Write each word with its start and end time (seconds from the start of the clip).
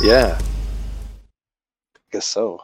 Yeah. 0.00 0.38
I 1.96 1.98
guess 2.12 2.26
so. 2.26 2.62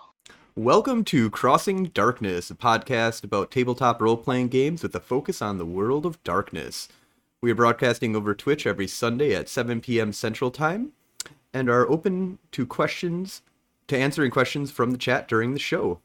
Welcome 0.54 1.02
to 1.06 1.30
Crossing 1.30 1.86
Darkness, 1.86 2.48
a 2.48 2.54
podcast 2.54 3.24
about 3.24 3.50
tabletop 3.50 4.00
role 4.00 4.16
playing 4.16 4.48
games 4.48 4.84
with 4.84 4.95
a 4.95 5.00
focus 5.00 5.42
on 5.42 5.58
the 5.58 5.66
world 5.66 6.06
of 6.06 6.22
darkness. 6.22 6.88
We 7.41 7.50
are 7.50 7.56
broadcasting 7.56 8.14
over 8.14 8.34
Twitch 8.36 8.68
every 8.68 8.86
Sunday 8.86 9.34
at 9.34 9.48
7 9.48 9.80
p.m. 9.80 10.12
Central 10.12 10.52
Time 10.52 10.92
and 11.52 11.68
are 11.68 11.91
open 11.91 12.38
to 12.52 12.64
questions, 12.66 13.42
to 13.88 13.98
answering 13.98 14.30
questions 14.30 14.70
from 14.70 14.92
the 14.92 14.98
chat 14.98 15.27
during 15.27 15.55
the 15.55 15.59
show. 15.59 15.98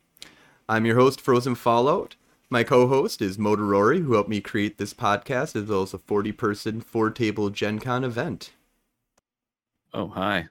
I'm 0.67 0.87
your 0.87 0.95
host, 0.95 1.21
Frozen 1.21 1.55
Fallout. 1.55 2.15
My 2.49 2.63
co 2.63 2.87
host 2.87 3.21
is 3.21 3.37
Motorori, 3.37 4.03
who 4.03 4.13
helped 4.13 4.29
me 4.29 4.41
create 4.41 4.79
this 4.79 4.95
podcast 4.95 5.55
as 5.55 5.69
well 5.69 5.83
as 5.83 5.93
a 5.93 5.99
40 5.99 6.31
person, 6.31 6.81
four 6.81 7.11
table 7.11 7.51
Gen 7.51 7.77
Con 7.77 8.03
event. 8.03 8.51
Oh, 9.93 10.07
hi. 10.07 10.47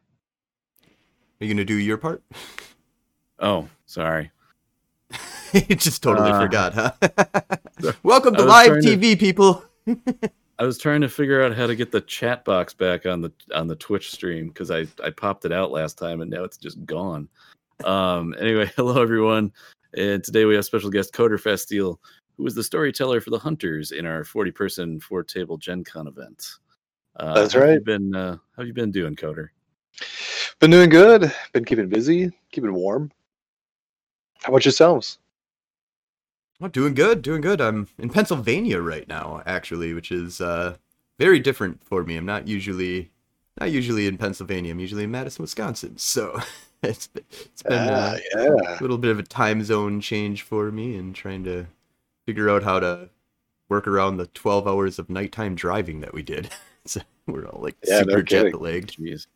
Are 1.41 1.45
you 1.45 1.49
going 1.55 1.59
to 1.59 1.65
do 1.65 1.75
your 1.79 1.99
part? 1.99 2.23
Oh, 3.41 3.69
sorry. 3.87 4.33
you 5.53 5.77
just 5.77 6.03
totally 6.03 6.33
Uh, 6.33 6.41
forgot, 6.41 6.75
huh? 6.75 7.93
Welcome 8.03 8.35
to 8.35 8.43
live 8.43 8.67
trying 8.67 8.83
to- 8.83 8.97
TV, 8.97 9.17
people. 9.17 9.63
I 10.59 10.65
was 10.65 10.77
trying 10.77 11.03
to 11.03 11.09
figure 11.09 11.41
out 11.45 11.55
how 11.55 11.69
to 11.69 11.77
get 11.77 11.93
the 11.93 12.01
chat 12.01 12.45
box 12.45 12.75
back 12.75 13.07
on 13.07 13.21
the 13.21 13.31
on 13.55 13.69
the 13.69 13.77
Twitch 13.77 14.11
stream 14.11 14.49
because 14.49 14.73
I 14.73 14.89
I 15.05 15.11
popped 15.11 15.45
it 15.45 15.53
out 15.53 15.71
last 15.71 15.97
time 15.99 16.21
and 16.21 16.29
now 16.29 16.43
it's 16.43 16.57
just 16.57 16.85
gone. 16.85 17.29
Um. 17.85 18.35
Anyway, 18.41 18.69
hello 18.75 19.01
everyone, 19.01 19.53
and 19.97 20.25
today 20.25 20.45
we 20.45 20.57
have 20.57 20.65
special 20.65 20.91
guest 20.91 21.15
Coder 21.15 21.41
Fasteel, 21.41 21.99
who 22.39 22.45
is 22.45 22.57
the 22.57 22.65
storyteller 22.65 23.21
for 23.21 23.31
the 23.31 23.39
Hunters 23.39 23.93
in 23.93 24.05
our 24.05 24.25
forty 24.25 24.51
person 24.51 24.99
four 24.99 25.23
table 25.23 25.57
Gen 25.59 25.85
Con 25.85 26.09
event. 26.09 26.45
Uh, 27.15 27.35
That's 27.35 27.55
how 27.55 27.61
have 27.61 27.69
You 27.69 27.75
right. 27.77 27.85
been 27.85 28.15
uh, 28.17 28.33
how 28.33 28.63
have 28.63 28.67
you 28.67 28.75
been 28.75 28.91
doing, 28.91 29.15
Coder? 29.15 29.51
Been 30.61 30.71
doing 30.71 30.91
good. 30.91 31.33
Been 31.53 31.65
keeping 31.65 31.89
busy, 31.89 32.33
keeping 32.51 32.75
warm. 32.75 33.13
How 34.43 34.51
about 34.51 34.65
yourselves? 34.65 35.19
Oh, 36.61 36.69
doing 36.69 36.95
good, 36.95 37.23
doing 37.23 37.41
good. 37.41 37.61
I'm 37.61 37.87
in 37.99 38.11
Pennsylvania 38.11 38.81
right 38.81 39.07
now, 39.07 39.43
actually, 39.47 39.95
which 39.95 40.11
is 40.11 40.41
uh, 40.41 40.77
very 41.19 41.39
different 41.39 41.85
for 41.85 42.03
me. 42.03 42.17
I'm 42.17 42.27
not 42.27 42.49
usually 42.49 43.11
not 43.61 43.71
usually 43.71 44.07
in 44.07 44.19
Pennsylvania. 44.19 44.73
I'm 44.73 44.79
usually 44.81 45.05
in 45.05 45.11
Madison, 45.11 45.43
Wisconsin. 45.43 45.97
So 45.99 46.41
it's 46.83 47.07
been, 47.09 47.25
it's 47.31 47.63
been 47.63 47.89
Ah, 47.91 48.15
uh, 48.15 48.19
yeah. 48.37 48.79
a 48.79 48.83
little 48.83 48.99
bit 48.99 49.11
of 49.13 49.19
a 49.19 49.25
time 49.25 49.63
zone 49.63 50.01
change 50.01 50.43
for 50.43 50.73
me, 50.73 50.97
and 50.97 51.15
trying 51.15 51.45
to 51.45 51.67
figure 52.27 52.51
out 52.51 52.65
how 52.65 52.81
to 52.81 53.09
work 53.69 53.87
around 53.87 54.17
the 54.17 54.27
12 54.29 54.67
hours 54.67 54.99
of 54.99 55.09
nighttime 55.11 55.55
driving 55.55 56.01
that 56.01 56.13
we 56.15 56.23
did. 56.23 56.51
so 56.85 57.01
we're 57.27 57.47
all 57.47 57.63
like 57.63 57.77
Yeah, 57.85 58.01
super 58.01 58.23
kidding. 58.23 58.53
jet 58.53 58.61
lagged. 58.61 58.97
Jeez. 58.99 59.27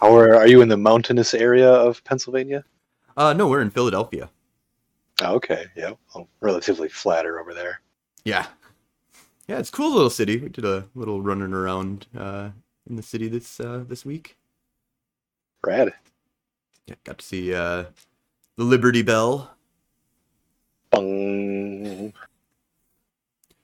How 0.00 0.16
are, 0.16 0.34
are 0.36 0.46
you 0.46 0.62
in 0.62 0.68
the 0.68 0.76
mountainous 0.76 1.34
area 1.34 1.70
of 1.70 2.02
Pennsylvania? 2.04 2.64
Uh, 3.16 3.32
no, 3.32 3.48
we're 3.48 3.60
in 3.60 3.70
Philadelphia. 3.70 4.30
Oh, 5.22 5.34
okay. 5.36 5.66
Yeah. 5.76 5.92
Well, 6.14 6.28
relatively 6.40 6.88
flatter 6.88 7.40
over 7.40 7.54
there. 7.54 7.80
Yeah. 8.24 8.46
Yeah, 9.48 9.58
it's 9.58 9.68
a 9.68 9.72
cool 9.72 9.92
little 9.92 10.10
city. 10.10 10.38
We 10.38 10.48
did 10.48 10.64
a 10.64 10.88
little 10.94 11.20
running 11.20 11.52
around 11.52 12.06
uh, 12.16 12.50
in 12.88 12.96
the 12.96 13.02
city 13.02 13.28
this 13.28 13.60
uh, 13.60 13.84
this 13.86 14.04
week. 14.04 14.36
Rad. 15.64 15.92
Yeah, 16.86 16.94
got 17.04 17.18
to 17.18 17.24
see 17.24 17.54
uh, 17.54 17.84
the 18.56 18.64
Liberty 18.64 19.02
Bell. 19.02 19.50
Bung. 20.90 22.12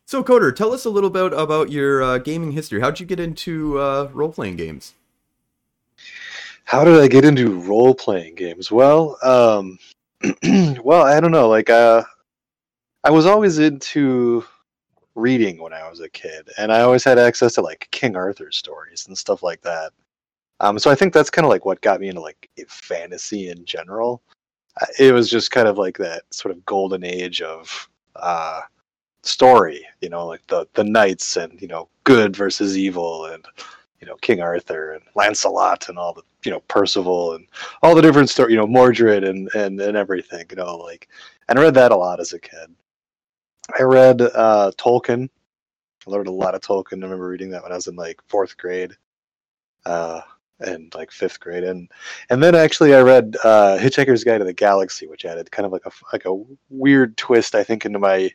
So, 0.06 0.24
Coder, 0.24 0.54
tell 0.54 0.72
us 0.72 0.84
a 0.84 0.90
little 0.90 1.10
bit 1.10 1.32
about 1.32 1.70
your 1.70 2.02
uh, 2.02 2.18
gaming 2.18 2.52
history. 2.52 2.80
How'd 2.80 3.00
you 3.00 3.06
get 3.06 3.20
into 3.20 3.78
uh, 3.78 4.08
role 4.12 4.32
playing 4.32 4.56
games? 4.56 4.94
How 6.68 6.84
did 6.84 7.00
I 7.00 7.08
get 7.08 7.24
into 7.24 7.58
role 7.60 7.94
playing 7.94 8.34
games? 8.34 8.70
Well, 8.70 9.16
um, 9.22 9.78
well, 10.84 11.02
I 11.02 11.18
don't 11.18 11.30
know. 11.30 11.48
Like, 11.48 11.70
uh, 11.70 12.02
I 13.02 13.10
was 13.10 13.24
always 13.24 13.58
into 13.58 14.44
reading 15.14 15.62
when 15.62 15.72
I 15.72 15.88
was 15.88 16.00
a 16.00 16.10
kid, 16.10 16.50
and 16.58 16.70
I 16.70 16.82
always 16.82 17.02
had 17.02 17.18
access 17.18 17.54
to 17.54 17.62
like 17.62 17.88
King 17.90 18.16
Arthur 18.16 18.52
stories 18.52 19.06
and 19.06 19.16
stuff 19.16 19.42
like 19.42 19.62
that. 19.62 19.92
Um, 20.60 20.78
so 20.78 20.90
I 20.90 20.94
think 20.94 21.14
that's 21.14 21.30
kind 21.30 21.46
of 21.46 21.50
like 21.50 21.64
what 21.64 21.80
got 21.80 22.02
me 22.02 22.08
into 22.08 22.20
like 22.20 22.50
fantasy 22.68 23.48
in 23.48 23.64
general. 23.64 24.20
It 24.98 25.14
was 25.14 25.30
just 25.30 25.50
kind 25.50 25.68
of 25.68 25.78
like 25.78 25.96
that 25.96 26.24
sort 26.34 26.54
of 26.54 26.66
golden 26.66 27.02
age 27.02 27.40
of 27.40 27.88
uh, 28.14 28.60
story, 29.22 29.86
you 30.02 30.10
know, 30.10 30.26
like 30.26 30.46
the 30.48 30.68
the 30.74 30.84
knights 30.84 31.38
and 31.38 31.58
you 31.62 31.68
know 31.68 31.88
good 32.04 32.36
versus 32.36 32.76
evil 32.76 33.24
and 33.24 33.46
you 34.00 34.06
know 34.06 34.16
King 34.16 34.40
Arthur 34.40 34.92
and 34.92 35.02
Lancelot 35.14 35.88
and 35.88 35.98
all 35.98 36.12
the 36.12 36.22
you 36.44 36.50
know 36.50 36.60
Percival 36.68 37.34
and 37.34 37.46
all 37.82 37.94
the 37.94 38.02
different 38.02 38.30
stories, 38.30 38.52
you 38.52 38.58
know 38.58 38.66
Mordred 38.66 39.24
and 39.24 39.48
and 39.54 39.80
and 39.80 39.96
everything, 39.96 40.46
you 40.50 40.56
know, 40.56 40.76
like 40.76 41.08
and 41.48 41.58
I 41.58 41.62
read 41.62 41.74
that 41.74 41.92
a 41.92 41.96
lot 41.96 42.20
as 42.20 42.32
a 42.32 42.38
kid. 42.38 42.74
I 43.78 43.82
read 43.82 44.20
uh, 44.20 44.72
Tolkien. 44.76 45.28
I 46.06 46.10
learned 46.10 46.28
a 46.28 46.32
lot 46.32 46.54
of 46.54 46.60
Tolkien. 46.60 47.00
I 47.00 47.06
remember 47.06 47.28
reading 47.28 47.50
that 47.50 47.62
when 47.62 47.72
I 47.72 47.76
was 47.76 47.86
in 47.86 47.96
like 47.96 48.20
fourth 48.26 48.56
grade, 48.56 48.92
uh, 49.84 50.20
and 50.60 50.92
like 50.94 51.10
fifth 51.10 51.40
grade, 51.40 51.64
and 51.64 51.90
and 52.30 52.42
then 52.42 52.54
actually 52.54 52.94
I 52.94 53.00
read 53.00 53.36
uh, 53.44 53.78
Hitchhiker's 53.78 54.24
Guide 54.24 54.38
to 54.38 54.44
the 54.44 54.52
Galaxy, 54.52 55.06
which 55.06 55.24
added 55.24 55.50
kind 55.50 55.66
of 55.66 55.72
like 55.72 55.86
a 55.86 55.90
like 56.12 56.24
a 56.24 56.42
weird 56.70 57.16
twist, 57.16 57.54
I 57.54 57.64
think, 57.64 57.84
into 57.84 57.98
my 57.98 58.30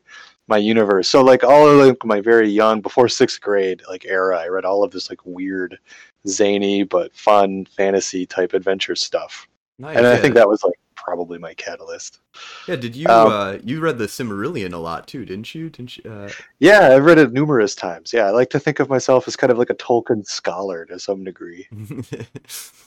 my 0.47 0.57
universe. 0.57 1.07
So 1.07 1.23
like 1.23 1.43
all 1.43 1.67
of 1.69 1.85
like 1.87 2.03
my 2.05 2.19
very 2.21 2.49
young, 2.49 2.81
before 2.81 3.07
sixth 3.07 3.39
grade 3.41 3.81
like 3.89 4.05
era, 4.05 4.37
I 4.39 4.47
read 4.47 4.65
all 4.65 4.83
of 4.83 4.91
this 4.91 5.09
like 5.09 5.25
weird, 5.25 5.79
zany 6.27 6.83
but 6.83 7.13
fun 7.15 7.65
fantasy 7.77 8.25
type 8.25 8.53
adventure 8.53 8.95
stuff, 8.95 9.47
Nice. 9.79 9.97
and 9.97 10.05
I 10.05 10.17
think 10.17 10.35
that 10.35 10.47
was 10.47 10.63
like 10.63 10.73
probably 11.03 11.37
my 11.37 11.53
catalyst. 11.53 12.19
Yeah, 12.67 12.77
did 12.77 12.95
you 12.95 13.07
um, 13.07 13.31
uh, 13.31 13.57
you 13.63 13.79
read 13.79 13.97
the 13.97 14.05
Silmarillion 14.05 14.73
a 14.73 14.77
lot 14.77 15.07
too, 15.07 15.25
didn't 15.25 15.53
you? 15.53 15.69
Didn't 15.69 15.97
you? 15.97 16.09
Uh, 16.09 16.29
Yeah, 16.59 16.95
I've 16.95 17.03
read 17.03 17.17
it 17.17 17.33
numerous 17.33 17.75
times. 17.75 18.13
Yeah, 18.13 18.23
I 18.23 18.29
like 18.31 18.49
to 18.51 18.59
think 18.59 18.79
of 18.79 18.89
myself 18.89 19.27
as 19.27 19.35
kind 19.35 19.51
of 19.51 19.57
like 19.57 19.69
a 19.69 19.75
Tolkien 19.75 20.25
scholar 20.25 20.85
to 20.85 20.99
some 20.99 21.23
degree. 21.23 21.67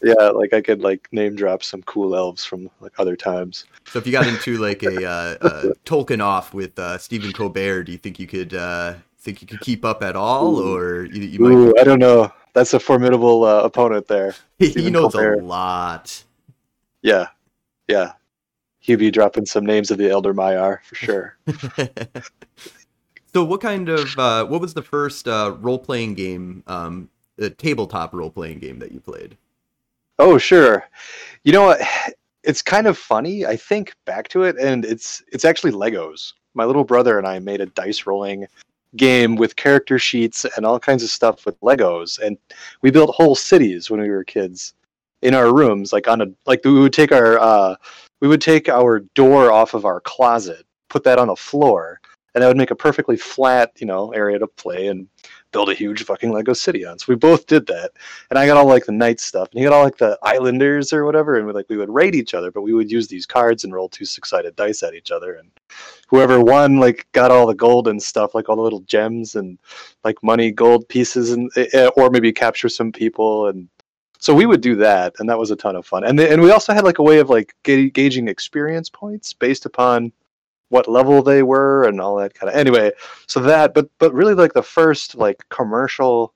Yeah, 0.03 0.29
like 0.29 0.53
I 0.53 0.61
could 0.61 0.83
like 0.83 1.09
name 1.11 1.37
drop 1.37 1.63
some 1.63 1.83
cool 1.83 2.15
elves 2.15 2.45
from 2.45 2.69
like 2.81 2.93
other 2.99 3.17
times. 3.17 3.65
so 3.87 3.99
if 3.99 4.07
you 4.07 4.13
got 4.13 4.27
into 4.27 4.59
like 4.59 4.83
a, 4.83 5.05
uh, 5.05 5.37
uh 5.41 5.63
Tolkien 5.87 6.23
off 6.23 6.53
with 6.53 6.79
uh, 6.79 6.99
Stephen 6.99 7.33
Colbert, 7.33 7.85
do 7.85 7.93
you 7.93 7.99
think 7.99 8.21
you 8.21 8.27
could 8.27 8.53
uh, 8.53 8.95
think 9.19 9.41
you 9.41 9.49
could 9.49 9.61
keep 9.61 9.85
up 9.85 10.03
at 10.03 10.15
all, 10.15 10.61
Ooh. 10.61 10.77
or 10.77 11.05
you, 11.07 11.23
you 11.23 11.39
might? 11.41 11.51
Ooh, 11.51 11.75
I 11.81 11.85
don't 11.85 11.99
know. 11.99 12.31
That's 12.53 12.75
a 12.75 12.79
formidable 12.81 13.45
uh, 13.45 13.63
opponent 13.63 14.07
there. 14.07 14.35
he 14.59 14.91
knows 14.91 15.13
Colbert. 15.13 15.41
a 15.41 15.45
lot. 15.45 16.23
Yeah, 17.03 17.29
yeah. 17.89 18.13
He'd 18.81 18.97
be 18.97 19.11
dropping 19.11 19.47
some 19.47 19.67
names 19.67 19.91
of 19.91 19.99
the 19.99 20.11
Elder 20.11 20.33
Maiar 20.33 20.83
for 20.83 20.95
sure. 20.95 21.37
so 23.35 23.45
what 23.45 23.61
kind 23.61 23.89
of 23.89 24.17
uh, 24.19 24.45
what 24.45 24.61
was 24.61 24.75
the 24.75 24.83
first 24.83 25.27
uh, 25.27 25.57
role 25.59 25.79
playing 25.79 26.15
game, 26.15 26.63
um, 26.69 27.09
a 27.39 27.51
tabletop 27.51 28.15
role 28.15 28.31
playing 28.31 28.61
game 28.61 28.79
that 28.79 28.93
you 28.93 29.01
played? 29.01 29.37
Oh, 30.19 30.39
sure. 30.39 30.89
You 31.43 31.53
know 31.53 31.65
what? 31.65 31.81
It's 32.45 32.63
kind 32.63 32.87
of 32.87 32.97
funny. 32.97 33.45
I 33.45 33.57
think 33.57 33.93
back 34.05 34.29
to 34.29 34.45
it, 34.45 34.57
and 34.57 34.85
it's 34.85 35.23
it's 35.33 35.45
actually 35.45 35.73
Legos. 35.73 36.33
My 36.55 36.65
little 36.65 36.85
brother 36.85 37.19
and 37.19 37.27
I 37.27 37.41
made 37.41 37.61
a 37.61 37.67
dice 37.67 38.07
rolling 38.07 38.47
game 38.95 39.35
with 39.35 39.57
character 39.57 39.99
sheets 39.99 40.47
and 40.57 40.65
all 40.65 40.79
kinds 40.79 41.03
of 41.03 41.11
stuff 41.11 41.45
with 41.45 41.61
Legos, 41.61 42.21
and 42.21 42.39
we 42.83 42.93
built 42.93 43.15
whole 43.15 43.35
cities 43.35 43.91
when 43.91 44.01
we 44.01 44.09
were 44.09 44.23
kids 44.23 44.75
in 45.27 45.35
our 45.35 45.53
rooms. 45.53 45.93
Like 45.93 46.07
on 46.07 46.23
a 46.23 46.27
like 46.47 46.61
we 46.65 46.73
would 46.73 46.93
take 46.93 47.11
our 47.11 47.39
uh, 47.39 47.75
we 48.21 48.29
would 48.29 48.41
take 48.41 48.69
our 48.69 49.01
door 49.15 49.51
off 49.51 49.75
of 49.75 49.85
our 49.85 50.01
closet, 50.01 50.65
put 50.89 51.03
that 51.05 51.19
on 51.19 51.27
the 51.27 51.37
floor, 51.37 52.01
and 52.35 52.43
that 52.43 52.49
would 52.49 52.57
make 52.57 52.71
a 52.71 52.77
perfectly 52.77 53.17
flat 53.17 53.73
you 53.79 53.87
know 53.87 54.13
area 54.13 54.39
to 54.39 54.47
play 54.47 54.87
and 54.87 55.09
build 55.51 55.69
a 55.69 55.75
huge 55.75 56.05
fucking 56.05 56.31
Lego 56.31 56.53
city 56.53 56.85
on. 56.85 56.99
So 56.99 57.07
we 57.09 57.17
both 57.17 57.47
did 57.47 57.67
that 57.67 57.93
and 58.31 58.39
I 58.39 58.47
got 58.47 58.57
all 58.57 58.67
like 58.67 58.87
the 58.87 58.93
knight 58.93 59.19
stuff, 59.19 59.49
and 59.51 59.59
he 59.59 59.65
got 59.65 59.73
all 59.73 59.83
like 59.85 59.99
the 59.99 60.17
islanders 60.23 60.93
or 60.93 61.05
whatever, 61.05 61.37
and 61.37 61.47
we 61.47 61.53
like 61.53 61.67
we 61.69 61.77
would 61.77 61.93
raid 61.93 62.15
each 62.15 62.35
other, 62.35 62.53
but 62.53 62.63
we 62.63 62.73
would 62.73 62.91
use 62.91 63.09
these 63.09 63.27
cards 63.27 63.65
and 63.65 63.75
roll 63.75 63.89
two 63.89 64.05
six-sided 64.05 64.55
dice 64.55 64.85
at 64.85 64.95
each 64.95 65.11
other, 65.11 65.35
and 65.35 65.51
whoever 66.07 66.41
won 66.41 66.77
like 66.79 67.09
got 67.11 67.33
all 67.33 67.49
the 67.49 67.55
gold 67.55 67.89
and 67.89 68.01
stuff, 68.01 68.33
like 68.33 68.49
all 68.49 68.57
the 68.57 68.63
little 68.63 68.81
gems 68.81 69.35
and 69.35 69.59
like 70.05 70.23
money, 70.23 70.53
gold 70.53 70.89
pieces, 70.89 71.33
and 71.33 71.51
eh, 71.57 71.91
or 71.97 72.11
maybe 72.11 72.33
capture 72.33 72.69
some 72.69 72.93
people, 72.93 73.49
and 73.49 73.69
so 74.19 74.35
we 74.35 74.47
would 74.47 74.61
do 74.61 74.75
that, 74.77 75.15
and 75.19 75.29
that 75.29 75.39
was 75.39 75.51
a 75.51 75.57
ton 75.57 75.77
of 75.77 75.87
fun, 75.87 76.05
and 76.05 76.19
the, 76.19 76.31
and 76.31 76.41
we 76.43 76.51
also 76.51 76.73
had 76.75 76.85
like 76.85 76.99
a 76.99 77.03
way 77.03 77.19
of 77.19 77.29
like 77.31 77.55
ga- 77.63 77.91
gauging 77.91 78.29
experience 78.29 78.89
points 78.89 79.33
based 79.33 79.67
upon 79.67 80.13
what 80.69 80.89
level 80.89 81.23
they 81.23 81.43
were 81.45 81.85
and 81.85 82.01
all 82.01 82.17
that 82.17 82.35
kind 82.35 82.51
of 82.51 82.57
anyway 82.59 82.91
so 83.29 83.39
that 83.39 83.73
but 83.73 83.89
but 83.99 84.13
really 84.13 84.35
like 84.35 84.53
the 84.53 84.63
first 84.63 85.15
like 85.15 85.49
commercial 85.49 86.35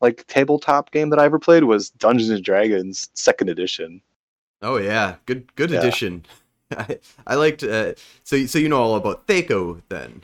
like 0.00 0.26
tabletop 0.26 0.90
game 0.90 1.10
that 1.10 1.18
I 1.18 1.26
ever 1.26 1.38
played 1.38 1.64
was 1.64 1.90
Dungeons 1.90 2.30
and 2.30 2.42
Dragons 2.42 3.10
Second 3.12 3.50
Edition. 3.50 4.00
Oh 4.62 4.78
yeah, 4.78 5.16
good 5.26 5.54
good 5.54 5.70
Yeah. 5.70 5.80
addition. 5.80 6.24
I, 6.70 6.98
I 7.26 7.34
liked 7.34 7.62
uh, 7.62 7.92
so 8.24 8.46
so 8.46 8.58
you 8.58 8.68
know 8.70 8.80
all 8.80 8.96
about 8.96 9.26
Thaco 9.26 9.82
then. 9.90 10.22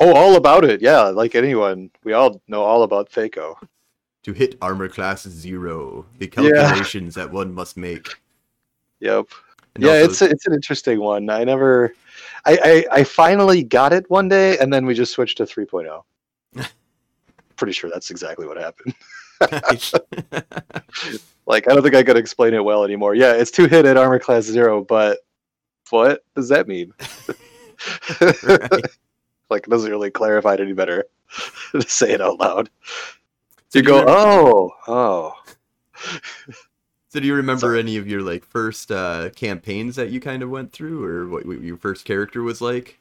Oh, 0.00 0.14
all 0.14 0.36
about 0.36 0.64
it. 0.64 0.80
Yeah, 0.80 1.02
like 1.04 1.34
anyone, 1.34 1.90
we 2.04 2.12
all 2.12 2.40
know 2.48 2.62
all 2.62 2.82
about 2.84 3.10
Thaco. 3.10 3.56
To 4.22 4.32
hit 4.32 4.56
armor 4.62 4.88
class 4.88 5.28
zero. 5.28 6.06
The 6.18 6.28
calculations 6.28 7.14
that 7.16 7.30
one 7.30 7.52
must 7.52 7.76
make. 7.76 8.08
Yep. 9.00 9.26
And 9.74 9.84
yeah, 9.84 9.90
also- 9.90 10.04
it's 10.04 10.22
a, 10.22 10.30
it's 10.30 10.46
an 10.46 10.54
interesting 10.54 11.00
one. 11.00 11.28
I 11.30 11.44
never, 11.44 11.94
I, 12.44 12.84
I 12.92 12.98
I 13.00 13.04
finally 13.04 13.62
got 13.62 13.92
it 13.92 14.08
one 14.10 14.28
day, 14.28 14.58
and 14.58 14.72
then 14.72 14.86
we 14.86 14.94
just 14.94 15.12
switched 15.12 15.38
to 15.38 15.44
3.0. 15.44 16.02
Pretty 17.56 17.72
sure 17.72 17.90
that's 17.90 18.10
exactly 18.10 18.46
what 18.46 18.56
happened. 18.58 18.94
Like 21.44 21.68
I 21.68 21.74
don't 21.74 21.82
think 21.82 21.96
I 21.96 22.04
could 22.04 22.16
explain 22.16 22.54
it 22.54 22.64
well 22.64 22.84
anymore. 22.84 23.16
Yeah, 23.16 23.32
it's 23.32 23.50
two 23.50 23.66
hit 23.66 23.84
at 23.84 23.96
armor 23.96 24.20
class 24.20 24.44
zero, 24.44 24.84
but 24.84 25.18
what 25.90 26.24
does 26.36 26.48
that 26.48 26.68
mean? 26.68 26.94
Like 29.50 29.66
it 29.66 29.70
doesn't 29.70 29.90
really 29.90 30.10
clarify 30.10 30.54
it 30.54 30.60
any 30.60 30.72
better 30.72 31.04
to 31.72 31.82
say 31.82 32.12
it 32.12 32.22
out 32.22 32.38
loud. 32.38 32.70
So 33.72 33.78
You 33.78 33.84
go, 33.86 33.98
you- 34.00 34.04
oh, 34.06 34.70
oh. 34.86 35.32
So 37.08 37.20
do 37.20 37.26
you 37.26 37.34
remember 37.34 37.60
Sorry. 37.68 37.78
any 37.78 37.96
of 37.96 38.06
your 38.06 38.20
like 38.22 38.44
first 38.44 38.90
uh, 38.90 39.30
campaigns 39.36 39.96
that 39.96 40.10
you 40.10 40.20
kind 40.20 40.42
of 40.42 40.50
went 40.50 40.72
through, 40.72 41.04
or 41.04 41.26
what, 41.26 41.46
what 41.46 41.60
your 41.62 41.76
first 41.78 42.04
character 42.04 42.42
was 42.42 42.60
like? 42.60 42.98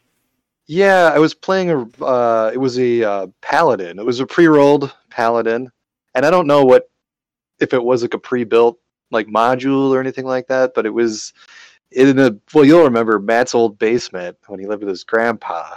Yeah, 0.68 1.12
I 1.14 1.20
was 1.20 1.34
playing 1.34 1.72
a. 1.72 1.82
Uh, 2.04 2.52
it 2.54 2.58
was 2.58 2.80
a 2.80 3.04
uh, 3.04 3.28
paladin. 3.42 4.00
It 4.00 4.06
was 4.06 4.22
a 4.22 4.26
pre-rolled 4.26 4.94
paladin, 5.10 5.70
and 6.16 6.26
I 6.26 6.30
don't 6.30 6.48
know 6.48 6.64
what 6.64 6.90
if 7.60 7.74
it 7.74 7.84
was 7.84 8.02
like 8.02 8.14
a 8.14 8.20
pre-built 8.20 8.80
like 9.12 9.28
module 9.28 9.90
or 9.92 10.00
anything 10.00 10.26
like 10.26 10.48
that, 10.48 10.74
but 10.74 10.86
it 10.86 10.94
was 10.94 11.34
in 11.92 12.18
a. 12.18 12.32
Well, 12.54 12.64
you'll 12.64 12.84
remember 12.84 13.20
Matt's 13.20 13.56
old 13.56 13.78
basement 13.78 14.38
when 14.48 14.60
he 14.60 14.68
lived 14.68 14.84
with 14.84 14.90
his 14.90 15.04
grandpa. 15.04 15.76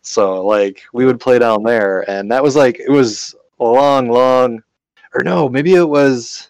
So 0.00 0.46
like 0.46 0.82
we 0.94 1.04
would 1.04 1.20
play 1.20 1.38
down 1.38 1.62
there, 1.62 2.08
and 2.10 2.30
that 2.32 2.42
was 2.42 2.56
like 2.56 2.78
it 2.78 2.90
was 2.90 3.34
long, 3.58 4.08
long, 4.08 4.62
or 5.14 5.22
no, 5.22 5.48
maybe 5.48 5.74
it 5.74 5.88
was. 5.88 6.48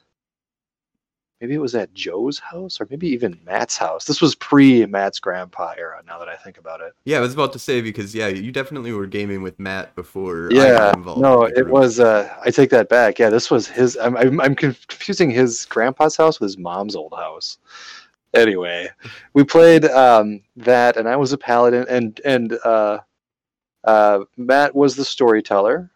Maybe 1.40 1.54
it 1.54 1.60
was 1.60 1.76
at 1.76 1.94
Joe's 1.94 2.40
house, 2.40 2.80
or 2.80 2.88
maybe 2.90 3.06
even 3.06 3.38
Matt's 3.46 3.76
house. 3.76 4.04
This 4.04 4.20
was 4.20 4.34
pre 4.34 4.84
Matt's 4.86 5.20
grandpa 5.20 5.74
era. 5.78 6.02
Now 6.04 6.18
that 6.18 6.28
I 6.28 6.34
think 6.34 6.58
about 6.58 6.80
it. 6.80 6.94
Yeah, 7.04 7.18
I 7.18 7.20
was 7.20 7.32
about 7.32 7.52
to 7.52 7.60
say 7.60 7.80
because 7.80 8.12
yeah, 8.12 8.26
you 8.26 8.50
definitely 8.50 8.92
were 8.92 9.06
gaming 9.06 9.42
with 9.42 9.56
Matt 9.60 9.94
before. 9.94 10.50
I 10.50 10.56
Yeah, 10.56 10.78
got 10.78 10.96
involved 10.96 11.20
no, 11.20 11.44
it 11.44 11.68
was. 11.68 12.00
Uh, 12.00 12.28
I 12.44 12.50
take 12.50 12.70
that 12.70 12.88
back. 12.88 13.20
Yeah, 13.20 13.30
this 13.30 13.52
was 13.52 13.68
his. 13.68 13.96
I'm, 13.96 14.16
I'm, 14.16 14.40
I'm 14.40 14.56
confusing 14.56 15.30
his 15.30 15.64
grandpa's 15.66 16.16
house 16.16 16.40
with 16.40 16.48
his 16.48 16.58
mom's 16.58 16.96
old 16.96 17.14
house. 17.14 17.58
Anyway, 18.34 18.88
we 19.32 19.44
played 19.44 19.84
um, 19.84 20.42
that, 20.56 20.96
and 20.96 21.08
I 21.08 21.14
was 21.14 21.32
a 21.32 21.38
paladin, 21.38 21.86
and 21.88 22.20
and 22.24 22.58
uh, 22.64 22.98
uh, 23.84 24.20
Matt 24.36 24.74
was 24.74 24.96
the 24.96 25.04
storyteller. 25.04 25.90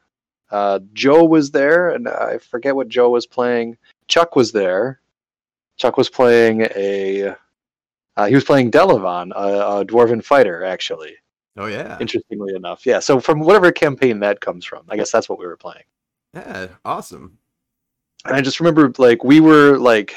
Uh, 0.53 0.79
Joe 0.93 1.25
was 1.25 1.51
there, 1.51 1.91
and 1.91 2.07
I 2.09 2.39
forget 2.39 2.77
what 2.77 2.89
Joe 2.89 3.11
was 3.11 3.27
playing. 3.27 3.77
Chuck 4.07 4.37
was 4.37 4.53
there. 4.53 5.01
Chuck 5.79 5.97
was 5.97 6.09
playing 6.09 6.69
a. 6.77 7.35
Uh, 8.17 8.27
he 8.27 8.35
was 8.35 8.45
playing 8.45 8.71
Delavan, 8.71 9.33
a, 9.35 9.81
a 9.81 9.85
dwarven 9.85 10.23
fighter, 10.23 10.65
actually 10.65 11.17
Oh 11.57 11.67
yeah, 11.67 11.99
interestingly 12.01 12.55
enough. 12.55 12.87
Yeah, 12.87 12.99
so 12.99 13.21
from 13.21 13.41
whatever 13.41 13.71
campaign 13.73 14.21
that 14.21 14.41
comes 14.41 14.65
from, 14.65 14.85
I 14.89 14.97
guess 14.97 15.11
that's 15.11 15.29
what 15.29 15.39
we 15.39 15.47
were 15.47 15.57
playing. 15.57 15.85
yeah, 16.35 16.69
awesome. 16.85 17.39
And 18.25 18.35
I 18.35 18.41
just 18.41 18.61
remember 18.61 18.93
like 18.99 19.23
we 19.23 19.41
were 19.41 19.77
like 19.79 20.15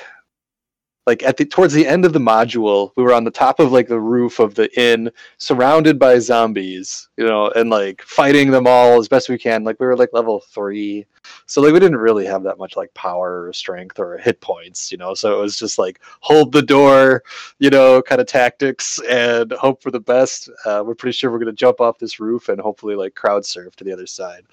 like 1.06 1.22
at 1.24 1.38
the 1.38 1.46
towards 1.46 1.74
the 1.74 1.88
end 1.88 2.04
of 2.04 2.14
the 2.14 2.20
module, 2.20 2.92
we 2.96 3.04
were 3.04 3.14
on 3.14 3.24
the 3.24 3.32
top 3.32 3.60
of 3.60 3.72
like 3.72 3.88
the 3.88 4.00
roof 4.00 4.40
of 4.40 4.56
the 4.56 4.70
inn, 4.80 5.12
surrounded 5.38 6.00
by 6.00 6.18
zombies, 6.18 7.10
you 7.18 7.26
know, 7.26 7.50
and 7.52 7.70
like 7.70 8.02
fighting 8.02 8.50
them 8.50 8.66
all 8.66 9.00
as 9.00 9.08
best 9.08 9.30
we 9.30 9.38
can. 9.38 9.64
Like 9.64 9.80
we 9.80 9.86
were 9.86 9.96
like 9.98 10.14
level 10.14 10.40
three. 10.40 11.06
So 11.46 11.62
like 11.62 11.74
we 11.74 11.80
didn't 11.80 11.98
really 11.98 12.26
have 12.26 12.44
that 12.44 12.58
much 12.58 12.76
like 12.76 12.94
power 12.94 13.48
or 13.48 13.54
strength 13.54 14.00
or 14.00 14.18
hit 14.18 14.42
points, 14.42 14.92
you 14.92 14.98
know. 14.98 15.14
So 15.14 15.38
it 15.38 15.42
was 15.42 15.60
just 15.60 15.78
like 15.78 16.00
hold 16.22 16.52
the 16.52 16.62
door, 16.62 17.24
you 17.60 17.70
know, 17.70 18.02
kind 18.02 18.20
of 18.22 18.28
tactics 18.28 19.00
and 19.08 19.52
hope 19.54 19.84
for 19.84 19.92
the 19.92 20.00
best. 20.00 20.50
Uh, 20.66 20.84
we're 20.86 20.96
pretty 20.96 21.16
sure 21.16 21.32
we're 21.32 21.40
gonna 21.40 21.54
jump 21.54 21.82
off 21.82 22.00
this 22.00 22.20
roof 22.20 22.50
and 22.50 22.60
hopefully 22.60 22.96
like 22.96 23.14
crowd 23.14 23.46
surf 23.46 23.76
to 23.76 23.84
the 23.84 23.94
other 23.94 24.08
side. 24.08 24.44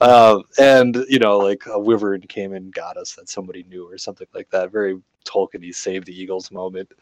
Um, 0.00 0.44
and 0.58 1.04
you 1.08 1.18
know, 1.18 1.38
like 1.38 1.64
a 1.66 1.78
wyvern 1.78 2.22
came 2.22 2.54
and 2.54 2.72
got 2.72 2.96
us 2.96 3.14
that 3.16 3.28
somebody 3.28 3.64
knew 3.64 3.90
or 3.90 3.98
something 3.98 4.26
like 4.32 4.48
that. 4.50 4.72
Very 4.72 4.98
Tolkien 5.24 5.74
saved 5.74 6.06
the 6.06 6.20
Eagles 6.20 6.50
moment. 6.50 6.92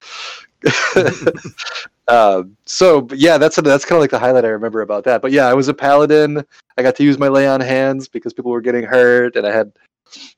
um, 2.09 2.57
so 2.65 3.07
yeah, 3.13 3.39
that's 3.39 3.57
that's 3.57 3.85
kind 3.85 3.97
of 3.97 4.01
like 4.01 4.11
the 4.11 4.19
highlight 4.19 4.45
I 4.45 4.49
remember 4.49 4.83
about 4.83 5.05
that. 5.05 5.23
But 5.23 5.33
yeah, 5.33 5.47
I 5.47 5.55
was 5.55 5.69
a 5.69 5.75
paladin. 5.75 6.45
I 6.77 6.83
got 6.83 6.97
to 6.97 7.05
use 7.05 7.19
my 7.19 7.29
lay 7.29 7.47
on 7.47 7.61
hands 7.61 8.09
because 8.09 8.33
people 8.33 8.51
were 8.51 8.61
getting 8.61 8.85
hurt, 8.85 9.37
and 9.37 9.47
I 9.47 9.53
had 9.53 9.73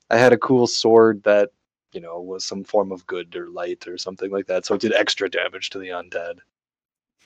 I 0.09 0.17
had 0.17 0.33
a 0.33 0.37
cool 0.37 0.67
sword 0.67 1.23
that 1.23 1.51
you 1.93 2.01
know 2.01 2.19
was 2.21 2.45
some 2.45 2.63
form 2.63 2.91
of 2.91 3.05
good 3.07 3.35
or 3.35 3.49
light 3.49 3.87
or 3.87 3.97
something 3.97 4.31
like 4.31 4.47
that. 4.47 4.65
So 4.65 4.75
it 4.75 4.81
did 4.81 4.93
extra 4.93 5.29
damage 5.29 5.69
to 5.71 5.79
the 5.79 5.89
undead. 5.89 6.39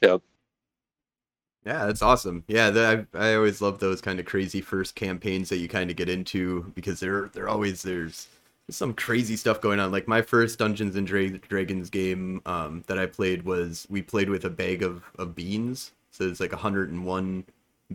Yep. 0.02 0.22
Yeah, 1.66 1.86
that's 1.86 2.02
awesome. 2.02 2.44
Yeah, 2.48 2.70
the, 2.72 3.08
I 3.14 3.32
I 3.32 3.36
always 3.36 3.62
love 3.62 3.80
those 3.80 4.02
kind 4.02 4.20
of 4.20 4.26
crazy 4.26 4.60
first 4.62 4.96
campaigns 4.96 5.50
that 5.50 5.60
you 5.60 5.70
kind 5.70 5.90
of 5.90 5.96
get 5.96 6.10
into 6.10 6.72
because 6.76 7.00
they're 7.00 7.30
they're 7.34 7.50
always 7.50 7.82
there's 7.84 8.28
some 8.70 8.94
crazy 8.94 9.36
stuff 9.36 9.62
going 9.62 9.80
on. 9.80 9.92
Like 9.92 10.08
my 10.08 10.22
first 10.22 10.60
Dungeons 10.60 10.96
and 10.96 11.06
Dra- 11.06 11.30
Dragons 11.38 11.90
game 11.90 12.42
um, 12.46 12.84
that 12.88 12.98
I 12.98 13.06
played 13.06 13.44
was 13.44 13.86
we 13.90 14.02
played 14.02 14.30
with 14.30 14.46
a 14.46 14.50
bag 14.50 14.84
of, 14.84 15.04
of 15.18 15.36
beans. 15.36 15.92
So 16.12 16.26
it's 16.26 16.40
like 16.40 16.52
101 16.52 17.44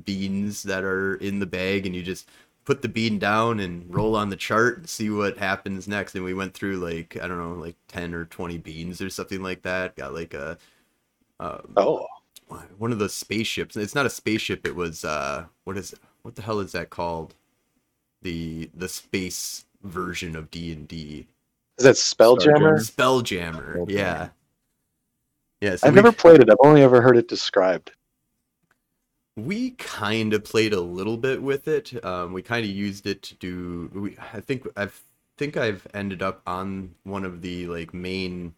beans 0.05 0.63
that 0.65 0.85
are 0.85 1.15
in 1.17 1.39
the 1.39 1.47
bag, 1.47 1.87
and 1.87 1.95
you 1.95 2.03
just 2.03 2.29
put 2.65 2.83
the 2.83 2.89
bean 2.89 3.19
down 3.19 3.61
and 3.61 3.93
roll 3.95 4.15
on 4.17 4.29
the 4.29 4.37
chart 4.37 4.79
and 4.79 4.89
see 4.89 5.09
what 5.11 5.39
happens 5.39 5.89
next. 5.89 6.15
And 6.15 6.25
we 6.25 6.35
went 6.35 6.55
through 6.55 6.77
like 6.79 7.17
I 7.23 7.29
don't 7.29 7.39
know, 7.39 7.55
like 7.55 7.77
10 7.89 8.15
or 8.15 8.27
20 8.27 8.59
beans 8.59 9.01
or 9.01 9.11
something 9.11 9.43
like 9.43 9.63
that. 9.63 9.97
Got 9.97 10.15
like 10.15 10.35
a 10.35 10.59
um, 11.41 11.73
Oh, 11.77 12.07
one 12.79 12.93
of 12.93 12.99
those 12.99 13.15
spaceships. 13.15 13.77
It's 13.77 13.95
not 13.95 14.07
a 14.07 14.11
spaceship. 14.11 14.67
It 14.67 14.75
was 14.75 15.05
uh, 15.05 15.47
what 15.65 15.77
is 15.79 15.95
what 16.23 16.35
the 16.37 16.43
hell 16.43 16.61
is 16.61 16.73
that 16.73 16.91
called? 16.91 17.35
The 18.23 18.71
the 18.75 18.89
space 18.89 19.65
version 19.83 20.37
of 20.37 20.51
D 20.51 20.73
and 20.73 20.87
D. 20.89 21.27
is 21.79 21.85
that 21.85 21.95
Spelljammer? 21.97 22.79
Spelljammer. 22.79 23.85
Spelljammer. 23.85 23.91
Yeah. 23.91 24.29
Yeah. 25.61 25.77
So 25.77 25.87
I've 25.89 25.95
we, 25.95 25.97
never 25.97 26.13
played 26.13 26.41
it. 26.41 26.51
I've 26.51 26.57
only 26.65 26.83
ever 26.83 27.01
heard 27.01 27.17
it 27.17 27.29
described. 27.29 27.93
we 29.37 29.71
kind 29.73 30.35
of 30.35 30.45
played 30.45 30.73
a 30.73 30.81
little 30.81 31.17
bit 31.17 31.43
with 31.43 31.69
it. 31.69 32.05
Um, 32.05 32.33
we 32.33 32.43
kind 32.43 32.65
of 32.65 32.71
used 32.71 33.07
it 33.07 33.23
to 33.23 33.35
do. 33.37 33.91
We, 33.95 34.17
I 34.33 34.41
think 34.41 34.67
I've 34.77 35.01
think 35.37 35.57
I've 35.57 35.87
ended 35.95 36.21
up 36.23 36.43
on 36.47 36.95
one 37.05 37.25
of 37.25 37.43
the 37.43 37.67
like 37.69 37.95
main 37.95 38.55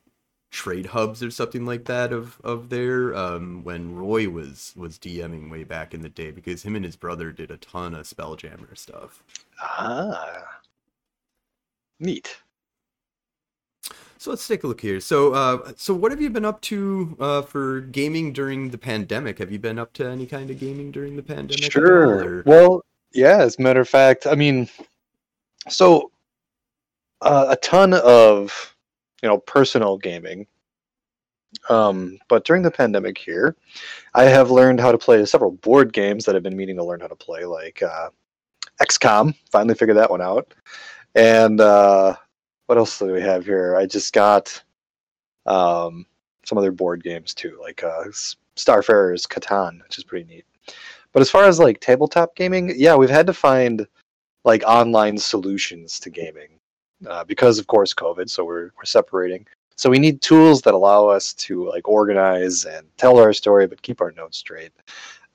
trade 0.51 0.87
hubs 0.87 1.23
or 1.23 1.31
something 1.31 1.65
like 1.65 1.85
that 1.85 2.13
of 2.13 2.41
of 2.43 2.71
there 2.71 3.15
um 3.15 3.63
when 3.63 3.95
Roy 3.95 4.29
was 4.29 4.73
was 4.77 4.99
DMing 4.99 5.51
way 5.51 5.63
back 5.63 5.95
in 5.95 6.03
the 6.03 6.09
day 6.09 6.31
because 6.33 6.63
him 6.65 6.75
and 6.75 6.85
his 6.85 6.97
brother 6.97 7.31
did 7.33 7.51
a 7.51 7.57
ton 7.59 7.95
of 7.95 8.07
Spelljammer 8.07 8.77
stuff. 8.77 9.23
Ah, 9.61 10.60
neat. 12.01 12.37
So 14.19 14.31
let's 14.31 14.47
take 14.47 14.65
a 14.65 14.67
look 14.67 14.81
here. 14.81 15.01
So 15.01 15.33
uh 15.33 15.73
so 15.77 15.95
what 15.95 16.13
have 16.13 16.21
you 16.21 16.29
been 16.31 16.45
up 16.45 16.61
to 16.63 17.17
uh 17.21 17.43
for 17.43 17.81
gaming 17.81 18.33
during 18.33 18.71
the 18.71 18.79
pandemic? 18.79 19.39
Have 19.39 19.51
you 19.51 19.59
been 19.59 19.79
up 19.79 19.93
to 19.95 20.07
any 20.07 20.27
kind 20.27 20.51
of 20.51 20.59
gaming 20.61 20.91
during 20.91 21.17
the 21.17 21.23
pandemic? 21.23 21.65
at 21.65 21.77
all, 21.77 21.83
Sure. 21.83 22.25
or- 22.41 22.43
Well, 22.45 22.85
yeah. 23.13 23.39
As 23.39 23.59
a 23.59 23.63
matter 23.63 23.81
of 23.81 23.89
fact, 23.89 24.27
I 24.27 24.35
mean, 24.35 24.69
so 25.69 26.11
uh, 27.23 27.47
a 27.51 27.57
ton 27.57 27.95
of 27.95 28.75
you 29.23 29.29
know 29.29 29.39
personal 29.39 29.97
gaming. 29.97 30.47
Um, 31.69 32.19
but 32.29 32.45
during 32.45 32.63
the 32.63 32.71
pandemic 32.71 33.19
here, 33.19 33.57
I 34.15 34.25
have 34.25 34.51
learned 34.51 34.81
how 34.81 34.93
to 34.93 34.99
play 34.99 35.25
several 35.27 35.51
board 35.51 35.93
games 35.93 36.25
that 36.25 36.37
I've 36.37 36.43
been 36.45 36.57
meaning 36.57 36.77
to 36.77 36.85
learn 36.85 37.01
how 37.01 37.09
to 37.09 37.17
play, 37.17 37.45
like 37.45 37.83
uh, 37.83 38.11
XCOM. 38.81 39.35
Finally 39.51 39.75
figured 39.75 39.97
that 39.97 40.11
one 40.11 40.23
out. 40.23 40.55
And 41.15 41.61
uh, 41.61 42.17
what 42.67 42.79
else 42.79 42.99
do 42.99 43.13
we 43.13 43.21
have 43.21 43.45
here? 43.45 43.77
I 43.77 43.87
just 43.87 44.13
got 44.13 44.63
um, 45.47 46.07
some 46.45 46.59
other 46.59 46.73
board 46.73 47.03
games 47.03 47.35
too, 47.35 47.59
like 47.61 47.83
uh, 47.83 48.05
Starfarers 48.57 49.27
Catan, 49.27 49.83
which 49.83 49.99
is 49.99 50.05
pretty 50.05 50.29
neat. 50.33 50.45
But 51.13 51.23
as 51.23 51.31
far 51.31 51.45
as 51.45 51.59
like 51.59 51.81
tabletop 51.81 52.37
gaming, 52.37 52.73
yeah, 52.77 52.95
we've 52.95 53.11
had 53.11 53.27
to 53.27 53.35
find 53.35 53.87
like 54.45 54.63
online 54.65 55.19
solutions 55.19 55.99
to 56.01 56.11
gaming 56.11 56.61
uh, 57.09 57.25
because, 57.25 57.59
of 57.59 57.67
course, 57.67 57.93
COVID. 57.93 58.31
So 58.31 58.45
we're 58.45 58.71
we're 58.77 58.85
separating. 58.85 59.47
So 59.77 59.89
we 59.89 59.99
need 59.99 60.21
tools 60.21 60.61
that 60.63 60.75
allow 60.75 61.09
us 61.09 61.33
to 61.35 61.67
like 61.69 61.89
organize 61.89 62.67
and 62.67 62.87
tell 62.99 63.19
our 63.19 63.33
story, 63.33 63.67
but 63.67 63.81
keep 63.81 64.01
our 64.03 64.13
notes 64.13 64.37
straight, 64.37 64.73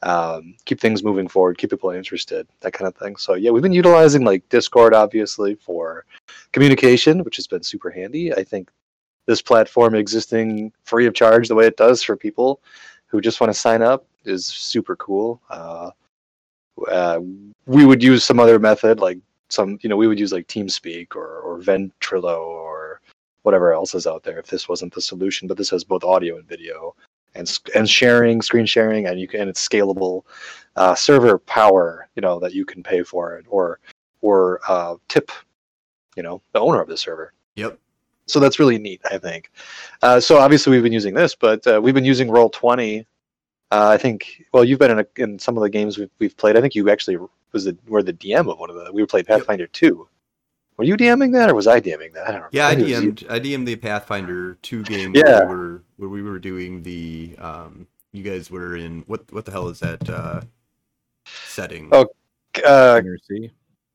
um, 0.06 0.56
keep 0.66 0.80
things 0.80 1.04
moving 1.04 1.28
forward, 1.28 1.58
keep 1.58 1.72
people 1.72 1.90
interested, 1.90 2.48
that 2.62 2.74
kind 2.74 2.88
of 2.88 2.96
thing. 2.96 3.16
So 3.16 3.34
yeah, 3.34 3.50
we've 3.50 3.64
been 3.64 3.74
utilizing 3.74 4.24
like 4.24 4.48
Discord, 4.50 4.94
obviously, 4.94 5.56
for 5.56 6.06
communication, 6.52 7.24
which 7.24 7.36
has 7.38 7.48
been 7.48 7.64
super 7.64 7.90
handy. 7.90 8.32
I 8.32 8.44
think 8.44 8.70
this 9.26 9.42
platform 9.42 9.96
existing 9.96 10.72
free 10.84 11.08
of 11.08 11.16
charge 11.16 11.48
the 11.48 11.56
way 11.56 11.66
it 11.66 11.76
does 11.76 12.04
for 12.04 12.16
people 12.16 12.62
who 13.08 13.20
just 13.20 13.42
want 13.42 13.52
to 13.52 13.60
sign 13.60 13.82
up 13.82 14.06
is 14.26 14.46
super 14.46 14.96
cool. 14.96 15.42
Uh, 15.50 15.90
uh, 16.88 17.20
we 17.66 17.86
would 17.86 18.04
use 18.04 18.24
some 18.24 18.40
other 18.40 18.60
method 18.60 19.00
like 19.00 19.18
some 19.50 19.80
you 19.82 19.90
know 19.90 19.96
we 19.96 20.08
would 20.08 20.20
use 20.20 20.32
like 20.32 20.48
TeamSpeak 20.48 21.16
or 21.16 21.40
or 21.40 21.60
Ventrilo 21.60 22.38
or 22.38 23.02
whatever 23.42 23.74
else 23.74 23.96
is 23.96 24.06
out 24.06 24.24
there 24.24 24.40
if 24.40 24.48
this 24.48 24.70
wasn't 24.70 24.94
the 24.94 25.02
solution. 25.02 25.48
But 25.48 25.58
this 25.58 25.70
has 25.72 25.84
both 25.84 26.04
audio 26.04 26.38
and 26.38 26.48
video 26.48 26.96
and 27.36 27.60
and 27.76 27.90
sharing, 27.90 28.42
screen 28.42 28.66
sharing, 28.66 29.08
and 29.08 29.20
you 29.20 29.28
can 29.28 29.42
and 29.42 29.50
it's 29.50 29.66
scalable 29.68 30.24
uh, 30.76 30.96
server 30.96 31.38
power 31.38 32.08
you 32.16 32.22
know 32.22 32.40
that 32.40 32.54
you 32.54 32.66
can 32.66 32.84
pay 32.84 33.04
for 33.04 33.38
it 33.38 33.46
or 33.48 33.80
or 34.22 34.60
uh, 34.68 34.96
tip 35.08 35.32
you 36.16 36.24
know 36.24 36.42
the 36.54 36.60
owner 36.60 36.82
of 36.82 36.88
the 36.88 36.98
server. 36.98 37.34
Yep. 37.56 37.80
So 38.28 38.40
that's 38.40 38.58
really 38.58 38.80
neat, 38.80 39.02
I 39.10 39.20
think. 39.20 39.52
Uh, 40.02 40.20
so 40.20 40.40
obviously 40.40 40.72
we've 40.72 40.82
been 40.84 40.94
using 40.94 41.14
this, 41.14 41.36
but 41.36 41.66
uh, 41.68 41.80
we've 41.82 41.94
been 41.94 42.06
using 42.06 42.30
Roll 42.30 42.50
Twenty. 42.50 43.06
Uh, 43.72 43.90
I 43.90 43.98
think. 43.98 44.44
Well, 44.54 44.64
you've 44.64 44.80
been 44.80 44.92
in, 44.92 45.00
a, 45.00 45.06
in 45.18 45.40
some 45.40 45.58
of 45.58 45.64
the 45.64 45.70
games 45.70 45.98
we've, 45.98 46.10
we've 46.20 46.38
played. 46.38 46.56
I 46.56 46.62
think 46.62 46.76
you 46.76 46.90
actually 46.90 47.18
was 47.52 47.66
the 47.66 47.78
were 47.88 48.04
the 48.04 48.14
DM 48.14 48.52
of 48.52 48.60
one 48.60 48.70
of 48.70 48.76
the. 48.76 48.92
We 48.92 49.06
played 49.06 49.26
Yep. 49.28 49.40
Pathfinder 49.40 49.68
Two. 49.68 50.08
Were 50.78 50.84
you 50.84 50.98
DMing 50.98 51.32
that, 51.34 51.50
or 51.50 51.56
was 51.56 51.68
I 51.68 51.80
DMing 51.80 52.14
that? 52.14 52.28
I 52.28 52.32
don't 52.32 52.42
know. 52.42 52.48
Yeah, 52.52 52.68
I 52.68 52.76
think 52.76 52.90
it 52.90 52.96
was 52.96 53.04
you. 53.04 53.12
DM'd 53.14 53.26
I 53.32 53.40
DM'd 53.40 53.68
the 53.68 53.76
Pathfinder 53.78 54.56
two 54.62 54.84
game 54.84 55.14
Yeah. 55.16 55.46
where 55.46 55.48
we 55.48 55.56
were 55.56 55.84
where 55.98 56.10
we 56.10 56.22
were 56.22 56.40
doing 56.40 56.84
the 56.84 57.36
um 57.40 57.88
you 58.12 58.24
guys 58.24 58.52
were 58.52 58.76
in 58.76 59.02
what 59.08 59.22
what 59.32 59.46
the 59.46 59.52
hell 59.52 59.68
is 59.70 59.80
that 59.80 60.10
uh 60.10 60.42
setting? 61.26 61.90
Oh, 61.92 62.08
Uh, 62.66 62.98
Inner 63.02 63.18
Sea. 63.18 63.52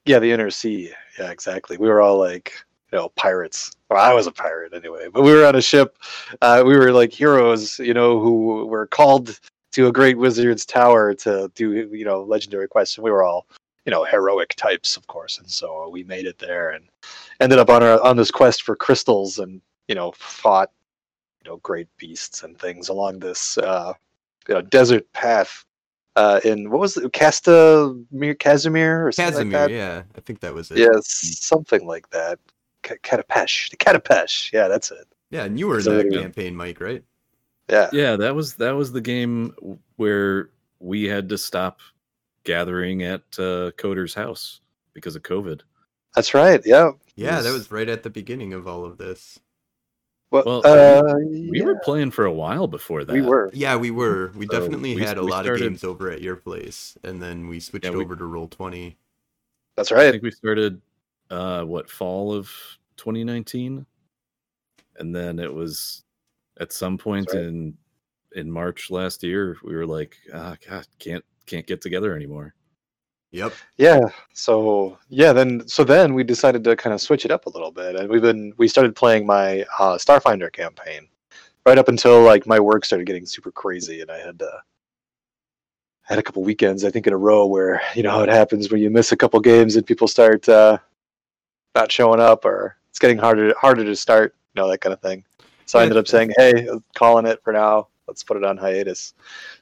yeah, 0.06 0.18
the 0.18 0.30
Inner 0.32 0.50
Sea. 0.50 0.90
Yeah, 1.18 1.30
exactly. 1.30 1.76
We 1.76 1.88
were 1.88 2.00
all 2.00 2.18
like, 2.18 2.52
you 2.92 2.99
know, 2.99 3.08
pirates. 3.10 3.72
Well, 3.88 4.00
I 4.02 4.12
was 4.14 4.26
a 4.26 4.32
pirate 4.32 4.72
anyway, 4.75 5.08
but 5.12 5.22
we 5.22 5.32
were 5.32 5.44
on 5.46 5.56
a 5.56 5.62
ship. 5.62 5.96
Uh, 6.40 6.62
we 6.66 6.76
were 6.76 6.92
like 6.92 7.12
heroes, 7.12 7.78
you 7.78 7.94
know, 7.94 8.20
who 8.20 8.66
were 8.66 8.87
called 8.87 9.38
to 9.72 9.87
a 9.87 9.92
great 9.92 10.18
wizard's 10.18 10.66
tower 10.66 11.14
to 11.14 11.50
do, 11.54 11.72
you 11.72 12.04
know, 12.04 12.22
legendary 12.22 12.66
quests. 12.68 12.96
And 12.96 13.04
we 13.04 13.10
were 13.10 13.22
all, 13.22 13.46
you 13.90 13.97
know, 13.97 14.04
heroic 14.04 14.54
types, 14.54 14.97
of 14.97 15.04
course. 15.09 15.40
And 15.40 15.50
so 15.50 15.88
we 15.88 16.04
made 16.04 16.25
it 16.25 16.38
there 16.38 16.70
and 16.70 16.85
ended 17.40 17.59
up 17.59 17.68
on 17.68 17.82
our 17.82 18.00
on 18.04 18.16
this 18.16 18.30
quest 18.30 18.62
for 18.62 18.76
crystals 18.76 19.40
and 19.40 19.61
you 19.88 19.97
know 19.97 20.12
fought, 20.12 20.70
you 21.44 21.50
know, 21.50 21.56
great 21.56 21.88
beasts 21.97 22.44
and 22.44 22.56
things 22.56 22.88
along 22.88 23.18
this, 23.18 23.59
uh, 23.59 23.92
you 24.49 24.54
know, 24.54 24.62
desert 24.62 25.12
path. 25.12 25.64
Uh, 26.14 26.38
in 26.44 26.70
what 26.70 26.78
was 26.80 26.97
it, 26.97 27.11
Castamir, 27.12 28.38
Casimir, 28.38 29.06
or 29.09 29.11
something 29.11 29.32
Casimir, 29.50 29.59
like 29.61 29.68
that? 29.70 29.75
yeah, 29.75 30.02
I 30.16 30.20
think 30.20 30.38
that 30.40 30.54
was 30.54 30.70
it. 30.70 30.78
Yeah, 30.78 31.00
something 31.02 31.85
like 31.85 32.09
that. 32.11 32.38
Ca- 32.85 32.97
Katapesh. 33.02 33.70
The 33.70 33.76
Katapesh. 33.76 34.52
Yeah, 34.52 34.68
that's 34.68 34.92
it. 34.92 35.06
Yeah, 35.30 35.44
and 35.44 35.59
you 35.59 35.66
were 35.66 35.78
in 35.78 35.82
So- 35.82 35.97
that 35.97 36.12
campaign, 36.12 36.54
Mike, 36.54 36.80
right? 36.80 37.02
Yeah. 37.68 37.88
Yeah, 37.92 38.14
that 38.16 38.37
was 38.37 38.54
that 38.56 38.73
was 38.76 38.92
the 38.92 39.00
game 39.00 39.52
where 39.97 40.50
we 40.78 41.04
had 41.04 41.28
to 41.30 41.38
stop 41.38 41.80
gathering 42.44 43.02
at 43.02 43.23
uh, 43.38 43.70
Coder's 43.76 44.14
house 44.14 44.61
because 44.94 45.16
of 45.16 45.23
COVID. 45.23 45.61
That's 46.14 46.35
right. 46.35 46.61
Yeah. 46.64 46.92
Yeah, 47.16 47.40
that 47.42 47.52
was 47.52 47.70
right 47.70 47.88
at 47.88 48.02
the 48.02 48.11
beginning 48.11 48.52
of 48.54 48.66
all 48.66 48.85
of 48.85 48.99
this. 48.99 49.38
Well, 50.30 50.44
Well, 50.47 50.66
uh, 50.66 51.14
We 51.26 51.50
yeah, 51.59 51.64
were 51.64 51.78
playing 51.85 52.12
for 52.12 52.25
a 52.25 52.32
while 52.32 52.66
before 52.66 53.04
that. 53.04 53.12
we 53.12 53.20
were. 53.20 53.50
Yeah, 53.52 53.76
we 53.76 53.90
were. 53.90 54.30
We 54.35 54.47
So 54.47 54.52
definitely 54.61 54.94
we- 54.94 55.02
had 55.02 55.18
a 55.18 55.23
lot 55.23 55.44
started- 55.44 55.64
of 55.64 55.70
games 55.73 55.85
over 55.85 56.11
at 56.11 56.23
your 56.23 56.37
place, 56.37 56.97
and 57.02 57.20
then 57.20 57.49
we 57.49 57.61
switched 57.61 57.85
Yeah, 57.85 57.90
we- 57.92 58.04
over 58.04 58.16
to 58.16 58.25
Roll 58.25 58.49
Twenty. 58.49 58.97
That's 59.76 59.90
right. 59.90 60.06
I 60.06 60.11
think 60.12 60.23
we 60.23 60.30
started 60.30 60.80
uh 61.30 61.62
what 61.62 61.88
fall 61.88 62.32
of 62.35 62.50
2019 62.97 63.87
and 64.97 65.14
then 65.14 65.38
it 65.38 65.52
was 65.54 66.02
at 66.59 66.73
some 66.73 66.99
point 66.99 67.28
right. 67.32 67.44
in 67.44 67.78
in 68.35 68.50
March 68.50 68.90
last 68.90 69.23
year 69.23 69.56
we 69.62 69.76
were 69.76 69.87
like 69.87 70.16
ah 70.35 70.56
god 70.68 70.87
can't 70.99 71.25
can't 71.50 71.66
get 71.66 71.80
together 71.80 72.14
anymore. 72.14 72.54
Yep. 73.33 73.52
Yeah. 73.76 74.00
So 74.33 74.99
yeah, 75.09 75.33
then 75.33 75.66
so 75.69 75.85
then 75.85 76.14
we 76.14 76.25
decided 76.25 76.64
to 76.64 76.76
kind 76.76 76.95
of 76.95 77.00
switch 77.00 77.25
it 77.25 77.30
up 77.30 77.47
a 77.47 77.50
little 77.50 77.71
bit, 77.71 77.97
and 77.97 78.09
we've 78.09 78.23
been 78.23 78.52
we 78.57 78.69
started 78.69 78.97
playing 78.97 79.26
my 79.26 79.62
uh, 79.78 79.97
Starfinder 79.97 80.52
campaign 80.52 81.09
right 81.66 81.78
up 81.78 81.88
until 81.88 82.23
like 82.23 82.47
my 82.47 82.59
work 82.59 82.85
started 82.85 83.07
getting 83.07 83.26
super 83.26 83.52
crazy, 83.52 84.00
and 84.00 84.11
I 84.11 84.19
had 84.19 84.38
to 84.40 84.50
had 86.02 86.19
a 86.19 86.23
couple 86.23 86.42
weekends 86.42 86.85
I 86.85 86.90
think 86.90 87.07
in 87.07 87.12
a 87.12 87.16
row 87.16 87.47
where 87.47 87.80
you 87.95 88.02
know 88.02 88.11
how 88.11 88.23
it 88.23 88.28
happens 88.28 88.71
when 88.71 88.80
you 88.80 88.90
miss 88.90 89.12
a 89.12 89.16
couple 89.16 89.38
games 89.40 89.76
and 89.76 89.87
people 89.87 90.09
start 90.09 90.49
uh, 90.49 90.78
not 91.76 91.92
showing 91.92 92.21
up, 92.21 92.45
or 92.45 92.76
it's 92.88 92.99
getting 92.99 93.19
harder 93.19 93.54
harder 93.61 93.85
to 93.85 93.95
start, 93.95 94.35
you 94.54 94.62
know 94.62 94.69
that 94.69 94.80
kind 94.80 94.92
of 94.92 95.00
thing. 95.00 95.25
So 95.66 95.78
I 95.78 95.83
ended 95.85 95.99
up 95.99 96.09
saying, 96.09 96.33
"Hey, 96.37 96.66
calling 96.97 97.26
it 97.26 97.40
for 97.45 97.52
now. 97.52 97.89
Let's 98.11 98.25
put 98.25 98.37
it 98.37 98.45
on 98.45 98.57
hiatus." 98.57 99.14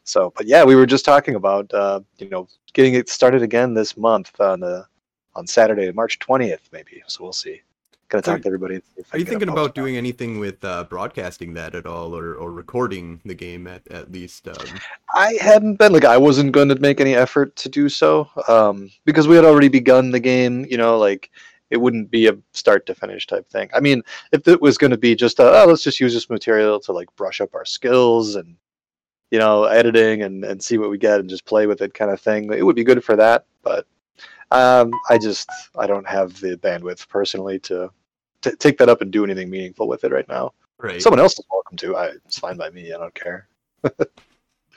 So, 0.04 0.32
but 0.36 0.46
yeah, 0.46 0.64
we 0.64 0.74
were 0.74 0.86
just 0.86 1.04
talking 1.04 1.34
about 1.36 1.72
uh, 1.74 2.00
you 2.18 2.28
know 2.30 2.48
getting 2.72 2.94
it 2.94 3.08
started 3.08 3.42
again 3.42 3.74
this 3.74 3.96
month 3.96 4.40
on 4.40 4.60
the 4.60 4.86
on 5.34 5.46
Saturday, 5.46 5.92
March 5.92 6.18
twentieth, 6.18 6.68
maybe. 6.72 7.02
So 7.06 7.22
we'll 7.24 7.32
see. 7.34 7.60
Gonna 8.08 8.22
talk 8.22 8.38
Are- 8.38 8.40
to 8.40 8.46
everybody. 8.46 8.76
if 8.96 9.12
Are 9.12 9.18
you 9.18 9.26
can 9.26 9.34
get 9.34 9.36
a 9.36 9.38
thinking 9.40 9.48
about 9.50 9.56
post 9.56 9.68
out. 9.68 9.74
doing 9.74 9.96
anything 9.98 10.38
with 10.38 10.64
uh, 10.64 10.84
broadcasting 10.84 11.52
that 11.54 11.74
at 11.74 11.84
all, 11.84 12.16
or, 12.16 12.34
or 12.36 12.50
recording 12.50 13.20
the 13.26 13.34
game 13.34 13.66
at 13.66 13.86
at 13.88 14.10
least? 14.10 14.48
Um, 14.48 14.56
I 15.14 15.36
hadn't 15.40 15.74
been 15.76 15.92
like 15.92 16.06
I 16.06 16.16
wasn't 16.16 16.52
going 16.52 16.70
to 16.70 16.76
make 16.76 17.02
any 17.02 17.14
effort 17.14 17.54
to 17.56 17.68
do 17.68 17.90
so 17.90 18.26
um, 18.48 18.90
because 19.04 19.28
we 19.28 19.36
had 19.36 19.44
already 19.44 19.68
begun 19.68 20.10
the 20.10 20.20
game. 20.20 20.64
You 20.70 20.78
know, 20.78 20.96
like 20.96 21.30
it 21.70 21.76
wouldn't 21.78 22.10
be 22.10 22.26
a 22.28 22.36
start 22.52 22.86
to 22.86 22.94
finish 22.94 23.26
type 23.26 23.48
thing. 23.48 23.68
I 23.74 23.80
mean, 23.80 24.02
if 24.32 24.46
it 24.48 24.60
was 24.60 24.78
going 24.78 24.90
to 24.90 24.98
be 24.98 25.14
just 25.14 25.38
a, 25.38 25.62
oh, 25.62 25.66
let's 25.66 25.82
just 25.82 26.00
use 26.00 26.14
this 26.14 26.30
material 26.30 26.80
to 26.80 26.92
like 26.92 27.14
brush 27.16 27.40
up 27.40 27.54
our 27.54 27.64
skills 27.64 28.36
and 28.36 28.56
you 29.30 29.38
know 29.38 29.64
editing 29.64 30.22
and 30.22 30.44
and 30.44 30.62
see 30.62 30.78
what 30.78 30.90
we 30.90 30.98
get 30.98 31.20
and 31.20 31.28
just 31.28 31.44
play 31.44 31.66
with 31.66 31.82
it 31.82 31.94
kind 31.94 32.10
of 32.10 32.20
thing, 32.20 32.52
it 32.52 32.62
would 32.62 32.76
be 32.76 32.84
good 32.84 33.04
for 33.04 33.16
that. 33.16 33.46
But 33.62 33.86
um, 34.50 34.90
I 35.10 35.18
just 35.18 35.50
I 35.76 35.86
don't 35.86 36.08
have 36.08 36.40
the 36.40 36.56
bandwidth 36.56 37.08
personally 37.08 37.58
to. 37.60 37.90
to 38.42 38.56
take 38.56 38.78
that 38.78 38.88
up 38.88 39.02
and 39.02 39.10
do 39.10 39.24
anything 39.24 39.50
meaningful 39.50 39.88
with 39.88 40.04
it 40.04 40.12
right 40.12 40.28
now. 40.28 40.52
right. 40.78 41.02
Someone 41.02 41.18
else 41.18 41.38
is 41.38 41.44
welcome 41.50 41.76
to. 41.78 41.96
I, 41.96 42.06
it's 42.24 42.38
fine 42.38 42.56
by 42.56 42.70
me. 42.70 42.92
I 42.92 42.98
don't 42.98 43.14
care. 43.14 43.48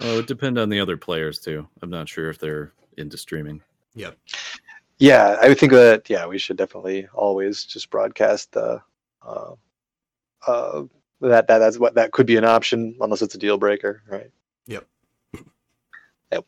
Oh, 0.03 0.13
it 0.13 0.15
would 0.15 0.25
depend 0.25 0.57
on 0.57 0.69
the 0.69 0.79
other 0.79 0.97
players 0.97 1.37
too. 1.37 1.67
I'm 1.81 1.91
not 1.91 2.09
sure 2.09 2.29
if 2.29 2.39
they're 2.39 2.73
into 2.97 3.17
streaming. 3.17 3.61
Yep. 3.93 4.17
Yeah, 5.01 5.35
I 5.41 5.47
would 5.49 5.57
think 5.57 5.71
that 5.71 6.07
yeah, 6.11 6.27
we 6.27 6.37
should 6.37 6.57
definitely 6.57 7.07
always 7.15 7.63
just 7.65 7.89
broadcast 7.89 8.55
uh, 8.55 8.77
uh, 9.25 9.53
uh, 10.45 10.83
that 11.21 11.47
that 11.47 11.57
that's 11.57 11.79
what 11.79 11.95
that 11.95 12.11
could 12.11 12.27
be 12.27 12.37
an 12.37 12.45
option 12.45 12.95
unless 13.01 13.23
it's 13.23 13.33
a 13.33 13.39
deal 13.39 13.57
breaker, 13.57 14.03
right? 14.07 14.29
Yep. 14.67 14.85
Yep. 16.31 16.45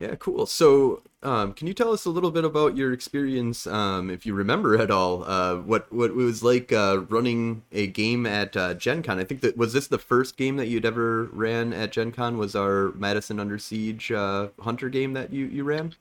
Yeah, 0.00 0.16
cool. 0.16 0.44
So, 0.44 1.02
um, 1.22 1.54
can 1.54 1.66
you 1.66 1.72
tell 1.72 1.92
us 1.92 2.04
a 2.04 2.10
little 2.10 2.30
bit 2.30 2.44
about 2.44 2.76
your 2.76 2.92
experience, 2.92 3.66
um, 3.66 4.10
if 4.10 4.26
you 4.26 4.34
remember 4.34 4.76
at 4.78 4.90
all, 4.90 5.24
uh, 5.24 5.56
what 5.56 5.90
what 5.90 6.10
it 6.10 6.16
was 6.16 6.42
like 6.42 6.72
uh, 6.72 7.04
running 7.08 7.62
a 7.72 7.86
game 7.86 8.26
at 8.26 8.54
uh, 8.54 8.74
Gen 8.74 9.02
Con? 9.02 9.18
I 9.18 9.24
think 9.24 9.40
that 9.40 9.56
was 9.56 9.72
this 9.72 9.86
the 9.86 9.98
first 9.98 10.36
game 10.36 10.58
that 10.58 10.66
you'd 10.68 10.84
ever 10.84 11.24
ran 11.32 11.72
at 11.72 11.90
Gen 11.90 12.12
Con 12.12 12.36
was 12.36 12.54
our 12.54 12.92
Madison 12.92 13.40
Under 13.40 13.56
Siege 13.56 14.12
uh, 14.12 14.48
Hunter 14.60 14.90
game 14.90 15.14
that 15.14 15.32
you 15.32 15.46
you 15.46 15.64
ran. 15.64 15.94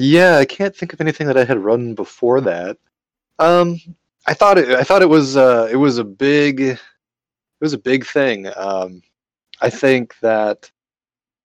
Yeah, 0.00 0.36
I 0.36 0.44
can't 0.44 0.76
think 0.76 0.92
of 0.92 1.00
anything 1.00 1.26
that 1.26 1.36
I 1.36 1.44
had 1.44 1.58
run 1.58 1.94
before 1.94 2.40
that. 2.42 2.78
Um, 3.40 3.80
I 4.28 4.34
thought 4.34 4.56
it 4.56 4.68
I 4.70 4.84
thought 4.84 5.02
it 5.02 5.08
was 5.08 5.36
uh, 5.36 5.68
it 5.72 5.76
was 5.76 5.98
a 5.98 6.04
big 6.04 6.60
it 6.60 6.78
was 7.60 7.72
a 7.72 7.78
big 7.78 8.06
thing. 8.06 8.46
Um, 8.56 9.02
I 9.60 9.70
think 9.70 10.14
that 10.20 10.70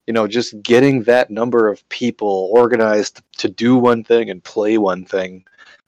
you 0.06 0.14
know 0.14 0.28
just 0.28 0.62
getting 0.62 1.02
that 1.04 1.32
number 1.32 1.68
of 1.68 1.88
people 1.90 2.52
organized 2.54 3.24
to 3.38 3.50
do 3.50 3.76
one 3.76 4.04
thing 4.04 4.30
and 4.30 4.44
play 4.44 4.78
one 4.78 5.04
thing 5.04 5.46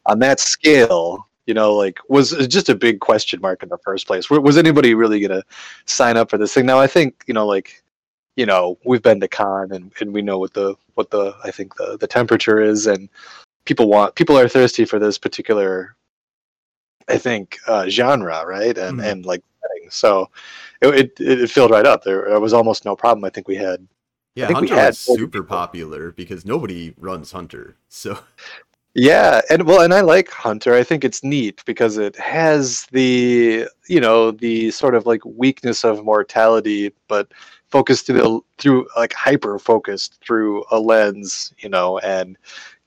on 0.08 0.18
that 0.20 0.40
scale 0.40 1.28
you 1.46 1.54
know 1.54 1.76
like 1.76 2.00
was 2.10 2.32
just 2.48 2.70
a 2.70 2.76
big 2.76 3.00
question 3.00 3.42
mark 3.42 3.62
in 3.62 3.70
the 3.70 3.78
first 3.80 4.08
place 4.08 4.30
was 4.30 4.58
anybody 4.58 4.94
really 4.94 5.20
going 5.20 5.32
to 5.32 5.44
sign 5.86 6.18
up 6.18 6.30
for 6.30 6.38
this 6.38 6.54
thing 6.54 6.66
now 6.66 6.80
i 6.80 6.88
think 6.88 7.24
you 7.28 7.34
know 7.34 7.46
like 7.46 7.84
you 8.36 8.46
know 8.46 8.78
we've 8.86 9.02
been 9.02 9.20
to 9.20 9.28
con 9.28 9.72
and, 9.72 9.92
and 10.00 10.14
we 10.14 10.22
know 10.22 10.38
what 10.38 10.54
the 10.54 10.76
what 10.96 11.10
the 11.10 11.34
i 11.44 11.52
think 11.52 11.76
the 11.76 11.98
the 11.98 12.08
temperature 12.08 12.60
is 12.62 12.88
and 12.88 13.10
people 13.66 13.88
want 13.88 14.16
people 14.16 14.38
are 14.38 14.48
thirsty 14.48 14.86
for 14.86 15.00
this 15.00 15.18
particular 15.18 15.96
i 17.08 17.18
think 17.18 17.58
uh, 17.68 17.88
genre 17.88 18.46
right 18.46 18.78
and 18.78 19.00
Mhm. 19.00 19.12
and 19.12 19.26
like 19.26 19.44
so 19.90 20.30
it, 20.82 20.88
it 21.20 21.20
it 21.20 21.50
filled 21.50 21.72
right 21.72 21.86
up 21.86 22.04
there, 22.04 22.40
was 22.40 22.54
almost 22.54 22.86
no 22.86 22.96
problem 22.96 23.24
i 23.24 23.30
think 23.30 23.48
we 23.48 23.56
had 23.56 23.88
Yeah, 24.36 24.48
think 24.48 24.58
Hunter 24.58 24.76
had 24.76 24.88
was 24.88 25.00
super 25.00 25.44
people. 25.44 25.58
popular 25.58 26.12
because 26.12 26.46
nobody 26.46 26.94
runs 26.98 27.32
Hunter. 27.32 27.78
So 27.90 28.18
Yeah, 28.96 29.42
and 29.50 29.64
well, 29.68 29.82
and 29.82 29.94
I 29.94 30.02
like 30.02 30.30
Hunter. 30.30 30.74
I 30.74 30.84
think 30.84 31.04
it's 31.04 31.22
neat 31.24 31.62
because 31.66 31.98
it 31.98 32.16
has 32.16 32.86
the 32.92 33.68
you 33.88 34.00
know 34.00 34.32
the 34.32 34.72
sort 34.72 34.96
of 34.96 35.06
like 35.06 35.24
weakness 35.26 35.84
of 35.84 36.04
mortality, 36.04 36.94
but 37.10 37.28
focused 37.70 38.06
through 38.06 38.22
the 38.22 38.40
through 38.58 38.88
like 38.96 39.14
hyper 39.14 39.60
focused 39.60 40.20
through 40.26 40.64
a 40.72 40.80
lens, 40.80 41.54
you 41.58 41.70
know, 41.70 41.98
and 42.00 42.38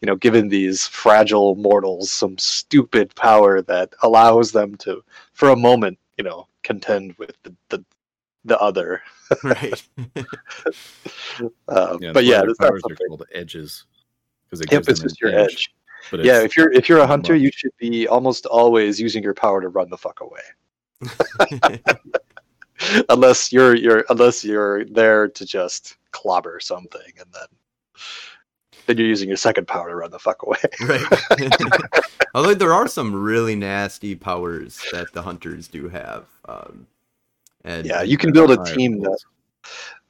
you 0.00 0.06
know, 0.06 0.14
given 0.16 0.49
these 0.49 0.87
fragile 0.87 1.56
mortals 1.56 2.11
some 2.11 2.38
stupid 2.38 3.14
power 3.16 3.61
that 3.62 3.92
allows 4.02 4.52
them 4.52 4.76
to, 4.76 5.02
for 5.32 5.49
a 5.49 5.56
moment, 5.56 5.99
you 6.16 6.23
know, 6.25 6.47
contend 6.62 7.14
with 7.18 7.35
the 7.42 7.54
the, 7.68 7.85
the 8.44 8.58
other. 8.61 9.02
right. 9.44 9.82
Uh, 11.68 11.99
Yeah, 12.00 12.12
but 12.12 12.25
yeah, 12.25 12.38
their 12.38 12.47
that's 12.47 12.61
not 12.61 12.68
powers 12.70 12.78
are 12.85 12.90
something- 12.90 13.06
called 13.08 13.25
edges 13.32 13.85
because 14.47 14.61
it 14.61 14.70
Yep, 14.73 14.78
gives 14.85 14.88
it's 14.88 15.00
them 15.00 15.08
just 15.08 15.23
an 15.23 15.30
your 15.30 15.38
edge. 15.40 15.75
But 16.11 16.25
Yeah, 16.25 16.40
if 16.42 16.56
you're 16.56 16.73
if 16.73 16.88
you're 16.88 17.00
a 17.00 17.06
hunter, 17.06 17.35
you 17.35 17.50
should 17.52 17.73
be 17.78 18.06
almost 18.06 18.47
always 18.47 19.00
using 19.00 19.23
your 19.23 19.35
power 19.35 19.61
to 19.61 19.68
run 19.68 19.90
the 19.90 19.99
fuck 19.99 20.20
away. 20.20 20.40
unless 23.08 23.52
you're 23.52 23.75
you're 23.75 24.04
unless 24.11 24.44
you're 24.44 24.85
there 24.87 25.28
to 25.28 25.44
just 25.44 25.97
clobber 26.11 26.58
something 26.61 27.12
and 27.18 27.28
then 27.32 27.47
then 28.88 28.97
you're 28.97 29.06
using 29.06 29.28
your 29.28 29.37
second 29.37 29.68
power 29.68 29.90
to 29.90 29.97
run 29.97 30.11
the 30.11 30.18
fuck 30.18 30.42
away. 30.42 30.58
right. 30.88 32.02
Although 32.35 32.54
there 32.54 32.73
are 32.73 32.88
some 32.88 33.14
really 33.14 33.54
nasty 33.54 34.14
powers 34.14 34.82
that 34.92 35.12
the 35.12 35.23
hunters 35.23 35.68
do 35.68 35.88
have. 35.88 36.25
Um, 36.47 36.87
and 37.64 37.87
yeah, 37.87 38.02
you 38.02 38.16
can 38.16 38.32
build 38.32 38.50
a 38.50 38.64
team 38.64 39.00
that. 39.00 39.18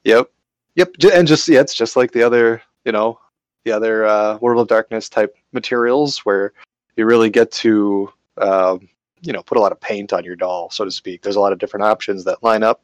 Yep. 0.05 0.31
Yep. 0.75 0.91
And 1.13 1.27
just 1.27 1.47
yeah, 1.47 1.59
it's 1.59 1.75
just 1.75 1.97
like 1.97 2.11
the 2.11 2.23
other, 2.23 2.61
you 2.85 2.93
know, 2.93 3.19
the 3.65 3.73
other 3.73 4.05
uh, 4.05 4.37
World 4.37 4.61
of 4.61 4.67
Darkness 4.69 5.09
type 5.09 5.35
materials 5.51 6.19
where 6.19 6.53
you 6.95 7.05
really 7.05 7.29
get 7.29 7.51
to, 7.51 8.11
um, 8.37 8.87
you 9.21 9.33
know, 9.33 9.43
put 9.43 9.57
a 9.57 9.61
lot 9.61 9.71
of 9.71 9.79
paint 9.79 10.13
on 10.13 10.23
your 10.23 10.35
doll, 10.35 10.69
so 10.69 10.85
to 10.85 10.91
speak. 10.91 11.21
There's 11.21 11.35
a 11.35 11.41
lot 11.41 11.53
of 11.53 11.59
different 11.59 11.85
options 11.85 12.23
that 12.25 12.43
line 12.43 12.63
up 12.63 12.81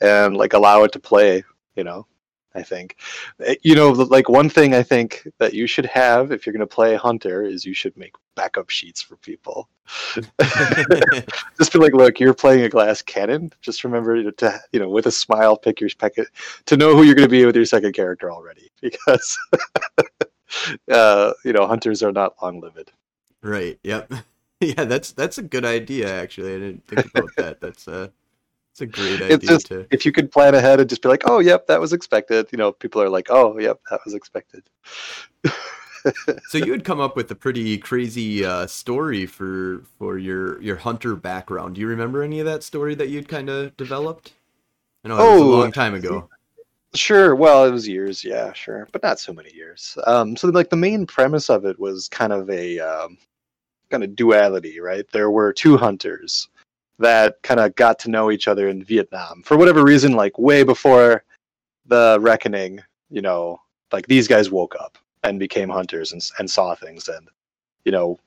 and 0.00 0.36
like 0.36 0.52
allow 0.52 0.84
it 0.84 0.92
to 0.92 1.00
play. 1.00 1.44
You 1.76 1.84
know, 1.84 2.06
I 2.54 2.62
think, 2.62 2.96
Eh, 3.40 3.56
you 3.62 3.74
know, 3.74 3.90
like 3.90 4.28
one 4.28 4.48
thing 4.48 4.74
I 4.74 4.82
think 4.82 5.26
that 5.38 5.54
you 5.54 5.66
should 5.66 5.86
have 5.86 6.30
if 6.30 6.46
you're 6.46 6.52
going 6.52 6.60
to 6.60 6.66
play 6.66 6.94
Hunter 6.94 7.44
is 7.44 7.64
you 7.64 7.74
should 7.74 7.96
make 7.96 8.14
backup 8.36 8.70
sheets 8.70 9.02
for 9.02 9.16
people. 9.16 9.68
just 11.58 11.72
be 11.72 11.78
like, 11.78 11.94
look, 11.94 12.20
you're 12.20 12.34
playing 12.34 12.62
a 12.62 12.68
glass 12.68 13.02
cannon. 13.02 13.50
Just 13.60 13.84
remember 13.84 14.30
to, 14.30 14.60
you 14.72 14.80
know, 14.80 14.88
with 14.88 15.06
a 15.06 15.10
smile, 15.10 15.56
pick 15.56 15.80
your 15.80 15.90
packet 15.98 16.28
to 16.66 16.76
know 16.76 16.96
who 16.96 17.02
you're 17.02 17.14
going 17.14 17.26
to 17.26 17.30
be 17.30 17.44
with 17.44 17.56
your 17.56 17.64
second 17.64 17.92
character 17.92 18.30
already, 18.30 18.70
because, 18.80 19.36
uh, 20.90 21.32
you 21.44 21.52
know, 21.52 21.66
hunters 21.66 22.02
are 22.02 22.12
not 22.12 22.34
long 22.40 22.60
lived. 22.60 22.92
Right. 23.42 23.78
Yep. 23.82 24.12
Yeah, 24.76 24.84
that's 24.84 25.12
that's 25.12 25.38
a 25.38 25.42
good 25.42 25.64
idea. 25.64 26.12
Actually, 26.12 26.54
I 26.54 26.58
didn't 26.58 26.86
think 26.86 27.06
about 27.06 27.34
that. 27.36 27.60
That's 27.60 27.88
a 27.88 28.12
it's 28.72 28.80
a 28.82 28.86
great 28.86 29.22
idea 29.22 29.36
It's 29.36 29.46
just 29.46 29.68
to. 29.68 29.88
if 29.90 30.04
you 30.04 30.12
could 30.12 30.30
plan 30.32 30.54
ahead 30.54 30.80
and 30.80 30.88
just 30.88 31.02
be 31.02 31.08
like, 31.08 31.22
oh, 31.26 31.38
yep, 31.38 31.66
that 31.66 31.80
was 31.80 31.92
expected. 31.92 32.48
You 32.52 32.58
know, 32.58 32.72
people 32.72 33.00
are 33.02 33.08
like, 33.08 33.28
oh, 33.30 33.58
yep, 33.58 33.80
that 33.90 34.00
was 34.04 34.14
expected. 34.14 34.64
So 36.46 36.58
you 36.58 36.72
had 36.72 36.84
come 36.84 37.00
up 37.00 37.16
with 37.16 37.30
a 37.30 37.34
pretty 37.34 37.78
crazy 37.78 38.44
uh, 38.44 38.66
story 38.66 39.26
for 39.26 39.82
for 39.98 40.18
your 40.18 40.60
your 40.62 40.76
hunter 40.76 41.16
background. 41.16 41.74
Do 41.74 41.80
you 41.80 41.86
remember 41.88 42.22
any 42.22 42.40
of 42.40 42.46
that 42.46 42.62
story 42.62 42.94
that 42.96 43.08
you'd 43.08 43.28
kind 43.28 43.48
of 43.48 43.76
developed? 43.76 44.34
I 45.04 45.08
know 45.08 45.20
it 45.22 45.28
was 45.28 45.40
a 45.40 45.46
Oh, 45.46 45.46
long 45.46 45.72
time 45.72 45.94
ago. 45.94 46.30
Sure. 46.94 47.34
Well, 47.34 47.64
it 47.64 47.72
was 47.72 47.88
years, 47.88 48.24
yeah, 48.24 48.52
sure, 48.52 48.88
but 48.92 49.02
not 49.02 49.18
so 49.18 49.32
many 49.32 49.52
years. 49.52 49.98
Um, 50.06 50.36
so 50.36 50.48
like 50.48 50.70
the 50.70 50.76
main 50.76 51.06
premise 51.06 51.50
of 51.50 51.64
it 51.64 51.78
was 51.78 52.08
kind 52.08 52.32
of 52.32 52.48
a 52.50 52.78
um, 52.78 53.18
kind 53.90 54.04
of 54.04 54.16
duality, 54.16 54.80
right? 54.80 55.04
There 55.12 55.30
were 55.30 55.52
two 55.52 55.76
hunters 55.76 56.48
that 56.98 57.42
kind 57.42 57.60
of 57.60 57.74
got 57.74 57.98
to 58.00 58.10
know 58.10 58.30
each 58.30 58.48
other 58.48 58.68
in 58.68 58.84
Vietnam 58.84 59.42
for 59.44 59.56
whatever 59.56 59.82
reason, 59.82 60.12
like 60.12 60.38
way 60.38 60.62
before 60.62 61.24
the 61.86 62.18
reckoning. 62.20 62.80
You 63.10 63.22
know, 63.22 63.60
like 63.92 64.06
these 64.06 64.28
guys 64.28 64.50
woke 64.50 64.74
up 64.78 64.98
and 65.22 65.38
became 65.38 65.68
hunters 65.68 66.12
and 66.12 66.22
and 66.38 66.50
saw 66.50 66.74
things, 66.74 67.08
and 67.08 67.28
you 67.84 67.92
know, 67.92 68.18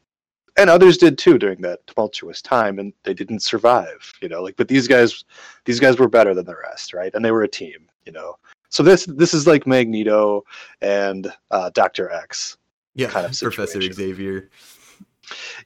and 0.57 0.69
others 0.69 0.97
did 0.97 1.17
too 1.17 1.37
during 1.37 1.61
that 1.61 1.85
tumultuous 1.87 2.41
time, 2.41 2.79
and 2.79 2.93
they 3.03 3.13
didn't 3.13 3.41
survive. 3.41 4.13
You 4.21 4.29
know, 4.29 4.41
like 4.43 4.57
but 4.57 4.67
these 4.67 4.87
guys, 4.87 5.23
these 5.65 5.79
guys 5.79 5.97
were 5.97 6.09
better 6.09 6.33
than 6.33 6.45
the 6.45 6.55
rest, 6.55 6.93
right? 6.93 7.13
And 7.13 7.23
they 7.23 7.31
were 7.31 7.43
a 7.43 7.47
team. 7.47 7.87
You 8.05 8.11
know, 8.13 8.37
so 8.69 8.83
this 8.83 9.05
this 9.05 9.33
is 9.33 9.47
like 9.47 9.67
Magneto 9.67 10.43
and 10.81 11.31
uh, 11.51 11.69
Doctor 11.73 12.11
X. 12.11 12.57
Yeah, 12.95 13.09
kind 13.09 13.25
of 13.25 13.39
Professor. 13.39 13.81
Xavier. 13.81 14.49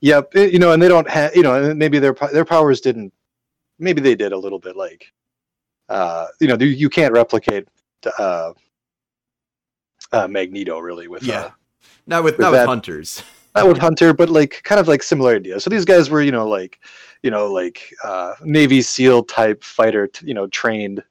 Yep, 0.02 0.36
it- 0.36 0.54
you 0.54 0.60
know, 0.60 0.72
and 0.72 0.82
they 0.82 0.88
don't 0.88 1.10
have 1.10 1.36
you 1.36 1.44
know, 1.44 1.74
maybe 1.74 2.00
their 2.00 2.14
their 2.34 2.46
powers 2.46 2.82
didn't. 2.82 3.14
Maybe 3.80 4.02
they 4.02 4.16
did 4.16 4.32
a 4.32 4.38
little 4.38 4.60
bit 4.60 4.76
like, 4.76 5.12
uh, 5.90 6.28
you 6.40 6.48
know, 6.48 6.56
you 6.60 6.90
can't 6.90 7.14
replicate 7.14 7.68
uh, 8.20 8.54
uh, 10.12 10.28
Magneto 10.28 10.80
really 10.80 11.08
with 11.08 11.24
Yeah. 11.24 11.42
uh, 11.46 11.52
Not 12.08 12.24
with 12.24 12.38
With 12.38 12.42
not 12.42 12.52
with 12.52 12.60
that- 12.60 12.68
hunters. 12.68 13.24
not 13.56 13.68
with 13.68 13.78
Hunter, 13.88 14.14
but 14.14 14.30
like 14.30 14.62
kind 14.64 14.80
of 14.80 14.88
like 14.88 15.04
similar 15.04 15.36
ideas. 15.36 15.64
So 15.64 15.70
these 15.70 15.86
guys 15.86 16.10
were, 16.10 16.22
you 16.22 16.32
know, 16.32 16.48
like, 16.48 16.80
you 17.24 17.32
know, 17.32 17.52
like 17.52 17.94
uh, 18.04 18.36
Navy 18.44 18.82
SEAL 18.82 19.24
type 19.24 19.64
fighter, 19.64 20.08
t- 20.08 20.26
you 20.28 20.34
know, 20.34 20.48
trained, 20.48 21.04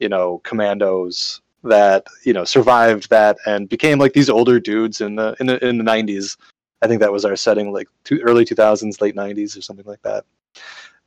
you 0.00 0.08
know, 0.08 0.40
commandos 0.44 1.40
that 1.62 2.06
you 2.24 2.34
know 2.34 2.44
survived 2.44 3.08
that 3.08 3.38
and 3.46 3.70
became 3.70 3.98
like 3.98 4.12
these 4.12 4.28
older 4.28 4.60
dudes 4.60 5.00
in 5.00 5.14
the 5.16 5.34
in 5.40 5.46
the 5.46 5.64
in 5.66 5.78
the 5.78 5.84
nineties. 5.84 6.36
I 6.82 6.86
think 6.86 7.00
that 7.00 7.12
was 7.12 7.24
our 7.24 7.36
setting, 7.36 7.72
like 7.72 7.88
two, 8.04 8.20
early 8.20 8.44
two 8.44 8.54
thousands, 8.54 9.00
late 9.00 9.14
nineties, 9.14 9.56
or 9.56 9.62
something 9.62 9.86
like 9.86 10.02
that. 10.02 10.24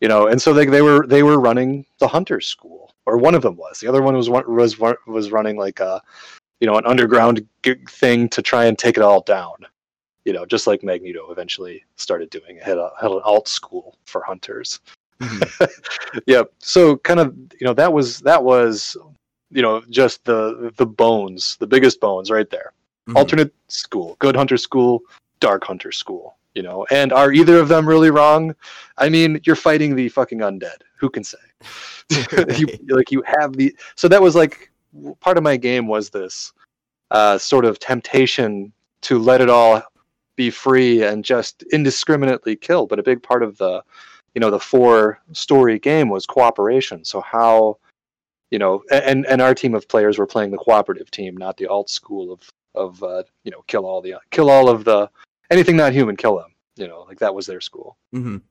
You 0.02 0.08
know, 0.08 0.28
and 0.28 0.42
so 0.42 0.54
they 0.54 0.66
they 0.66 0.82
were 0.82 1.06
they 1.08 1.24
were 1.24 1.40
running 1.40 1.86
the 2.00 2.08
hunter 2.08 2.42
school, 2.42 2.94
or 3.06 3.18
one 3.18 3.36
of 3.36 3.42
them 3.42 3.56
was. 3.56 3.80
The 3.80 3.88
other 3.88 4.02
one 4.02 4.16
was 4.16 4.30
was 4.30 4.78
was 5.08 5.32
running 5.32 5.58
like 5.58 5.80
a, 5.80 6.02
you 6.60 6.68
know, 6.68 6.78
an 6.78 6.86
underground 6.86 7.46
thing 7.90 8.30
to 8.30 8.42
try 8.42 8.66
and 8.66 8.78
take 8.78 8.98
it 8.98 9.04
all 9.04 9.22
down 9.22 9.66
you 10.28 10.34
know, 10.34 10.46
just 10.46 10.68
like 10.68 10.84
Magneto 10.84 11.32
eventually 11.32 11.86
started 11.96 12.30
doing. 12.30 12.58
It 12.58 12.64
had, 12.64 12.78
a, 12.78 12.92
had 13.00 13.12
an 13.12 13.22
alt 13.24 13.48
school 13.48 13.98
for 14.06 14.22
hunters. 14.22 14.82
Mhm. 15.22 15.72
Yep. 16.28 16.52
So 16.60 16.98
kind 16.98 17.22
of, 17.22 17.34
you 17.60 17.66
know, 17.66 17.74
that 17.74 17.92
was 17.92 18.20
that 18.20 18.44
was, 18.44 18.98
you 19.52 19.62
know, 19.62 19.82
just 19.90 20.26
the 20.26 20.74
the 20.76 20.86
bones, 20.86 21.56
the 21.62 21.68
biggest 21.68 22.02
bones 22.02 22.30
right 22.30 22.50
there. 22.50 22.74
Mhm. 23.08 23.16
Alternate 23.16 23.54
school, 23.70 24.18
good 24.20 24.36
hunter 24.36 24.58
school, 24.58 25.02
dark 25.40 25.64
hunter 25.64 25.92
school. 25.92 26.38
You 26.54 26.64
know, 26.64 26.88
and 26.90 27.14
are 27.14 27.32
either 27.32 27.60
of 27.60 27.68
them 27.68 27.88
really 27.88 28.10
wrong? 28.10 28.56
I 28.98 29.10
mean, 29.10 29.40
you're 29.46 29.56
fighting 29.56 29.96
the 29.96 30.10
fucking 30.10 30.40
undead. 30.40 30.78
Who 30.98 31.08
can 31.08 31.24
say? 31.24 31.38
you, 32.58 32.68
like 32.90 33.12
you 33.12 33.22
have 33.28 33.54
the 33.54 33.76
so 33.96 34.08
that 34.08 34.22
was 34.22 34.36
like 34.36 34.72
part 35.20 35.38
of 35.38 35.44
my 35.44 35.58
game 35.58 35.88
was 35.88 36.10
this 36.10 36.52
uh, 37.12 37.38
sort 37.38 37.66
of 37.66 37.80
temptation 37.80 38.72
to 39.02 39.20
let 39.20 39.42
it 39.42 39.50
all 39.50 39.84
be 40.36 40.50
free 40.50 41.04
and 41.04 41.24
just 41.24 41.64
indiscriminately 41.72 42.56
kill. 42.56 42.88
But 42.88 43.00
a 43.00 43.04
big 43.04 43.22
part 43.22 43.44
of 43.44 43.58
the, 43.58 43.84
you 44.34 44.40
know, 44.40 44.52
the 44.52 44.60
four 44.60 45.20
story 45.34 45.80
game 45.80 46.10
was 46.10 46.26
cooperation. 46.26 47.04
So 47.06 47.22
how, 47.22 47.78
you 48.52 48.60
know, 48.60 48.84
and 48.92 49.26
and 49.26 49.42
our 49.42 49.54
team 49.54 49.76
of 49.76 49.88
players 49.88 50.18
were 50.18 50.28
playing 50.28 50.52
the 50.52 50.58
cooperative 50.58 51.12
team, 51.12 51.36
not 51.36 51.58
the 51.58 51.68
alt 51.68 51.90
school 51.90 52.32
of 52.32 52.42
of 52.76 53.02
uh, 53.04 53.24
you 53.44 53.52
know 53.52 53.64
kill 53.68 53.86
all 53.86 54.02
the 54.02 54.16
kill 54.32 54.50
all 54.50 54.70
of 54.70 54.86
the 54.86 55.10
anything 55.50 55.76
not 55.78 55.94
human, 55.94 56.16
kill 56.16 56.38
them. 56.38 56.54
You 56.76 56.88
know, 56.88 57.02
like 57.08 57.20
that 57.20 57.34
was 57.34 57.46
their 57.48 57.62
school. 57.62 57.98
Mhm. 58.14 58.42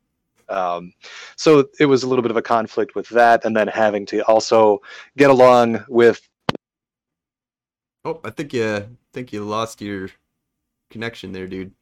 Um, 0.49 0.93
so 1.37 1.67
it 1.81 1.87
was 1.87 2.03
a 2.05 2.09
little 2.09 2.23
bit 2.23 2.31
of 2.31 2.37
a 2.37 2.43
conflict 2.43 2.95
with 2.95 3.09
that, 3.11 3.45
and 3.45 3.57
then 3.57 3.67
having 3.69 4.07
to 4.07 4.21
also 4.27 4.81
get 5.17 5.31
along 5.31 5.85
with 5.89 6.21
Oh, 8.05 8.21
I 8.25 8.31
think 8.31 8.53
you 8.53 8.65
I 8.77 8.87
think 9.13 9.33
you 9.33 9.45
lost 9.45 9.81
your 9.81 10.11
connection 10.91 11.33
there, 11.33 11.49
dude. 11.49 11.73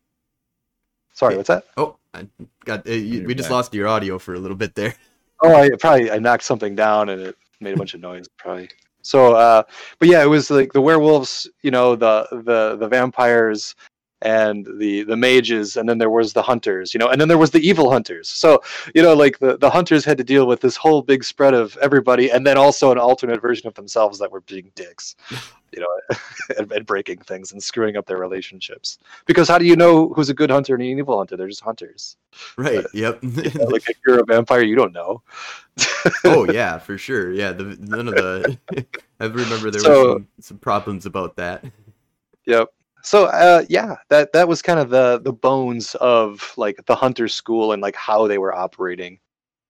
sorry, 1.12 1.36
what's 1.36 1.48
that? 1.48 1.64
Oh, 1.76 1.96
I 2.14 2.26
got 2.64 2.86
uh, 2.88 2.92
you, 2.92 3.24
we 3.26 3.34
just 3.34 3.48
back. 3.50 3.54
lost 3.56 3.74
your 3.74 3.86
audio 3.88 4.18
for 4.18 4.34
a 4.34 4.38
little 4.38 4.56
bit 4.56 4.74
there. 4.74 4.94
Oh, 5.42 5.52
I 5.54 5.68
probably 5.78 6.10
I 6.10 6.18
knocked 6.18 6.44
something 6.44 6.74
down 6.74 7.10
and 7.10 7.20
it 7.20 7.36
made 7.60 7.74
a 7.74 7.76
bunch 7.76 7.92
of 7.92 8.00
noise. 8.00 8.26
Probably. 8.38 8.70
So, 9.02 9.34
uh, 9.34 9.64
but 9.98 10.08
yeah, 10.08 10.22
it 10.22 10.28
was 10.28 10.48
like 10.50 10.72
the 10.72 10.80
werewolves, 10.80 11.50
you 11.62 11.70
know, 11.70 11.96
the 11.96 12.26
the 12.30 12.76
the 12.76 12.88
vampires, 12.88 13.74
and 14.22 14.66
the 14.78 15.02
the 15.04 15.16
mages, 15.16 15.76
and 15.76 15.88
then 15.88 15.98
there 15.98 16.10
was 16.10 16.32
the 16.32 16.42
hunters, 16.42 16.94
you 16.94 16.98
know, 16.98 17.08
and 17.08 17.20
then 17.20 17.28
there 17.28 17.38
was 17.38 17.50
the 17.50 17.60
evil 17.66 17.90
hunters. 17.90 18.28
So, 18.28 18.62
you 18.94 19.02
know, 19.02 19.14
like 19.14 19.38
the 19.38 19.56
the 19.58 19.68
hunters 19.70 20.04
had 20.04 20.16
to 20.18 20.24
deal 20.24 20.46
with 20.46 20.60
this 20.60 20.76
whole 20.76 21.02
big 21.02 21.24
spread 21.24 21.52
of 21.54 21.76
everybody, 21.82 22.30
and 22.30 22.46
then 22.46 22.56
also 22.56 22.90
an 22.90 22.98
alternate 22.98 23.40
version 23.42 23.66
of 23.68 23.74
themselves 23.74 24.18
that 24.20 24.30
were 24.32 24.40
being 24.42 24.70
dicks, 24.74 25.16
you 25.72 25.80
know, 25.80 26.16
and, 26.58 26.72
and 26.72 26.86
breaking 26.86 27.18
things 27.18 27.52
and 27.52 27.62
screwing 27.62 27.96
up 27.96 28.06
their 28.06 28.16
relationships. 28.18 28.98
Because 29.26 29.48
how 29.48 29.58
do 29.58 29.66
you 29.66 29.76
know 29.76 30.08
who's 30.14 30.30
a 30.30 30.34
good 30.34 30.50
hunter 30.50 30.74
and 30.74 30.82
an 30.82 30.98
evil 30.98 31.18
hunter? 31.18 31.36
They're 31.36 31.48
just 31.48 31.60
hunters. 31.60 32.16
Right. 32.56 32.84
Yep. 32.94 33.22
You 33.22 33.50
know, 33.58 33.66
like 33.66 33.88
if 33.90 33.98
you're 34.06 34.20
a 34.20 34.24
vampire, 34.24 34.62
you 34.62 34.74
don't 34.76 34.92
know. 34.92 35.22
oh 36.24 36.50
yeah, 36.50 36.78
for 36.78 36.96
sure. 36.96 37.32
Yeah. 37.32 37.52
The 37.52 37.76
none 37.80 38.08
of 38.08 38.14
the. 38.14 38.56
I 39.20 39.26
remember 39.26 39.70
there 39.70 39.80
So- 39.80 39.90
were 40.04 40.12
some, 40.14 40.28
some 40.40 40.58
problems 40.58 41.04
about 41.04 41.36
that. 41.36 41.64
Yep. 42.46 42.68
So 43.04 43.26
uh, 43.26 43.64
yeah, 43.68 43.96
that 44.08 44.32
that 44.32 44.48
was 44.48 44.62
kind 44.62 44.80
of 44.80 44.88
the 44.88 45.20
the 45.22 45.32
bones 45.32 45.94
of 45.96 46.54
like 46.56 46.84
the 46.86 46.94
hunter 46.96 47.28
school 47.28 47.72
and 47.72 47.82
like 47.82 47.94
how 47.94 48.26
they 48.26 48.38
were 48.38 48.54
operating. 48.54 49.20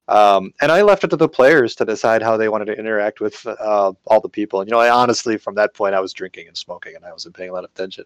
Um, 0.06 0.52
and 0.60 0.70
I 0.70 0.82
left 0.82 1.02
it 1.02 1.08
to 1.08 1.16
the 1.16 1.28
players 1.28 1.74
to 1.76 1.84
decide 1.84 2.22
how 2.22 2.36
they 2.36 2.48
wanted 2.48 2.66
to 2.66 2.78
interact 2.78 3.20
with 3.20 3.44
uh, 3.46 3.92
all 4.06 4.20
the 4.20 4.28
people. 4.28 4.60
And 4.60 4.68
you 4.68 4.72
know, 4.72 4.80
I 4.80 4.88
honestly, 4.88 5.36
from 5.36 5.56
that 5.56 5.74
point, 5.74 5.96
I 5.96 6.00
was 6.00 6.12
drinking 6.12 6.46
and 6.46 6.56
smoking, 6.56 6.94
and 6.94 7.04
I 7.04 7.10
wasn't 7.10 7.34
paying 7.34 7.50
a 7.50 7.52
lot 7.52 7.64
of 7.64 7.70
attention. 7.70 8.04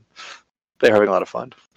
They 0.81 0.89
were 0.89 0.95
having 0.95 1.09
a 1.09 1.13
lot 1.13 1.23
of 1.23 1.29
fun. 1.29 1.53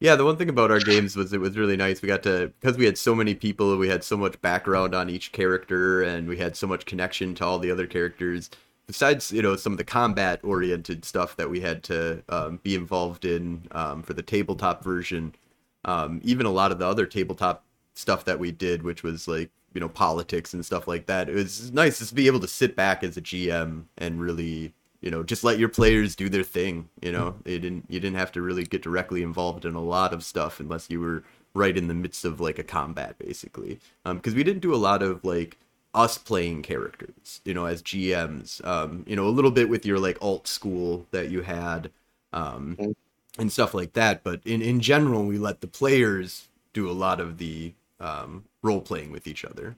yeah, 0.00 0.14
the 0.14 0.24
one 0.24 0.36
thing 0.36 0.50
about 0.50 0.70
our 0.70 0.80
games 0.80 1.16
was 1.16 1.32
it 1.32 1.40
was 1.40 1.58
really 1.58 1.76
nice. 1.76 2.00
We 2.00 2.06
got 2.06 2.22
to 2.24 2.52
because 2.60 2.76
we 2.76 2.84
had 2.84 2.96
so 2.96 3.14
many 3.14 3.34
people, 3.34 3.76
we 3.76 3.88
had 3.88 4.04
so 4.04 4.16
much 4.16 4.40
background 4.40 4.94
on 4.94 5.10
each 5.10 5.32
character, 5.32 6.02
and 6.02 6.28
we 6.28 6.36
had 6.36 6.56
so 6.56 6.68
much 6.68 6.86
connection 6.86 7.34
to 7.36 7.44
all 7.44 7.58
the 7.58 7.72
other 7.72 7.88
characters. 7.88 8.50
Besides 8.86 9.32
you 9.32 9.42
know 9.42 9.56
some 9.56 9.72
of 9.72 9.78
the 9.78 9.84
combat 9.84 10.40
oriented 10.42 11.04
stuff 11.04 11.36
that 11.36 11.50
we 11.50 11.60
had 11.60 11.82
to 11.84 12.22
um, 12.28 12.58
be 12.62 12.74
involved 12.74 13.24
in 13.24 13.66
um, 13.72 14.02
for 14.02 14.14
the 14.14 14.22
tabletop 14.22 14.84
version, 14.84 15.34
um, 15.84 16.20
even 16.24 16.46
a 16.46 16.50
lot 16.50 16.72
of 16.72 16.78
the 16.78 16.86
other 16.86 17.06
tabletop 17.06 17.64
stuff 17.94 18.24
that 18.24 18.38
we 18.38 18.50
did, 18.52 18.82
which 18.82 19.02
was 19.02 19.28
like 19.28 19.50
you 19.74 19.80
know 19.80 19.88
politics 19.88 20.52
and 20.54 20.64
stuff 20.64 20.86
like 20.86 21.06
that. 21.06 21.28
It 21.28 21.34
was 21.34 21.72
nice 21.72 21.98
just 21.98 22.10
to 22.10 22.14
be 22.14 22.26
able 22.26 22.40
to 22.40 22.48
sit 22.48 22.76
back 22.76 23.02
as 23.02 23.16
a 23.16 23.22
GM 23.22 23.84
and 23.98 24.20
really 24.20 24.72
you 25.00 25.10
know 25.10 25.22
just 25.22 25.44
let 25.44 25.58
your 25.58 25.68
players 25.68 26.16
do 26.16 26.28
their 26.28 26.44
thing. 26.44 26.88
You 27.00 27.12
know, 27.12 27.36
they 27.44 27.58
didn't 27.58 27.86
you 27.88 28.00
didn't 28.00 28.18
have 28.18 28.32
to 28.32 28.42
really 28.42 28.64
get 28.64 28.82
directly 28.82 29.22
involved 29.22 29.64
in 29.64 29.74
a 29.74 29.82
lot 29.82 30.12
of 30.12 30.24
stuff 30.24 30.60
unless 30.60 30.90
you 30.90 31.00
were 31.00 31.24
right 31.54 31.76
in 31.76 31.88
the 31.88 31.94
midst 31.94 32.24
of 32.24 32.40
like 32.40 32.58
a 32.58 32.64
combat 32.64 33.14
basically 33.18 33.78
because 34.04 34.34
we 34.34 34.42
didn't 34.42 34.62
do 34.62 34.74
a 34.74 34.76
lot 34.76 35.02
of 35.02 35.22
like 35.22 35.58
us 35.94 36.18
playing 36.18 36.62
characters 36.62 37.40
you 37.44 37.54
know 37.54 37.66
as 37.66 37.82
gms 37.82 38.64
um 38.66 39.04
you 39.06 39.16
know 39.16 39.26
a 39.26 39.30
little 39.30 39.50
bit 39.50 39.68
with 39.68 39.84
your 39.84 39.98
like 39.98 40.18
alt 40.22 40.46
school 40.48 41.06
that 41.10 41.30
you 41.30 41.42
had 41.42 41.90
um 42.32 42.76
Mhm. 42.78 42.94
and 43.38 43.52
stuff 43.52 43.74
like 43.74 43.92
that 43.92 44.22
but 44.24 44.40
in 44.44 44.62
in 44.62 44.80
general 44.80 45.24
we 45.26 45.38
let 45.38 45.60
the 45.60 45.66
players 45.66 46.48
do 46.72 46.90
a 46.90 46.92
lot 46.92 47.20
of 47.20 47.38
the 47.38 47.72
um 48.00 48.44
role 48.62 48.80
playing 48.80 49.10
with 49.12 49.26
each 49.26 49.44
other 49.44 49.76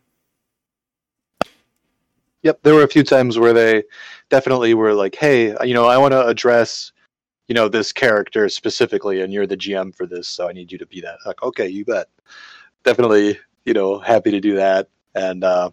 Yep, 2.42 2.61
there 2.62 2.74
were 2.74 2.83
a 2.83 2.88
few 2.88 3.03
times 3.03 3.38
where 3.38 3.53
they 3.55 3.85
definitely 4.29 4.74
were 4.74 4.92
like, 4.94 5.14
"Hey, 5.14 5.57
you 5.66 5.72
know, 5.74 5.87
I 5.87 5.96
want 5.96 6.12
to 6.12 6.27
address, 6.27 6.92
you 7.48 7.55
know, 7.55 7.68
this 7.68 7.92
character 7.92 8.48
specifically, 8.48 9.22
and 9.22 9.33
you're 9.33 9.46
the 9.46 9.57
GM 9.57 9.92
for 9.92 10.07
this, 10.07 10.29
so 10.29 10.48
I 10.48 10.53
need 10.53 10.70
you 10.72 10.79
to 10.79 10.87
be 10.87 11.00
that." 11.03 11.18
Like, 11.27 11.42
okay, 11.42 11.68
you 11.68 11.85
bet. 11.87 12.09
Definitely, 12.85 13.38
you 13.66 13.74
know, 13.74 13.98
happy 13.98 14.31
to 14.33 14.40
do 14.40 14.57
that, 14.57 14.88
and 15.14 15.44
uh, 15.44 15.70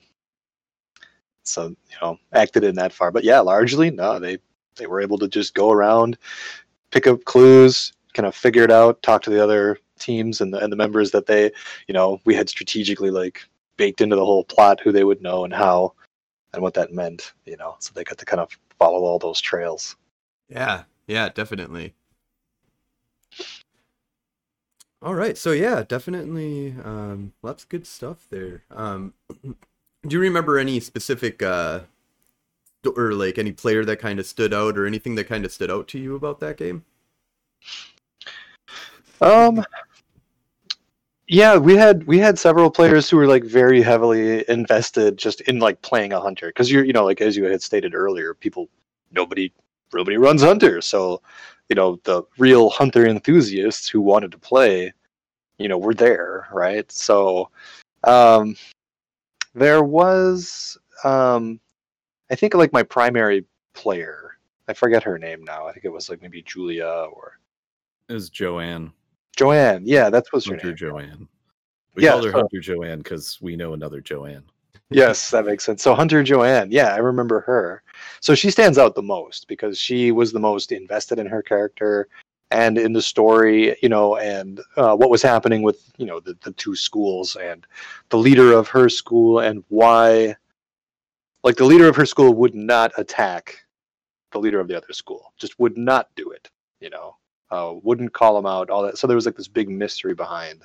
so 1.43 1.67
you 1.67 1.95
know, 2.01 2.17
acted 2.34 2.63
in 2.63 2.75
that 2.75 2.93
far. 2.93 3.12
But 3.12 3.23
yeah, 3.23 3.39
largely, 3.39 3.91
no, 3.91 4.19
they 4.19 4.38
they 4.75 4.88
were 4.88 5.01
able 5.01 5.17
to 5.19 5.27
just 5.27 5.54
go 5.54 5.71
around, 5.71 6.17
pick 6.91 7.08
up 7.08 7.23
clues, 7.25 7.93
kind 8.13 8.25
of 8.25 8.36
figure 8.36 8.63
it 8.63 8.71
out, 8.71 9.01
talk 9.01 9.21
to 9.23 9.30
the 9.30 9.43
other 9.43 9.77
teams 9.99 10.41
and 10.41 10.54
the 10.54 10.60
and 10.60 10.71
the 10.71 10.77
members 10.77 11.12
that 11.12 11.25
they, 11.25 11.51
you 11.88 11.93
know, 11.93 12.19
we 12.25 12.34
had 12.36 12.49
strategically 12.49 13.12
like 13.12 13.41
baked 13.77 14.01
into 14.01 14.15
the 14.15 14.25
whole 14.25 14.43
plot 14.43 14.80
who 14.82 14.91
they 14.91 15.04
would 15.04 15.21
know 15.21 15.43
and 15.43 15.54
how 15.54 15.93
and 16.54 16.62
what 16.62 16.73
that 16.73 16.93
meant, 16.93 17.34
you 17.45 17.58
know, 17.58 17.75
so 17.80 17.91
they 17.93 18.04
got 18.04 18.17
to 18.17 18.25
kind 18.25 18.41
of 18.41 18.49
follow 18.77 19.04
all 19.04 19.19
those 19.19 19.39
trails. 19.41 19.95
Yeah, 20.49 20.84
yeah, 21.08 21.30
definitely. 21.30 21.93
All 25.01 25.15
right, 25.15 25.38
so 25.38 25.51
yeah, 25.51 25.84
definitely 25.88 26.75
um 26.84 27.34
lots 27.41 27.63
of 27.63 27.69
good 27.69 27.88
stuff 27.88 28.27
there. 28.30 28.63
Um 28.69 29.13
do 30.08 30.16
you 30.16 30.20
remember 30.20 30.58
any 30.58 30.80
specific 30.80 31.42
uh 31.44 31.82
or 32.96 33.14
like 33.14 33.38
any 33.38 33.52
player 33.52 33.86
that 33.86 34.00
kind 34.00 34.20
of 34.20 34.26
stood 34.26 34.54
out 34.54 34.78
or 34.78 34.86
anything 34.86 35.16
that 35.16 35.26
kind 35.26 35.46
of 35.46 35.52
stood 35.52 35.70
out 35.70 35.88
to 35.90 36.00
you 36.00 36.16
about 36.16 36.40
that 36.40 36.58
game? 36.58 36.84
Um 39.22 39.64
yeah, 41.28 41.56
we 41.56 41.78
had 41.78 42.06
we 42.08 42.18
had 42.18 42.38
several 42.38 42.70
players 42.70 43.10
who 43.10 43.18
were 43.18 43.28
like 43.28 43.44
very 43.46 43.82
heavily 43.82 44.44
invested 44.50 45.18
just 45.18 45.42
in 45.42 45.60
like 45.60 45.82
playing 45.82 46.12
a 46.12 46.20
hunter 46.20 46.48
because 46.48 46.72
you're 46.72 46.84
you 46.84 46.94
know 46.94 47.06
like 47.06 47.22
as 47.22 47.38
you 47.38 47.46
had 47.46 47.62
stated 47.62 47.94
earlier, 47.96 48.34
people 48.34 48.68
nobody 49.12 49.54
nobody 49.94 50.18
runs 50.18 50.42
hunter, 50.42 50.82
so 50.82 51.22
you 51.70 51.76
know 51.76 52.00
the 52.04 52.24
real 52.38 52.70
hunter 52.70 53.06
enthusiasts 53.08 53.88
who 53.88 54.02
wanted 54.02 54.32
to 54.32 54.38
play, 54.38 54.92
you 55.58 55.68
know, 55.70 55.78
were 55.78 55.94
there, 55.94 56.48
right? 56.52 56.92
So 56.92 57.50
um 58.04 58.56
there 59.54 59.84
was 59.84 60.78
um 61.04 61.60
I 62.30 62.36
think 62.36 62.54
like 62.54 62.72
my 62.74 62.84
primary 62.84 63.46
player, 63.74 64.38
I 64.68 64.74
forget 64.74 65.04
her 65.04 65.18
name 65.18 65.44
now. 65.44 65.68
I 65.68 65.74
think 65.74 65.86
it 65.86 65.90
was 65.92 66.10
like 66.10 66.22
maybe 66.22 66.42
Julia 66.44 67.08
or 67.14 67.40
Is 68.10 68.30
Joanne 68.30 68.92
Joanne. 69.36 69.84
Yeah, 69.86 70.10
that 70.10 70.26
was 70.34 70.46
her 70.46 70.52
Hunter 70.54 70.68
name. 70.68 70.76
Joanne? 70.78 71.28
We 71.96 72.04
Yeah, 72.04 72.12
called 72.12 72.26
her 72.26 72.32
so- 72.32 72.38
Hunter 72.38 72.60
Joanne 72.60 73.00
because 73.00 73.40
we 73.42 73.56
know 73.56 73.74
another 73.74 74.02
Joanne. 74.02 74.44
yes, 74.90 75.30
that 75.32 75.46
makes 75.46 75.64
sense. 75.64 75.82
So 75.84 75.96
Hunter 75.96 76.22
Joanne, 76.24 76.70
yeah, 76.72 76.94
I 76.94 76.98
remember 76.98 77.40
her. 77.42 77.82
So 78.20 78.36
she 78.36 78.52
stands 78.52 78.78
out 78.78 78.94
the 78.96 79.02
most 79.02 79.48
because 79.48 79.78
she 79.78 80.12
was 80.12 80.32
the 80.32 80.40
most 80.40 80.72
invested 80.72 81.18
in 81.20 81.28
her 81.28 81.42
character 81.42 82.08
and 82.52 82.78
in 82.78 82.94
the 82.94 83.02
story, 83.02 83.76
you 83.82 83.90
know, 83.90 84.18
and 84.18 84.62
uh, 84.78 84.96
what 84.96 85.10
was 85.10 85.22
happening 85.22 85.62
with 85.62 85.92
you 85.98 86.06
know 86.06 86.20
the, 86.20 86.38
the 86.42 86.52
two 86.54 86.76
schools 86.76 87.36
and 87.36 87.66
the 88.10 88.18
leader 88.18 88.54
of 88.54 88.68
her 88.70 88.90
school 88.90 89.40
and 89.40 89.64
why, 89.70 90.36
like 91.44 91.56
the 91.56 91.66
leader 91.66 91.88
of 91.88 91.96
her 91.96 92.06
school 92.06 92.34
would 92.34 92.56
not 92.56 92.92
attack 92.98 93.58
the 94.32 94.40
leader 94.40 94.60
of 94.60 94.68
the 94.68 94.78
other 94.78 94.94
school, 94.94 95.34
just 95.38 95.60
would 95.60 95.78
not 95.78 96.10
do 96.16 96.32
it, 96.32 96.50
you 96.80 96.90
know, 96.90 97.16
uh, 97.52 97.74
wouldn't 97.84 98.14
call 98.14 98.38
him 98.38 98.46
out, 98.46 98.70
all 98.70 98.84
that. 98.84 98.98
So 98.98 99.08
there 99.08 99.16
was 99.16 99.26
like 99.26 99.36
this 99.36 99.48
big 99.48 99.70
mystery 99.70 100.14
behind 100.14 100.64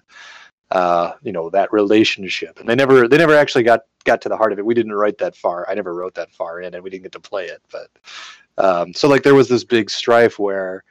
uh, 0.72 1.12
you 1.22 1.33
know 1.33 1.51
that 1.51 1.72
relationship. 1.72 2.59
And 2.61 2.68
they 2.68 2.75
never 2.75 3.09
they 3.09 3.18
never 3.18 3.35
actually 3.35 3.64
got 3.64 3.83
got 4.05 4.20
to 4.22 4.29
the 4.29 4.37
heart 4.37 4.53
of 4.53 4.59
it. 4.59 4.66
We 4.66 4.75
didn't 4.75 4.92
write 4.92 5.18
that 5.18 5.37
far. 5.37 5.68
I 5.68 5.75
never 5.75 5.94
wrote 5.94 6.14
that 6.14 6.33
far 6.33 6.61
in 6.61 6.75
and 6.75 6.83
we 6.83 6.90
didn't 6.90 7.05
get 7.05 7.12
to 7.12 7.20
play 7.20 7.46
it 7.46 7.62
but 7.70 7.90
um, 8.59 8.94
so 8.94 9.09
like 9.09 9.22
there 9.22 9.35
was 9.35 9.49
this 9.49 9.64
big 9.64 9.90
strife 9.90 10.38
where 10.38 10.85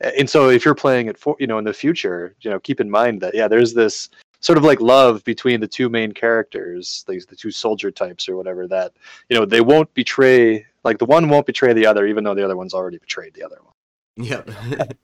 and 0.00 0.28
so 0.28 0.48
if 0.48 0.64
you're 0.64 0.74
playing 0.74 1.06
it 1.06 1.18
for 1.18 1.36
you 1.38 1.46
know 1.46 1.58
in 1.58 1.64
the 1.64 1.72
future 1.72 2.34
you 2.40 2.50
know 2.50 2.60
keep 2.60 2.80
in 2.80 2.90
mind 2.90 3.20
that 3.20 3.34
yeah 3.34 3.48
there's 3.48 3.74
this 3.74 4.08
sort 4.40 4.56
of 4.56 4.64
like 4.64 4.80
love 4.80 5.24
between 5.24 5.60
the 5.60 5.66
two 5.66 5.88
main 5.88 6.12
characters 6.12 7.04
these 7.08 7.26
the 7.26 7.36
two 7.36 7.50
soldier 7.50 7.90
types 7.90 8.28
or 8.28 8.36
whatever 8.36 8.66
that 8.66 8.92
you 9.28 9.38
know 9.38 9.44
they 9.44 9.60
won't 9.60 9.92
betray 9.94 10.64
like 10.84 10.98
the 10.98 11.04
one 11.04 11.28
won't 11.28 11.46
betray 11.46 11.72
the 11.72 11.86
other 11.86 12.06
even 12.06 12.24
though 12.24 12.34
the 12.34 12.44
other 12.44 12.56
one's 12.56 12.74
already 12.74 12.98
betrayed 12.98 13.34
the 13.34 13.44
other 13.44 13.58
one. 13.62 13.74
Yeah. 14.20 14.42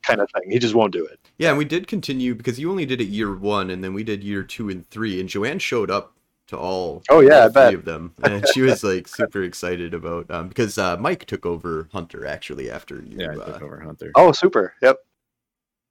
kind 0.03 0.21
of 0.21 0.29
thing. 0.33 0.51
He 0.51 0.59
just 0.59 0.75
won't 0.75 0.93
do 0.93 1.05
it. 1.07 1.21
Yeah, 1.39 1.51
and 1.51 1.59
we 1.59 1.65
did 1.65 1.87
continue 1.87 2.35
because 2.35 2.59
you 2.59 2.69
only 2.71 2.85
did 2.85 3.01
it 3.01 3.05
year 3.05 3.33
1 3.35 3.71
and 3.71 3.83
then 3.83 3.95
we 3.95 4.03
did 4.03 4.25
year 4.25 4.43
2 4.43 4.71
and 4.71 4.89
3 4.91 5.21
and 5.21 5.29
Joanne 5.29 5.61
showed 5.61 5.91
up 5.91 6.15
to 6.49 6.59
all 6.59 7.03
Oh, 7.09 7.21
yeah, 7.21 7.39
all 7.41 7.45
I 7.45 7.49
bet. 7.49 7.75
of 7.75 7.85
them 7.85 8.13
and 8.23 8.47
she 8.49 8.61
was 8.61 8.85
like 8.85 9.09
super 9.09 9.43
excited 9.43 9.95
about 9.95 10.31
um 10.31 10.49
because 10.49 10.77
uh 10.79 10.97
Mike 10.99 11.25
took 11.25 11.47
over 11.47 11.89
Hunter 11.93 12.27
actually 12.27 12.71
after 12.71 12.97
you 13.03 13.19
Yeah, 13.19 13.31
I 13.33 13.37
uh, 13.37 13.45
took 13.53 13.63
over 13.63 13.81
Hunter. 13.81 14.13
oh 14.15 14.33
super 14.33 14.75
yep 14.83 14.99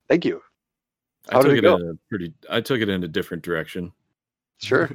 thank 0.07 0.25
you 0.25 0.41
I 1.29 1.35
how 1.35 1.41
did 1.41 1.49
took 1.49 1.57
it 1.57 1.59
it, 1.59 1.61
go? 1.63 1.75
in 1.77 1.89
a 1.89 1.93
pretty. 2.09 2.33
I 2.49 2.59
took 2.61 2.81
it 2.81 2.89
in 2.89 3.03
a 3.03 3.07
different 3.07 3.43
direction, 3.43 3.93
sure 4.61 4.89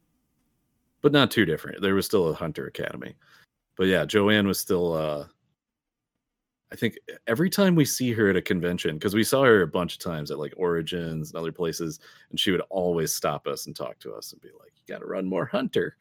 but 1.02 1.12
not 1.12 1.30
too 1.30 1.44
different. 1.44 1.80
There 1.80 1.94
was 1.94 2.04
still 2.04 2.28
a 2.28 2.34
Hunter 2.34 2.66
Academy, 2.66 3.14
but 3.76 3.86
yeah, 3.86 4.04
Joanne 4.04 4.48
was 4.48 4.58
still. 4.58 4.92
uh 4.94 5.26
I 6.72 6.76
think 6.76 6.98
every 7.26 7.50
time 7.50 7.74
we 7.74 7.84
see 7.84 8.12
her 8.12 8.30
at 8.30 8.36
a 8.36 8.42
convention, 8.42 8.94
because 8.94 9.14
we 9.14 9.24
saw 9.24 9.42
her 9.44 9.62
a 9.62 9.66
bunch 9.66 9.94
of 9.94 9.98
times 10.00 10.30
at 10.30 10.38
like 10.38 10.54
Origins 10.56 11.30
and 11.30 11.38
other 11.38 11.50
places, 11.52 11.98
and 12.30 12.38
she 12.38 12.52
would 12.52 12.62
always 12.70 13.12
stop 13.12 13.46
us 13.48 13.66
and 13.66 13.74
talk 13.74 13.98
to 14.00 14.12
us 14.14 14.32
and 14.32 14.40
be 14.40 14.50
like, 14.60 14.72
"You 14.76 14.94
got 14.94 15.00
to 15.00 15.06
run 15.06 15.26
more 15.26 15.46
Hunter." 15.46 15.96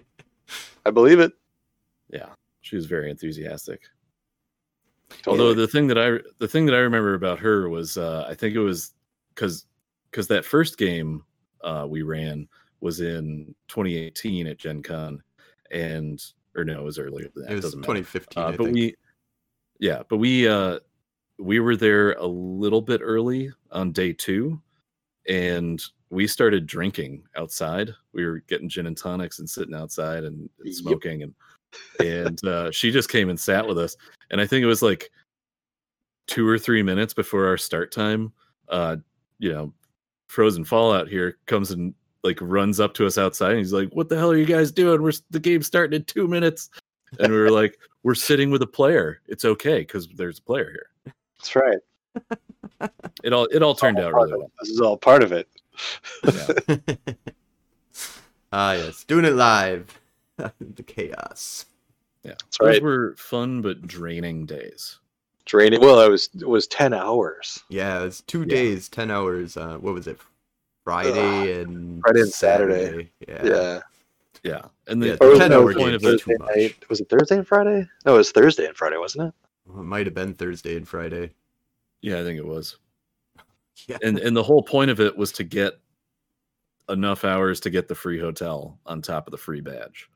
i 0.86 0.90
believe 0.90 1.20
it 1.20 1.32
Yeah, 2.12 2.30
she 2.60 2.76
was 2.76 2.86
very 2.86 3.10
enthusiastic. 3.10 3.82
Totally. 5.22 5.38
Although 5.40 5.54
the 5.54 5.68
thing 5.68 5.86
that 5.88 5.98
I 5.98 6.18
the 6.38 6.48
thing 6.48 6.66
that 6.66 6.74
I 6.74 6.78
remember 6.78 7.14
about 7.14 7.38
her 7.40 7.68
was 7.68 7.96
uh, 7.98 8.26
I 8.28 8.34
think 8.34 8.54
it 8.54 8.60
was 8.60 8.92
because 9.34 9.66
because 10.10 10.28
that 10.28 10.44
first 10.44 10.78
game 10.78 11.24
uh, 11.62 11.86
we 11.88 12.02
ran 12.02 12.48
was 12.80 13.00
in 13.00 13.54
2018 13.68 14.46
at 14.46 14.56
Gen 14.58 14.82
Con, 14.82 15.22
and 15.70 16.24
or 16.56 16.64
no, 16.64 16.80
it 16.80 16.84
was 16.84 16.98
earlier 16.98 17.28
than 17.34 17.44
that. 17.44 17.52
it 17.52 17.56
was 17.56 17.64
doesn't 17.66 17.82
2015 17.82 18.42
Uh, 18.42 18.46
I 18.46 18.56
but 18.56 18.64
think. 18.64 18.74
we, 18.74 18.94
yeah, 19.80 20.02
but 20.08 20.18
we 20.18 20.46
uh, 20.46 20.78
we 21.38 21.58
were 21.58 21.74
there 21.74 22.12
a 22.12 22.26
little 22.26 22.82
bit 22.82 23.00
early 23.02 23.50
on 23.72 23.92
day 23.92 24.12
two, 24.12 24.60
and 25.28 25.82
we 26.10 26.26
started 26.26 26.66
drinking 26.66 27.22
outside. 27.34 27.90
We 28.12 28.26
were 28.26 28.40
getting 28.40 28.68
gin 28.68 28.86
and 28.86 28.96
tonics 28.96 29.38
and 29.38 29.48
sitting 29.48 29.74
outside 29.74 30.24
and, 30.24 30.48
and 30.58 30.66
Yep. 30.66 30.74
smoking, 30.74 31.22
and 31.22 31.34
and 31.98 32.44
uh, 32.44 32.70
she 32.70 32.90
just 32.90 33.08
came 33.08 33.30
and 33.30 33.40
sat 33.40 33.66
with 33.66 33.78
us. 33.78 33.96
And 34.30 34.40
I 34.40 34.46
think 34.46 34.62
it 34.62 34.66
was 34.66 34.82
like 34.82 35.10
two 36.26 36.46
or 36.46 36.58
three 36.58 36.82
minutes 36.82 37.14
before 37.14 37.46
our 37.46 37.56
start 37.56 37.90
time. 37.90 38.32
Uh, 38.68 38.96
you 39.38 39.50
know, 39.50 39.72
Frozen 40.28 40.64
Fallout 40.64 41.08
here 41.08 41.38
comes 41.46 41.70
and 41.70 41.94
like 42.22 42.38
runs 42.42 42.80
up 42.80 42.92
to 42.94 43.06
us 43.06 43.16
outside, 43.16 43.52
and 43.52 43.60
he's 43.60 43.72
like, 43.72 43.88
"What 43.94 44.10
the 44.10 44.18
hell 44.18 44.30
are 44.30 44.36
you 44.36 44.44
guys 44.44 44.72
doing? 44.72 45.00
We're 45.00 45.12
the 45.30 45.40
game's 45.40 45.66
starting 45.66 45.96
in 45.96 46.04
two 46.04 46.28
minutes." 46.28 46.68
And 47.18 47.32
we 47.32 47.38
were 47.38 47.50
like, 47.50 47.78
"We're 48.02 48.14
sitting 48.14 48.50
with 48.50 48.62
a 48.62 48.66
player. 48.66 49.20
It's 49.26 49.44
okay 49.44 49.78
because 49.80 50.08
there's 50.08 50.38
a 50.38 50.42
player 50.42 50.70
here." 50.70 51.14
That's 51.38 51.56
right. 51.56 51.78
It 53.22 53.34
all 53.34 53.44
it 53.46 53.62
all 53.62 53.74
turned 53.74 53.98
all 53.98 54.06
out 54.06 54.12
part 54.12 54.28
really 54.30 54.38
well. 54.40 54.50
This 54.60 54.70
is 54.70 54.80
all 54.80 54.96
part 54.96 55.22
of 55.22 55.32
it. 55.32 55.48
Yeah. 56.24 56.76
ah 58.52 58.72
yes, 58.72 59.04
doing 59.04 59.24
it 59.26 59.34
live. 59.34 60.00
the 60.38 60.82
chaos. 60.82 61.66
Yeah, 62.22 62.30
That's 62.30 62.58
those 62.58 62.66
right. 62.68 62.82
were 62.82 63.14
fun 63.18 63.60
but 63.60 63.82
draining 63.86 64.46
days. 64.46 64.98
Draining. 65.44 65.80
Well, 65.80 66.00
it 66.00 66.08
was 66.10 66.30
it 66.40 66.48
was 66.48 66.66
ten 66.66 66.94
hours. 66.94 67.62
Yeah, 67.68 68.02
it's 68.04 68.22
two 68.22 68.40
Yeah. 68.40 68.46
days, 68.54 68.88
ten 68.88 69.10
hours. 69.10 69.56
Uh, 69.58 69.76
what 69.78 69.92
was 69.94 70.06
it? 70.06 70.18
Friday 70.84 71.60
and 71.60 72.00
Friday 72.00 72.20
and 72.22 72.32
Saturday. 72.32 73.10
Yeah. 73.28 73.44
Yeah. 73.44 73.80
Yeah, 74.42 74.62
and 74.86 75.02
the, 75.02 75.06
Yeah, 75.08 75.12
the 75.12 75.18
the 75.26 75.32
Or 75.32 75.38
10 75.38 75.50
no, 75.50 75.62
was 75.62 75.76
it 75.76 75.78
point 75.78 75.94
of 75.94 76.02
it, 76.02 76.06
Thursday 76.06 76.32
too 76.32 76.38
much. 76.38 76.56
night? 76.56 76.88
Was 76.88 77.00
it 77.00 77.08
Thursday 77.08 77.36
and 77.36 77.46
Friday? 77.46 77.86
No, 78.06 78.14
it 78.14 78.18
was 78.18 78.32
Thursday 78.32 78.66
and 78.66 78.76
Friday, 78.76 78.96
wasn't 78.96 79.28
it? 79.28 79.34
It 79.68 79.82
might 79.82 80.06
have 80.06 80.14
been 80.14 80.34
Thursday 80.34 80.76
and 80.76 80.86
Friday. 80.88 81.32
yeah, 82.02 82.20
I 82.20 82.24
think 82.24 82.38
it 82.38 82.46
was. 82.46 82.76
Yeah. 83.86 83.96
And 84.02 84.18
and 84.18 84.36
the 84.36 84.42
whole 84.42 84.62
point 84.62 84.90
of 84.90 85.00
it 85.00 85.16
was 85.16 85.32
to 85.32 85.44
get 85.44 85.80
enough 86.90 87.24
hours 87.24 87.60
to 87.60 87.70
get 87.70 87.88
the 87.88 87.94
free 87.94 88.18
hotel 88.18 88.78
on 88.84 89.00
top 89.00 89.26
of 89.26 89.30
the 89.30 89.38
free 89.38 89.62
badge. 89.62 90.10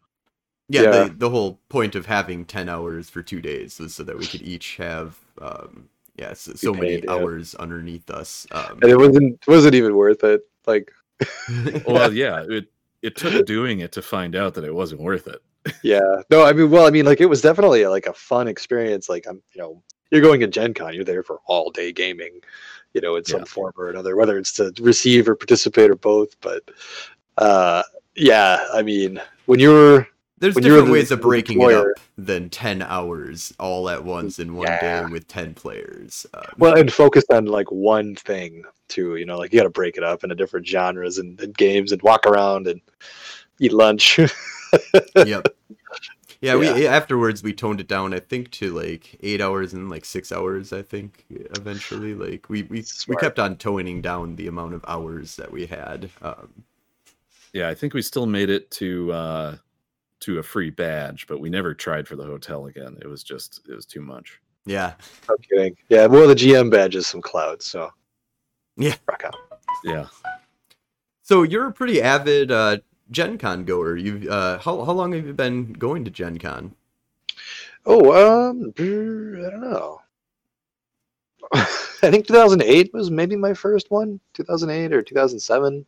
Yeah, 0.69 0.83
Yeah. 0.83 0.91
The, 1.05 1.15
the 1.15 1.31
whole 1.31 1.61
point 1.71 1.95
of 1.95 2.05
having 2.05 2.45
10 2.45 2.69
hours 2.69 3.09
for 3.09 3.23
two 3.23 3.41
days 3.41 3.79
was 3.79 3.95
so 3.95 4.03
that 4.05 4.19
we 4.19 4.27
could 4.27 4.43
each 4.43 4.77
have, 4.77 5.17
um, 5.41 5.89
yeah, 6.17 6.35
so, 6.35 6.53
so 6.55 6.75
many 6.75 6.89
paid, 6.97 7.05
yeah. 7.05 7.13
hours 7.13 7.55
underneath 7.55 8.11
us. 8.11 8.47
Um, 8.51 8.81
And 8.83 8.91
it 8.91 8.99
wasn't 8.99 9.39
wasn't 9.47 9.75
even 9.77 9.97
worth 9.97 10.23
it. 10.25 10.43
Like, 10.67 10.93
Well, 11.87 12.13
yeah, 12.13 12.45
it 12.49 12.67
it 13.05 13.17
took 13.17 13.45
doing 13.45 13.81
it 13.81 13.93
to 13.93 14.03
find 14.03 14.35
out 14.35 14.55
that 14.55 14.65
it 14.65 14.75
wasn't 14.75 15.01
worth 15.01 15.29
it. 15.29 15.43
yeah, 15.83 16.23
no, 16.31 16.43
I 16.45 16.53
mean, 16.53 16.71
well, 16.71 16.87
I 16.87 16.91
mean, 16.91 17.05
like, 17.05 17.21
it 17.21 17.27
was 17.27 17.43
definitely 17.43 17.87
like 17.87 18.07
a 18.07 18.15
fun 18.15 18.49
experience. 18.49 19.09
Like, 19.09 19.27
I'm, 19.29 19.43
you 19.53 19.61
know, 19.61 19.83
you're 20.11 20.23
going 20.23 20.41
to 20.41 20.47
Gen 20.47 20.75
Con, 20.75 20.95
you're 20.95 21.05
there 21.05 21.23
for 21.23 21.41
all 21.47 21.71
day 21.71 21.93
gaming, 21.93 22.41
you 22.95 23.01
know, 23.01 23.17
in 23.17 23.25
some 23.25 23.41
Yeah. 23.41 23.45
form 23.45 23.73
or 23.77 23.91
another, 23.91 24.17
whether 24.17 24.39
it's 24.39 24.55
to 24.55 24.73
receive 24.81 25.29
or 25.29 25.37
participate 25.37 25.91
or 25.91 25.97
both. 25.97 26.41
But, 26.41 26.63
uh, 27.39 27.83
yeah, 28.15 28.67
I 28.73 28.83
mean, 28.83 29.21
when 29.47 29.61
you're 29.61 30.09
There's 30.45 30.55
when 30.57 30.65
different 30.65 30.87
the- 30.87 30.93
ways 30.93 31.11
of 31.11 31.19
the 31.21 31.23
breaking 31.27 31.61
it 31.63 31.73
up 31.73 31.87
than 32.19 32.51
10 32.51 32.83
hours 32.83 33.53
all 33.59 33.89
at 33.89 34.05
once 34.05 34.39
in 34.39 34.55
one 34.55 34.67
Yeah. 34.69 35.03
day 35.05 35.11
with 35.11 35.27
10 35.27 35.55
players. 35.55 36.27
Um, 36.35 36.45
well 36.59 36.75
and 36.79 36.93
focused 36.93 37.33
on 37.33 37.47
like 37.47 37.73
one 37.73 38.15
thing 38.15 38.63
too, 38.89 39.17
you 39.17 39.25
know, 39.25 39.39
like 39.39 39.53
you 39.53 39.59
got 39.59 39.65
to 39.65 39.71
break 39.71 39.97
it 39.97 40.05
up 40.05 40.23
into 40.23 40.35
different 40.35 40.67
genres 40.67 41.17
and, 41.17 41.41
and 41.41 41.57
games 41.57 41.93
and 41.93 42.03
walk 42.03 42.27
around 42.27 42.67
and 42.67 42.83
eat 43.59 43.73
lunch. 43.73 44.19
yep. 45.17 45.49
Yeah, 46.41 46.57
we 46.57 46.87
afterwards 46.87 47.43
we 47.43 47.55
toned 47.55 47.81
it 47.81 47.89
down. 47.89 48.13
I 48.13 48.19
think 48.21 48.51
to 48.53 48.71
like 48.75 49.17
eight 49.23 49.41
hours 49.41 49.73
and 49.73 49.89
like 49.89 50.05
six 50.05 50.31
hours. 50.31 50.75
I 50.75 50.83
think 50.83 51.25
eventually, 51.31 52.15
like 52.15 52.51
we 52.51 52.65
we, 52.65 52.85
we 53.09 53.17
kept 53.17 53.39
on 53.39 53.57
toning 53.57 54.03
down 54.03 54.37
the 54.37 54.47
amount 54.49 54.75
of 54.75 54.85
hours 54.87 55.37
that 55.37 55.51
we 55.51 55.65
had. 55.65 56.11
Um, 56.21 56.65
Yeah, 57.55 57.69
I 57.71 57.75
think 57.75 57.95
we 57.95 58.03
still 58.03 58.27
made 58.27 58.51
it 58.51 58.71
to 58.73 59.11
uh 59.13 59.57
to 60.25 60.39
a 60.39 60.43
free 60.43 60.71
badge, 60.71 61.27
but 61.27 61.41
we 61.41 61.51
never 61.51 61.75
tried 61.75 62.09
for 62.09 62.17
the 62.17 62.25
hotel 62.25 62.67
again. 62.67 62.97
It 63.03 63.07
was 63.07 63.23
just 63.23 63.61
it 63.69 63.75
was 63.75 63.87
too 63.87 64.01
much. 64.01 64.41
yeah, 64.65 64.95
I'm 65.29 65.37
kidding. 65.39 65.77
Yeah, 65.89 66.07
well, 66.07 66.27
the 66.29 66.35
GM 66.35 66.71
badge 66.71 66.95
is 66.97 67.07
some 67.07 67.21
cloud, 67.23 67.63
so 67.63 67.91
Yeah. 68.77 68.95
rock 69.07 69.25
out. 69.25 69.35
Yeah. 69.85 70.07
So 71.23 71.43
you're 71.43 71.67
a 71.67 71.73
pretty 71.73 72.01
avid 72.03 72.51
uh, 72.51 72.79
Gen 73.11 73.39
Con 73.39 73.65
goer. 73.65 73.97
You've 73.97 74.27
uh, 74.29 74.59
how 74.59 74.85
how 74.85 74.93
long 74.93 75.13
have 75.13 75.27
you 75.27 75.33
been 75.35 75.73
going 75.75 76.05
to 76.05 76.11
Gen 76.11 76.39
Con? 76.39 76.75
Oh, 77.87 78.13
um, 78.49 78.73
I 78.79 79.51
don't 79.51 79.61
know. 79.61 80.01
I 81.53 82.11
think 82.11 82.27
2008 82.27 82.93
was 82.95 83.11
maybe 83.11 83.37
my 83.37 83.53
first 83.55 83.91
one. 83.91 84.21
2008 84.33 84.93
or 84.95 85.03
2007. 85.03 85.85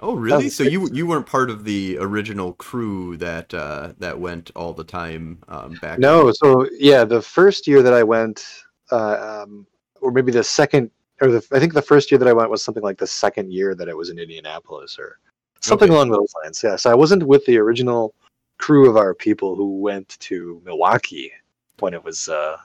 Oh, 0.00 0.14
really? 0.14 0.50
So 0.50 0.62
you 0.62 0.90
you 0.92 1.06
weren't 1.06 1.26
part 1.26 1.48
of 1.48 1.64
the 1.64 1.96
original 1.98 2.52
crew 2.54 3.16
that 3.16 3.52
uh, 3.54 3.94
that 3.98 4.18
went 4.18 4.50
all 4.54 4.74
the 4.74 4.84
time 4.84 5.38
um, 5.48 5.78
back. 5.80 5.98
No, 5.98 6.30
so 6.32 6.68
yeah, 6.72 7.04
the 7.04 7.22
first 7.22 7.66
year 7.66 7.82
that 7.82 7.94
I 7.94 8.02
went, 8.02 8.46
uh, 8.92 9.44
um, 9.44 9.66
or 10.02 10.10
maybe 10.10 10.32
the 10.32 10.44
second, 10.44 10.90
or 11.22 11.28
the, 11.28 11.46
I 11.50 11.58
think 11.58 11.72
the 11.72 11.80
first 11.80 12.10
year 12.10 12.18
that 12.18 12.28
I 12.28 12.34
went 12.34 12.50
was 12.50 12.62
something 12.62 12.82
like 12.82 12.98
the 12.98 13.06
second 13.06 13.52
year 13.52 13.74
that 13.74 13.88
it 13.88 13.96
was 13.96 14.10
in 14.10 14.18
Indianapolis, 14.18 14.98
or 14.98 15.18
something 15.60 15.88
Okay. 15.88 15.96
along 15.96 16.10
those 16.10 16.32
lines. 16.44 16.62
Yeah, 16.62 16.76
so 16.76 16.90
I 16.90 16.94
wasn't 16.94 17.22
with 17.22 17.46
the 17.46 17.56
original 17.56 18.14
crew 18.58 18.90
of 18.90 18.98
our 18.98 19.14
people 19.14 19.56
who 19.56 19.80
went 19.80 20.18
to 20.20 20.60
Milwaukee 20.64 21.32
when 21.78 21.94
it 21.94 22.04
was 22.04 22.28
uh, 22.28 22.58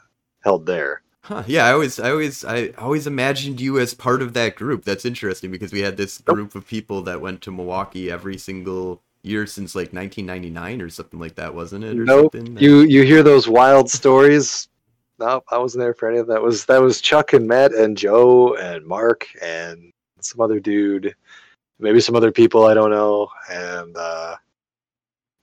held 0.43 0.65
there. 0.65 1.01
Huh, 1.23 1.43
yeah, 1.45 1.67
I 1.67 1.73
always, 1.73 1.99
I 1.99 2.10
always, 2.10 2.43
I 2.43 2.69
always 2.79 3.05
imagined 3.05 3.62
you 3.62 3.79
as 3.79 3.93
part 3.93 4.23
of 4.23 4.34
that 4.34 4.55
group. 4.55 4.84
That's 4.84 5.05
interesting 5.05 5.51
because 5.51 5.71
we 5.71 5.81
had 5.81 5.95
this 5.95 6.17
group 6.17 6.55
of 6.55 6.65
people 6.65 7.03
that 7.03 7.21
went 7.21 7.41
to 7.43 7.51
Milwaukee 7.51 8.10
every 8.10 8.39
single 8.39 9.01
year 9.21 9.45
since 9.45 9.75
like 9.75 9.93
1999 9.93 10.81
or 10.81 10.89
something 10.89 11.19
like 11.19 11.36
that, 11.36 11.53
wasn't 11.53 11.84
it? 11.84 11.97
Or 11.97 12.05
Nope. 12.05 12.34
something? 12.34 12.57
You 12.57 12.81
you 12.81 13.03
hear 13.03 13.21
those 13.21 13.47
wild 13.47 13.89
stories? 13.89 14.67
No, 15.19 15.43
I 15.51 15.60
wasn't 15.60 15.84
there 15.84 15.93
for 15.93 16.10
any 16.10 16.17
of 16.17 16.25
that. 16.27 16.41
Was 16.41 16.65
that 16.65 16.81
was 16.81 17.01
Chuck 17.01 17.34
and 17.34 17.47
Matt 17.47 17.73
and 17.73 17.95
Joe 17.95 18.55
and 18.55 18.84
Mark 18.86 19.27
and 19.41 19.91
some 20.21 20.41
other 20.41 20.60
dude, 20.60 21.15
maybe 21.79 22.01
some 22.01 22.15
other 22.15 22.31
people 22.31 22.65
I 22.65 22.73
don't 22.73 22.89
know, 22.89 23.29
and 23.49 23.95
uh, 23.95 24.36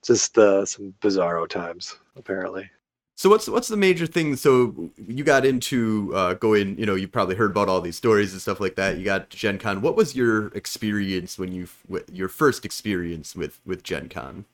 just 0.03 0.37
uh, 0.37 0.65
some 0.65 0.93
bizarro 1.01 1.47
times 1.47 1.97
apparently. 2.17 2.69
So 3.19 3.27
what's 3.27 3.49
what's 3.49 3.67
the 3.67 3.75
major 3.75 4.07
thing? 4.07 4.37
So 4.37 4.91
you 4.95 5.25
got 5.25 5.45
into 5.45 6.09
uh, 6.15 6.35
going, 6.35 6.79
you 6.79 6.85
know, 6.85 6.95
you 6.95 7.09
probably 7.09 7.35
heard 7.35 7.51
about 7.51 7.67
all 7.67 7.81
these 7.81 7.97
stories 7.97 8.31
and 8.31 8.41
stuff 8.41 8.61
like 8.61 8.75
that. 8.75 8.97
You 8.97 9.03
got 9.03 9.29
Gen 9.29 9.57
Con. 9.57 9.81
What 9.81 9.97
was 9.97 10.15
your 10.15 10.47
experience 10.55 11.37
when 11.37 11.51
you 11.51 11.67
your 12.09 12.29
first 12.29 12.63
experience 12.63 13.35
with 13.35 13.59
with 13.65 13.83
Gen 13.83 14.07
Con? 14.07 14.45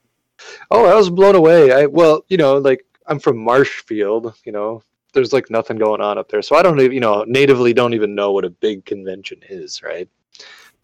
Oh, 0.72 0.86
I 0.86 0.96
was 0.96 1.12
blown 1.12 1.36
away. 1.36 1.74
I 1.74 1.86
well, 1.86 2.26
you 2.28 2.38
know, 2.38 2.58
like 2.58 2.84
I'm 3.06 3.20
from 3.20 3.38
Marshfield, 3.38 4.34
you 4.46 4.52
know. 4.52 4.82
There's 5.14 5.32
like 5.32 5.52
nothing 5.52 5.78
going 5.78 6.02
on 6.02 6.18
up 6.18 6.30
there. 6.30 6.42
So 6.42 6.56
I 6.56 6.64
don't 6.64 6.80
even, 6.80 6.92
you 6.92 7.00
know, 7.00 7.24
natively 7.28 7.72
don't 7.72 7.94
even 7.94 8.16
know 8.16 8.32
what 8.32 8.46
a 8.46 8.50
big 8.50 8.84
convention 8.84 9.42
is, 9.48 9.84
right? 9.84 10.10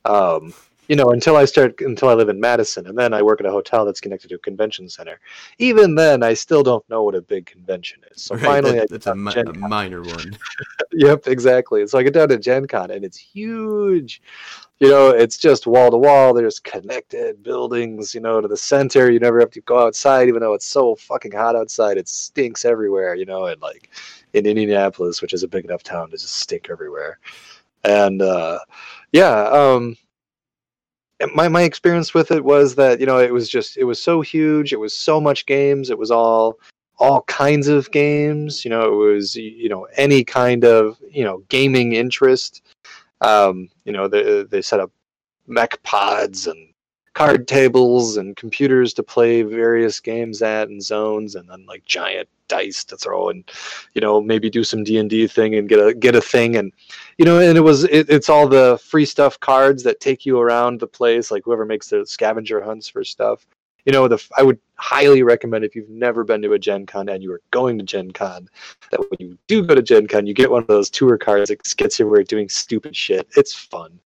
Um, 0.05 0.53
you 0.91 0.97
know, 0.97 1.11
until 1.11 1.37
I 1.37 1.45
start 1.45 1.79
until 1.79 2.09
I 2.09 2.15
live 2.15 2.27
in 2.27 2.37
Madison 2.37 2.85
and 2.85 2.97
then 2.97 3.13
I 3.13 3.21
work 3.21 3.39
at 3.39 3.45
a 3.45 3.49
hotel 3.49 3.85
that's 3.85 4.01
connected 4.01 4.27
to 4.27 4.35
a 4.35 4.39
convention 4.39 4.89
center. 4.89 5.21
Even 5.57 5.95
then 5.95 6.21
I 6.21 6.33
still 6.33 6.63
don't 6.63 6.83
know 6.89 7.03
what 7.03 7.15
a 7.15 7.21
big 7.21 7.45
convention 7.45 8.01
is. 8.11 8.21
So 8.23 8.35
Right, 8.35 8.43
finally 8.43 8.79
that- 8.79 8.89
that's 8.89 9.07
a, 9.07 9.15
mi- 9.15 9.31
a 9.31 9.53
minor 9.53 10.03
one. 10.03 10.37
Yep, 10.93 11.27
exactly. 11.27 11.87
So 11.87 11.97
I 11.97 12.03
get 12.03 12.13
down 12.13 12.27
to 12.27 12.37
Gen 12.37 12.67
Con 12.67 12.91
and 12.91 13.05
it's 13.05 13.15
huge. 13.15 14.21
You 14.81 14.89
know, 14.89 15.11
it's 15.11 15.37
just 15.37 15.65
wall 15.65 15.89
to 15.91 15.97
wall. 15.97 16.33
There's 16.33 16.59
connected 16.59 17.41
buildings, 17.41 18.13
you 18.13 18.19
know, 18.19 18.41
to 18.41 18.47
the 18.49 18.57
center. 18.57 19.09
You 19.09 19.19
never 19.19 19.39
have 19.39 19.51
to 19.51 19.61
go 19.61 19.79
outside, 19.79 20.27
even 20.27 20.41
though 20.41 20.55
it's 20.55 20.65
so 20.65 20.95
fucking 20.95 21.31
hot 21.31 21.55
outside. 21.55 21.97
It 21.97 22.09
stinks 22.09 22.65
everywhere, 22.65 23.15
you 23.15 23.25
know, 23.25 23.45
and 23.45 23.61
like 23.61 23.91
in 24.33 24.45
Indianapolis, 24.45 25.21
which 25.21 25.31
is 25.33 25.43
a 25.43 25.47
big 25.47 25.63
enough 25.63 25.83
town 25.83 26.09
to 26.09 26.17
just 26.17 26.35
stink 26.35 26.67
everywhere. 26.69 27.19
And 27.85 28.21
uh 28.21 28.59
yeah, 29.13 29.43
um 29.43 29.95
my 31.33 31.47
my 31.47 31.63
experience 31.63 32.13
with 32.13 32.31
it 32.31 32.43
was 32.43 32.75
that, 32.75 32.99
you 32.99 33.05
know, 33.05 33.19
it 33.19 33.33
was 33.33 33.49
just 33.49 33.77
it 33.77 33.83
was 33.83 34.01
so 34.01 34.21
huge, 34.21 34.73
it 34.73 34.79
was 34.79 34.95
so 34.97 35.19
much 35.21 35.45
games, 35.45 35.89
it 35.89 35.97
was 35.97 36.11
all 36.11 36.59
all 36.99 37.23
kinds 37.23 37.67
of 37.67 37.89
games. 37.91 38.63
You 38.63 38.71
know, 38.71 38.83
it 38.83 39.13
was 39.13 39.35
you 39.35 39.69
know 39.69 39.87
any 39.97 40.23
kind 40.23 40.63
of 40.63 40.97
you 41.09 41.23
know 41.23 41.43
gaming 41.49 41.93
interest. 41.93 42.61
Um, 43.21 43.69
you 43.85 43.91
know, 43.91 44.07
they 44.07 44.43
they 44.43 44.61
set 44.61 44.79
up 44.79 44.91
mech 45.47 45.81
pods 45.83 46.47
and 46.47 46.70
card 47.13 47.47
tables 47.47 48.17
and 48.17 48.35
computers 48.35 48.93
to 48.93 49.03
play 49.03 49.41
various 49.43 49.99
games 49.99 50.41
at 50.41 50.69
and 50.69 50.83
zones, 50.83 51.35
and 51.35 51.49
then 51.49 51.65
like 51.65 51.85
giant 51.85 52.29
dice 52.47 52.83
to 52.83 52.97
throw 52.97 53.29
and 53.29 53.49
you 53.93 54.01
know 54.01 54.19
maybe 54.19 54.49
do 54.49 54.63
some 54.63 54.83
D 54.83 54.97
and 54.97 55.09
D 55.09 55.25
thing 55.25 55.55
and 55.55 55.69
get 55.69 55.79
a 55.79 55.93
get 55.93 56.15
a 56.15 56.21
thing. 56.21 56.55
And 56.57 56.71
you 57.17 57.25
know 57.25 57.39
and 57.39 57.57
it 57.57 57.61
was 57.61 57.85
it, 57.85 58.09
it's 58.09 58.29
all 58.29 58.47
the 58.47 58.79
free 58.83 59.05
stuff 59.05 59.39
cards 59.39 59.83
that 59.83 59.99
take 59.99 60.25
you 60.25 60.39
around 60.39 60.79
the 60.79 60.87
place 60.87 61.31
like 61.31 61.43
whoever 61.45 61.65
makes 61.65 61.89
the 61.89 62.05
scavenger 62.05 62.61
hunts 62.61 62.87
for 62.87 63.03
stuff 63.03 63.45
you 63.85 63.91
know 63.91 64.07
the 64.07 64.23
I 64.37 64.43
would 64.43 64.59
highly 64.75 65.21
recommend 65.23 65.63
if 65.63 65.75
you've 65.75 65.89
never 65.89 66.23
been 66.23 66.41
to 66.41 66.53
a 66.53 66.59
gen 66.59 66.85
con 66.85 67.07
and 67.07 67.21
you 67.21 67.31
are 67.31 67.41
going 67.51 67.77
to 67.77 67.83
gen 67.83 68.11
con 68.11 68.49
that 68.89 68.99
when 68.99 69.17
you 69.19 69.37
do 69.47 69.63
go 69.63 69.75
to 69.75 69.81
gen 69.81 70.07
con 70.07 70.25
you 70.25 70.33
get 70.33 70.49
one 70.49 70.61
of 70.61 70.67
those 70.67 70.89
tour 70.89 71.17
cards 71.17 71.49
that 71.49 71.63
just 71.63 71.77
gets 71.77 71.99
you 71.99 72.07
where 72.07 72.19
you're 72.19 72.25
doing 72.25 72.49
stupid 72.49 72.95
shit. 72.95 73.27
It's 73.35 73.53
fun. 73.53 73.99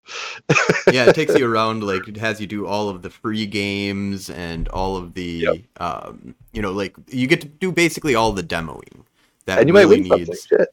Yeah, 0.93 1.07
it 1.07 1.15
takes 1.15 1.37
you 1.37 1.51
around 1.51 1.83
like 1.83 2.07
it 2.09 2.17
has 2.19 2.41
you 2.41 2.47
do 2.47 2.67
all 2.67 2.89
of 2.89 3.03
the 3.03 3.11
free 3.11 3.47
games 3.47 4.29
and 4.31 4.69
all 4.69 4.97
of 4.97 5.15
the 5.15 5.25
Yep. 5.25 5.57
um 5.81 6.35
you 6.53 6.63
know 6.63 6.73
like 6.73 6.95
you 7.09 7.27
get 7.27 7.41
to 7.41 7.49
do 7.49 7.73
basically 7.73 8.15
all 8.15 8.33
the 8.33 8.43
demoing 8.43 9.05
that 9.47 9.59
and 9.59 9.69
you 9.69 9.75
really 9.75 10.01
might 10.03 10.19
win 10.19 10.27
something 10.27 10.37
shit 10.49 10.69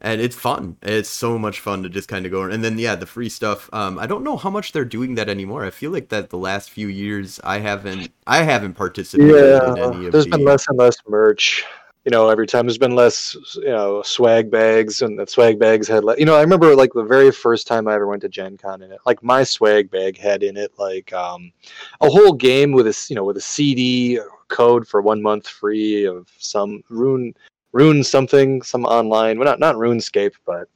and 0.00 0.20
it's 0.20 0.36
fun. 0.36 0.76
It's 0.82 1.08
so 1.08 1.38
much 1.38 1.60
fun 1.60 1.82
to 1.82 1.88
just 1.88 2.08
kind 2.08 2.24
of 2.24 2.32
go 2.32 2.42
and 2.42 2.64
then 2.64 2.78
yeah 2.78 2.94
the 2.94 3.06
free 3.06 3.28
stuff 3.28 3.68
um 3.72 3.98
i 3.98 4.06
don't 4.06 4.24
know 4.24 4.36
how 4.36 4.50
much 4.50 4.72
they're 4.72 4.84
doing 4.84 5.14
that 5.16 5.28
anymore. 5.28 5.64
I 5.64 5.70
feel 5.70 5.90
like 5.90 6.08
that 6.08 6.30
the 6.30 6.38
last 6.38 6.70
few 6.70 6.88
years 6.88 7.40
i 7.44 7.58
haven't 7.58 8.12
i 8.26 8.42
haven't 8.42 8.74
participated 8.74 9.34
in 9.34 9.76
yeah 9.76 9.86
any 9.86 10.06
of 10.06 10.12
there's 10.12 10.24
the 10.24 10.30
been 10.30 10.44
less 10.44 10.66
and 10.68 10.78
less 10.78 10.96
merch. 11.06 11.64
You 12.04 12.10
know 12.10 12.30
every 12.30 12.46
time 12.46 12.66
there's 12.66 12.78
been 12.78 12.94
less 12.94 13.36
you 13.56 13.64
know 13.64 14.00
swag 14.02 14.50
bags 14.50 15.02
and 15.02 15.18
the 15.18 15.26
swag 15.26 15.58
bags 15.58 15.86
had 15.86 16.02
le- 16.02 16.16
you 16.16 16.24
know 16.24 16.34
i 16.34 16.40
remember 16.40 16.74
like 16.74 16.94
the 16.94 17.04
very 17.04 17.30
first 17.30 17.66
time 17.66 17.86
i 17.86 17.94
ever 17.94 18.06
went 18.06 18.22
to 18.22 18.28
gen 18.28 18.56
con 18.56 18.80
in 18.80 18.90
it 18.90 19.00
like 19.04 19.22
my 19.22 19.44
swag 19.44 19.90
bag 19.90 20.16
had 20.16 20.42
in 20.42 20.56
it 20.56 20.72
like 20.78 21.12
um 21.12 21.52
a 22.00 22.08
whole 22.08 22.32
game 22.32 22.72
with 22.72 22.86
a 22.86 23.06
you 23.10 23.14
know 23.14 23.24
with 23.24 23.36
a 23.36 23.40
cd 23.42 24.18
code 24.48 24.88
for 24.88 25.02
one 25.02 25.20
month 25.20 25.46
free 25.46 26.06
of 26.06 26.26
some 26.38 26.82
rune 26.88 27.34
rune 27.72 28.02
something 28.02 28.62
some 28.62 28.84
online 28.84 29.38
well 29.38 29.46
not 29.46 29.60
not 29.60 29.76
runescape 29.76 30.34
but 30.44 30.68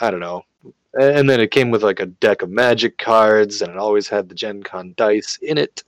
i 0.00 0.10
don't 0.10 0.20
know 0.20 0.42
and 0.94 1.28
then 1.28 1.40
it 1.40 1.50
came 1.50 1.70
with 1.70 1.82
like 1.82 2.00
a 2.00 2.06
deck 2.06 2.42
of 2.42 2.50
magic 2.50 2.98
cards 2.98 3.62
and 3.62 3.72
it 3.72 3.78
always 3.78 4.08
had 4.08 4.28
the 4.28 4.34
gen 4.34 4.62
con 4.62 4.94
dice 4.96 5.38
in 5.42 5.58
it 5.58 5.82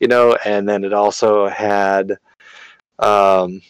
you 0.00 0.08
know, 0.08 0.36
and 0.44 0.68
then 0.68 0.84
it 0.84 0.92
also 0.92 1.48
had, 1.48 2.12
um, 2.98 3.62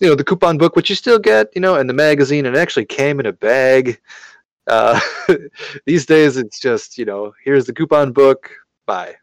you 0.00 0.08
know, 0.08 0.14
the 0.14 0.24
coupon 0.24 0.58
book, 0.58 0.76
which 0.76 0.90
you 0.90 0.96
still 0.96 1.18
get, 1.18 1.48
you 1.54 1.60
know, 1.60 1.76
and 1.76 1.88
the 1.88 1.94
magazine, 1.94 2.46
and 2.46 2.56
it 2.56 2.58
actually 2.58 2.84
came 2.84 3.20
in 3.20 3.26
a 3.26 3.32
bag. 3.32 4.00
Uh, 4.66 5.00
these 5.86 6.06
days, 6.06 6.36
it's 6.36 6.60
just, 6.60 6.98
you 6.98 7.04
know, 7.04 7.32
here's 7.44 7.66
the 7.66 7.72
coupon 7.72 8.12
book, 8.12 8.50
bye. 8.86 9.14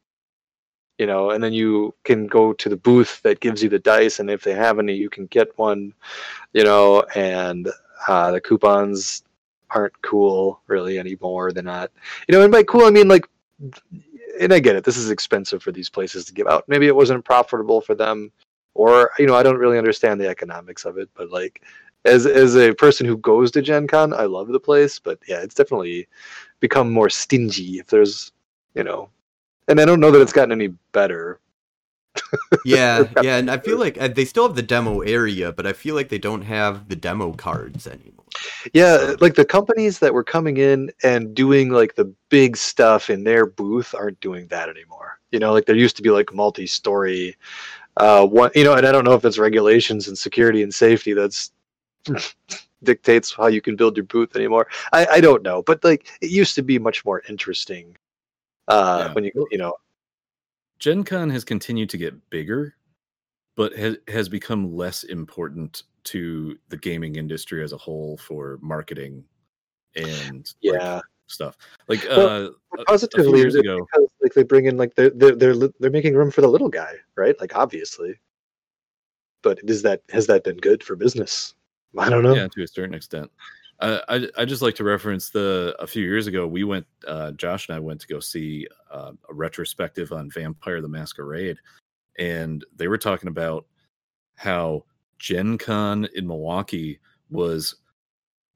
You 0.97 1.05
know, 1.05 1.29
and 1.31 1.43
then 1.43 1.53
you 1.53 1.93
can 2.03 2.25
go 2.25 2.53
to 2.53 2.69
the 2.69 2.77
booth 2.77 3.21
that 3.21 3.39
gives 3.39 3.61
you 3.61 3.69
the 3.69 3.79
dice, 3.79 4.19
and 4.19 4.29
if 4.31 4.43
they 4.43 4.53
have 4.53 4.79
any, 4.79 4.95
you 4.95 5.09
can 5.09 5.27
get 5.27 5.55
one, 5.57 5.93
you 6.53 6.63
know, 6.63 7.03
and 7.15 7.69
uh, 8.07 8.31
the 8.31 8.41
coupons 8.41 9.23
aren't 9.69 10.01
cool 10.01 10.61
really 10.67 10.97
anymore. 10.97 11.51
They're 11.51 11.61
not, 11.61 11.91
you 12.27 12.33
know, 12.33 12.41
and 12.41 12.51
by 12.51 12.63
cool, 12.63 12.85
I 12.85 12.89
mean 12.89 13.07
like 13.07 13.27
and 14.39 14.53
I 14.53 14.59
get 14.59 14.75
it. 14.75 14.83
This 14.83 14.97
is 14.97 15.09
expensive 15.09 15.61
for 15.63 15.71
these 15.71 15.89
places 15.89 16.25
to 16.25 16.33
give 16.33 16.47
out. 16.47 16.67
Maybe 16.67 16.87
it 16.87 16.95
wasn't 16.95 17.25
profitable 17.25 17.81
for 17.81 17.95
them, 17.95 18.31
or 18.73 19.11
you 19.19 19.25
know, 19.25 19.35
I 19.35 19.43
don't 19.43 19.57
really 19.57 19.77
understand 19.77 20.19
the 20.21 20.27
economics 20.27 20.85
of 20.85 20.97
it. 20.97 21.09
But 21.15 21.31
like, 21.31 21.63
as 22.05 22.25
as 22.25 22.55
a 22.55 22.73
person 22.73 23.05
who 23.05 23.17
goes 23.17 23.51
to 23.51 23.61
Gen 23.61 23.87
Con, 23.87 24.13
I 24.13 24.23
love 24.23 24.49
the 24.49 24.59
place. 24.59 24.99
But 24.99 25.19
yeah, 25.27 25.41
it's 25.41 25.55
definitely 25.55 26.07
become 26.59 26.91
more 26.91 27.09
stingy. 27.09 27.79
If 27.79 27.87
there's, 27.87 28.31
you 28.75 28.83
know, 28.83 29.09
and 29.67 29.79
I 29.79 29.85
don't 29.85 29.99
know 29.99 30.11
that 30.11 30.21
it's 30.21 30.33
gotten 30.33 30.51
any 30.51 30.69
better. 30.91 31.39
yeah, 32.65 33.03
yeah, 33.21 33.37
and 33.37 33.49
I 33.49 33.57
feel 33.57 33.77
like 33.77 34.01
uh, 34.01 34.07
they 34.07 34.25
still 34.25 34.47
have 34.47 34.55
the 34.55 34.63
demo 34.63 35.01
area, 35.01 35.51
but 35.51 35.67
I 35.67 35.73
feel 35.73 35.95
like 35.95 36.09
they 36.09 36.17
don't 36.17 36.41
have 36.41 36.89
the 36.89 36.95
demo 36.95 37.33
cards 37.33 37.85
anymore. 37.85 38.25
Yeah, 38.73 38.97
so. 38.97 39.17
like 39.19 39.35
the 39.35 39.45
companies 39.45 39.99
that 39.99 40.13
were 40.13 40.23
coming 40.23 40.57
in 40.57 40.91
and 41.03 41.33
doing 41.33 41.69
like 41.69 41.95
the 41.95 42.11
big 42.29 42.57
stuff 42.57 43.09
in 43.09 43.23
their 43.23 43.45
booth 43.45 43.93
aren't 43.93 44.19
doing 44.19 44.47
that 44.47 44.69
anymore. 44.69 45.19
You 45.31 45.39
know, 45.39 45.53
like 45.53 45.65
there 45.65 45.75
used 45.75 45.95
to 45.97 46.01
be 46.01 46.09
like 46.09 46.33
multi-story 46.33 47.35
uh 47.97 48.25
one 48.25 48.51
you 48.53 48.63
know, 48.63 48.75
and 48.75 48.85
I 48.85 48.91
don't 48.91 49.03
know 49.03 49.13
if 49.13 49.25
it's 49.25 49.37
regulations 49.37 50.07
and 50.07 50.17
security 50.17 50.63
and 50.63 50.73
safety 50.73 51.13
that's 51.13 51.51
dictates 52.83 53.33
how 53.33 53.47
you 53.47 53.61
can 53.61 53.75
build 53.75 53.97
your 53.97 54.05
booth 54.05 54.35
anymore. 54.35 54.67
I, 54.93 55.05
I 55.13 55.21
don't 55.21 55.43
know, 55.43 55.61
but 55.63 55.83
like 55.83 56.07
it 56.21 56.29
used 56.29 56.55
to 56.55 56.61
be 56.61 56.79
much 56.79 57.05
more 57.05 57.23
interesting 57.27 57.97
uh 58.67 59.05
yeah. 59.07 59.13
when 59.13 59.23
you 59.23 59.47
you 59.51 59.57
know 59.57 59.73
Gen 60.79 61.03
Con 61.03 61.29
has 61.29 61.43
continued 61.43 61.89
to 61.89 61.97
get 61.97 62.29
bigger, 62.29 62.75
but 63.55 63.75
has 63.75 63.97
has 64.07 64.29
become 64.29 64.75
less 64.75 65.03
important 65.03 65.83
to 66.05 66.57
the 66.69 66.77
gaming 66.77 67.15
industry 67.15 67.63
as 67.63 67.73
a 67.73 67.77
whole 67.77 68.17
for 68.17 68.59
marketing 68.61 69.23
and 69.95 70.53
yeah 70.61 70.95
like, 70.95 71.03
stuff. 71.27 71.57
Like 71.87 72.05
well, 72.09 72.53
uh, 72.77 72.83
positively 72.87 73.39
years 73.39 73.55
ago, 73.55 73.79
because, 73.91 74.09
like 74.21 74.33
they 74.33 74.43
bring 74.43 74.65
in 74.65 74.77
like 74.77 74.95
they're, 74.95 75.09
they're 75.09 75.35
they're 75.35 75.55
they're 75.79 75.91
making 75.91 76.15
room 76.15 76.31
for 76.31 76.41
the 76.41 76.47
little 76.47 76.69
guy, 76.69 76.93
right? 77.15 77.39
Like 77.39 77.55
obviously, 77.55 78.19
but 79.41 79.59
is 79.63 79.81
that 79.81 80.01
has 80.09 80.27
that 80.27 80.43
been 80.43 80.57
good 80.57 80.83
for 80.83 80.95
business? 80.95 81.55
I 81.97 82.09
don't 82.09 82.23
know. 82.23 82.35
Yeah, 82.35 82.47
to 82.49 82.63
a 82.63 82.67
certain 82.67 82.93
extent. 82.93 83.31
Uh, 83.79 83.99
I 84.07 84.27
I 84.37 84.45
just 84.45 84.61
like 84.61 84.75
to 84.75 84.83
reference 84.83 85.29
the 85.29 85.75
a 85.79 85.85
few 85.85 86.03
years 86.03 86.25
ago 86.25 86.47
we 86.47 86.63
went 86.63 86.87
uh, 87.07 87.31
Josh 87.31 87.67
and 87.67 87.75
I 87.75 87.79
went 87.79 88.01
to 88.01 88.07
go 88.07 88.19
see 88.19 88.67
uh, 88.91 89.11
a 89.29 89.33
retrospective 89.33 90.11
on 90.11 90.31
Vampire 90.31 90.81
the 90.81 90.87
Masquerade, 90.87 91.57
and 92.17 92.65
they 92.75 92.87
were 92.87 92.97
talking 92.97 93.29
about 93.29 93.65
how 94.35 94.83
Gen 95.19 95.57
Con 95.57 96.07
in 96.15 96.25
Milwaukee 96.27 96.99
was 97.29 97.75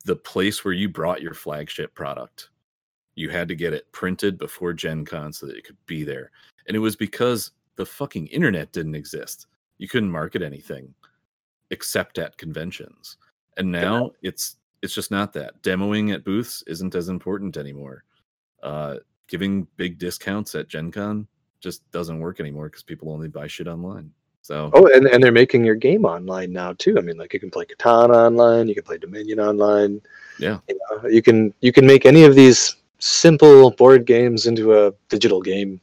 the 0.06 0.16
place 0.16 0.64
where 0.64 0.74
you 0.74 0.90
brought 0.90 1.22
your 1.22 1.34
flagship 1.34 1.94
product. 1.94 2.50
You 3.16 3.30
had 3.30 3.48
to 3.50 3.56
get 3.56 3.74
it 3.74 3.92
printed 3.92 4.38
before 4.38 4.74
Gen 4.74 5.06
Con 5.06 5.34
so 5.34 5.46
that 5.46 5.58
it 5.58 5.66
could 5.66 5.78
be 5.86 6.04
there. 6.04 6.32
And 6.68 6.76
it 6.76 6.80
was 6.80 6.96
because 6.96 7.52
the 7.76 7.86
fucking 7.86 8.28
internet 8.28 8.72
didn't 8.72 8.96
exist. 8.96 9.48
You 9.78 9.88
couldn't 9.88 10.12
market 10.12 10.42
anything 10.42 10.94
except 11.72 12.18
at 12.20 12.38
conventions. 12.38 13.18
And 13.58 13.72
now 13.72 14.12
yeah. 14.22 14.30
it's 14.30 14.58
it's 14.82 14.94
just 14.94 15.12
not 15.12 15.34
that. 15.34 15.62
Demoing 15.62 16.14
at 16.14 16.24
booths 16.24 16.64
isn't 16.68 16.96
as 16.96 17.10
important 17.10 17.58
anymore. 17.58 18.04
Uh, 18.64 18.98
giving 19.28 19.68
big 19.78 19.98
discounts 19.98 20.56
at 20.56 20.68
Gen 20.68 20.92
Con 20.92 21.28
just 21.60 21.90
doesn't 21.92 22.20
work 22.20 22.40
anymore 22.40 22.68
because 22.68 22.84
people 22.84 23.12
only 23.12 23.28
buy 23.28 23.48
shit 23.48 23.68
online. 23.68 24.12
So 24.42 24.72
oh, 24.74 24.90
and, 24.94 25.06
and 25.06 25.24
they're 25.24 25.32
making 25.32 25.64
your 25.64 25.76
game 25.76 26.04
online 26.04 26.52
now 26.52 26.74
too. 26.74 26.98
I 26.98 27.02
mean, 27.02 27.18
like 27.18 27.34
you 27.34 27.40
can 27.40 27.52
play 27.52 27.66
Catan 27.66 28.10
online, 28.10 28.68
you 28.68 28.74
can 28.74 28.84
play 28.84 28.98
Dominion 28.98 29.40
online. 29.40 30.02
Yeah, 30.40 30.60
you, 30.68 30.80
know, 30.90 31.08
you 31.10 31.22
can 31.22 31.54
you 31.62 31.72
can 31.72 31.86
make 31.86 32.08
any 32.08 32.24
of 32.24 32.36
these 32.36 32.76
simple 32.98 33.72
board 33.72 34.06
games 34.06 34.48
into 34.48 34.74
a 34.74 34.94
digital 35.10 35.42
game 35.42 35.80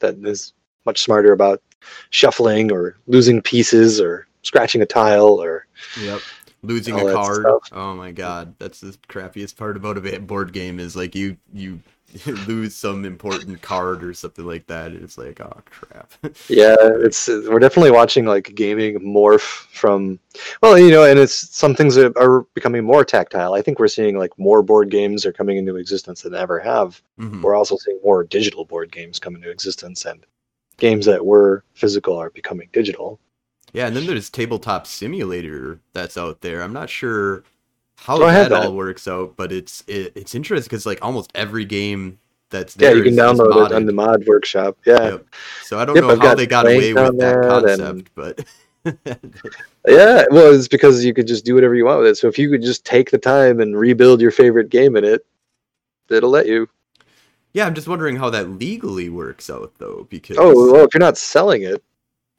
that 0.00 0.16
is 0.24 0.54
much 0.86 1.02
smarter 1.02 1.32
about 1.32 1.62
shuffling 2.10 2.72
or 2.72 2.96
losing 3.06 3.40
pieces 3.40 4.00
or 4.00 4.26
scratching 4.42 4.82
a 4.82 4.86
tile 4.86 5.40
or 5.40 5.66
yep 6.02 6.20
losing 6.62 6.98
a 6.98 7.12
card. 7.12 7.46
Oh 7.72 7.94
my 7.94 8.10
god, 8.12 8.54
that's 8.58 8.80
the 8.80 8.96
crappiest 9.08 9.56
part 9.56 9.76
about 9.76 9.98
a 9.98 10.20
board 10.20 10.52
game 10.52 10.80
is 10.80 10.96
like 10.96 11.14
you 11.14 11.36
you 11.52 11.80
lose 12.46 12.74
some 12.74 13.04
important 13.04 13.62
card 13.62 14.02
or 14.02 14.12
something 14.14 14.44
like 14.44 14.66
that. 14.66 14.92
It's 14.92 15.16
like, 15.16 15.40
oh 15.40 15.62
crap. 15.66 16.12
yeah, 16.48 16.76
it's 16.80 17.28
we're 17.28 17.58
definitely 17.58 17.92
watching 17.92 18.24
like 18.24 18.54
gaming 18.54 18.98
morph 19.00 19.66
from 19.72 20.18
well, 20.62 20.78
you 20.78 20.90
know, 20.90 21.04
and 21.04 21.18
it's 21.18 21.54
some 21.54 21.74
things 21.74 21.96
are, 21.96 22.12
are 22.18 22.42
becoming 22.54 22.84
more 22.84 23.04
tactile. 23.04 23.54
I 23.54 23.62
think 23.62 23.78
we're 23.78 23.88
seeing 23.88 24.18
like 24.18 24.36
more 24.38 24.62
board 24.62 24.90
games 24.90 25.24
are 25.24 25.32
coming 25.32 25.56
into 25.56 25.76
existence 25.76 26.22
than 26.22 26.34
ever 26.34 26.58
have. 26.58 27.00
Mm-hmm. 27.18 27.42
We're 27.42 27.54
also 27.54 27.76
seeing 27.76 28.00
more 28.02 28.24
digital 28.24 28.64
board 28.64 28.90
games 28.90 29.18
come 29.18 29.36
into 29.36 29.50
existence 29.50 30.04
and 30.04 30.26
games 30.78 31.06
that 31.06 31.24
were 31.24 31.64
physical 31.74 32.16
are 32.16 32.30
becoming 32.30 32.68
digital. 32.72 33.20
Yeah, 33.72 33.86
and 33.86 33.96
then 33.96 34.06
there's 34.06 34.30
tabletop 34.30 34.86
simulator 34.86 35.80
that's 35.92 36.16
out 36.16 36.40
there. 36.40 36.62
I'm 36.62 36.72
not 36.72 36.90
sure 36.90 37.44
how 37.96 38.18
that, 38.18 38.48
that, 38.48 38.66
all 38.66 38.74
works 38.74 39.06
out, 39.06 39.34
but 39.36 39.52
it's 39.52 39.84
it, 39.86 40.12
it's 40.14 40.34
interesting 40.34 40.68
because 40.68 40.86
like 40.86 41.04
almost 41.04 41.30
every 41.34 41.64
game 41.64 42.18
that's 42.50 42.74
there 42.74 42.90
yeah, 42.90 42.96
you 42.96 43.02
can 43.04 43.14
download 43.14 43.66
it 43.66 43.72
on 43.72 43.86
the 43.86 43.92
mod 43.92 44.26
workshop. 44.26 44.76
Yeah. 44.84 45.10
Yep. 45.10 45.26
So 45.62 45.78
I 45.78 45.84
don't 45.84 45.96
yep, 45.96 46.04
know 46.04 46.10
I've 46.10 46.18
how 46.18 46.34
they 46.34 46.46
got 46.46 46.66
away 46.66 46.92
with 46.92 47.18
that 47.18 47.42
concept, 47.48 47.80
and... 47.80 48.10
but 48.14 48.44
yeah, 49.86 50.24
well, 50.30 50.52
it's 50.54 50.68
because 50.68 51.04
you 51.04 51.14
could 51.14 51.26
just 51.26 51.44
do 51.44 51.54
whatever 51.54 51.74
you 51.74 51.84
want 51.84 52.00
with 52.00 52.08
it. 52.08 52.16
So 52.16 52.28
if 52.28 52.38
you 52.38 52.50
could 52.50 52.62
just 52.62 52.84
take 52.84 53.10
the 53.10 53.18
time 53.18 53.60
and 53.60 53.78
rebuild 53.78 54.20
your 54.20 54.30
favorite 54.30 54.70
game 54.70 54.96
in 54.96 55.04
it, 55.04 55.24
it'll 56.08 56.30
let 56.30 56.46
you. 56.46 56.68
Yeah, 57.52 57.66
I'm 57.66 57.74
just 57.74 57.88
wondering 57.88 58.16
how 58.16 58.30
that 58.30 58.48
legally 58.48 59.08
works 59.08 59.50
out 59.50 59.72
though, 59.78 60.06
because 60.08 60.36
oh 60.38 60.72
well, 60.72 60.84
if 60.84 60.94
you're 60.94 61.00
not 61.00 61.18
selling 61.18 61.62
it, 61.62 61.82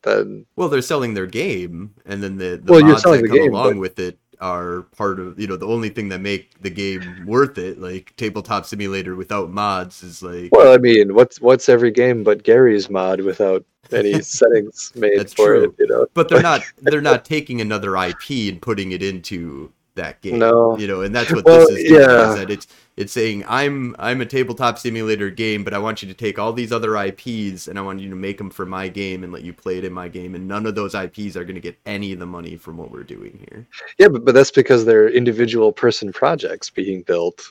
then 0.03 0.45
well, 0.55 0.69
they're 0.69 0.81
selling 0.81 1.13
their 1.13 1.27
game, 1.27 1.93
and 2.05 2.21
then 2.21 2.37
the, 2.37 2.59
the 2.63 2.71
well, 2.71 2.81
mods 2.81 3.03
that 3.03 3.25
come 3.27 3.37
game, 3.37 3.53
along 3.53 3.73
but... 3.73 3.79
with 3.79 3.99
it 3.99 4.17
are 4.41 4.81
part 4.97 5.19
of 5.19 5.39
you 5.39 5.45
know 5.45 5.55
the 5.55 5.67
only 5.67 5.89
thing 5.89 6.09
that 6.09 6.19
make 6.19 6.59
the 6.61 6.69
game 6.69 7.25
worth 7.27 7.59
it 7.59 7.79
like 7.79 8.11
tabletop 8.17 8.65
simulator 8.65 9.15
without 9.15 9.51
mods 9.51 10.01
is 10.01 10.23
like 10.23 10.49
well 10.51 10.73
i 10.73 10.77
mean 10.77 11.13
what's 11.13 11.39
what's 11.39 11.69
every 11.69 11.91
game 11.91 12.23
but 12.23 12.41
Garry's 12.41 12.89
Mod 12.89 13.21
without 13.21 13.63
any 13.91 14.19
settings 14.21 14.91
made 14.95 15.19
That's 15.19 15.35
for 15.35 15.45
true. 15.45 15.63
it 15.65 15.75
you 15.77 15.87
know 15.87 16.07
but 16.15 16.27
they're 16.27 16.41
not 16.41 16.63
they're 16.81 17.01
not 17.01 17.23
taking 17.23 17.61
another 17.61 17.95
ip 17.95 18.27
and 18.29 18.59
putting 18.59 18.93
it 18.93 19.03
into 19.03 19.71
that 19.95 20.21
game. 20.21 20.39
No, 20.39 20.77
you 20.77 20.87
know, 20.87 21.01
and 21.01 21.13
that's 21.13 21.31
what 21.31 21.45
well, 21.45 21.67
this 21.67 21.79
is. 21.79 21.91
Yeah, 21.91 22.29
is 22.29 22.35
that 22.37 22.49
it's 22.49 22.67
it's 22.97 23.13
saying 23.13 23.43
I'm 23.47 23.95
I'm 23.99 24.21
a 24.21 24.25
tabletop 24.25 24.77
simulator 24.77 25.29
game, 25.29 25.63
but 25.63 25.73
I 25.73 25.79
want 25.79 26.01
you 26.01 26.07
to 26.07 26.13
take 26.13 26.37
all 26.37 26.53
these 26.53 26.71
other 26.71 26.97
IPs 26.97 27.67
and 27.67 27.79
I 27.79 27.81
want 27.81 27.99
you 27.99 28.09
to 28.09 28.15
make 28.15 28.37
them 28.37 28.49
for 28.49 28.65
my 28.65 28.87
game 28.87 29.23
and 29.23 29.31
let 29.31 29.43
you 29.43 29.53
play 29.53 29.77
it 29.77 29.85
in 29.85 29.93
my 29.93 30.07
game, 30.07 30.35
and 30.35 30.47
none 30.47 30.65
of 30.65 30.75
those 30.75 30.93
IPs 30.93 31.35
are 31.35 31.43
going 31.43 31.55
to 31.55 31.61
get 31.61 31.77
any 31.85 32.13
of 32.13 32.19
the 32.19 32.25
money 32.25 32.57
from 32.57 32.77
what 32.77 32.91
we're 32.91 33.03
doing 33.03 33.45
here. 33.49 33.65
Yeah, 33.97 34.09
but 34.09 34.25
but 34.25 34.35
that's 34.35 34.51
because 34.51 34.85
they're 34.85 35.09
individual 35.09 35.71
person 35.71 36.11
projects 36.11 36.69
being 36.69 37.01
built 37.03 37.49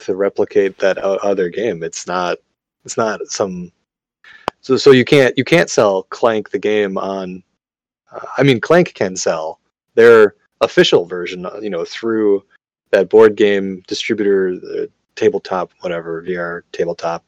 to 0.00 0.14
replicate 0.14 0.78
that 0.78 0.98
other 0.98 1.48
game. 1.48 1.82
It's 1.82 2.06
not 2.06 2.38
it's 2.84 2.96
not 2.96 3.20
some 3.28 3.70
so 4.60 4.76
so 4.76 4.90
you 4.90 5.04
can't 5.04 5.36
you 5.36 5.44
can't 5.44 5.70
sell 5.70 6.04
Clank 6.04 6.50
the 6.50 6.58
game 6.58 6.98
on. 6.98 7.42
Uh, 8.12 8.26
I 8.38 8.42
mean, 8.42 8.60
Clank 8.60 8.94
can 8.94 9.16
sell. 9.16 9.60
They're 9.94 10.34
official 10.60 11.04
version, 11.04 11.46
you 11.60 11.70
know, 11.70 11.84
through 11.84 12.44
that 12.92 13.10
board 13.10 13.36
game 13.36 13.82
distributor, 13.88 14.54
the 14.54 14.88
tabletop, 15.16 15.72
whatever, 15.80 16.22
VR 16.22 16.62
tabletop. 16.72 17.24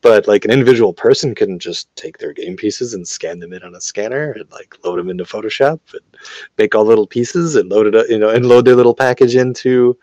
But 0.00 0.26
like 0.26 0.44
an 0.44 0.50
individual 0.50 0.92
person 0.92 1.34
can 1.34 1.58
just 1.58 1.94
take 1.94 2.18
their 2.18 2.32
game 2.32 2.56
pieces 2.56 2.94
and 2.94 3.06
scan 3.06 3.38
them 3.38 3.52
in 3.52 3.62
on 3.62 3.74
a 3.74 3.80
scanner 3.80 4.32
and 4.32 4.50
like 4.50 4.76
load 4.84 4.98
them 4.98 5.10
into 5.10 5.24
Photoshop 5.24 5.80
and 5.92 6.02
make 6.58 6.74
all 6.74 6.84
little 6.84 7.06
pieces 7.06 7.54
and 7.54 7.70
load 7.70 7.86
it 7.86 7.94
up, 7.94 8.06
you 8.08 8.18
know, 8.18 8.28
and 8.28 8.46
load 8.46 8.64
their 8.64 8.74
little 8.74 8.94
package 8.94 9.36
into 9.36 9.96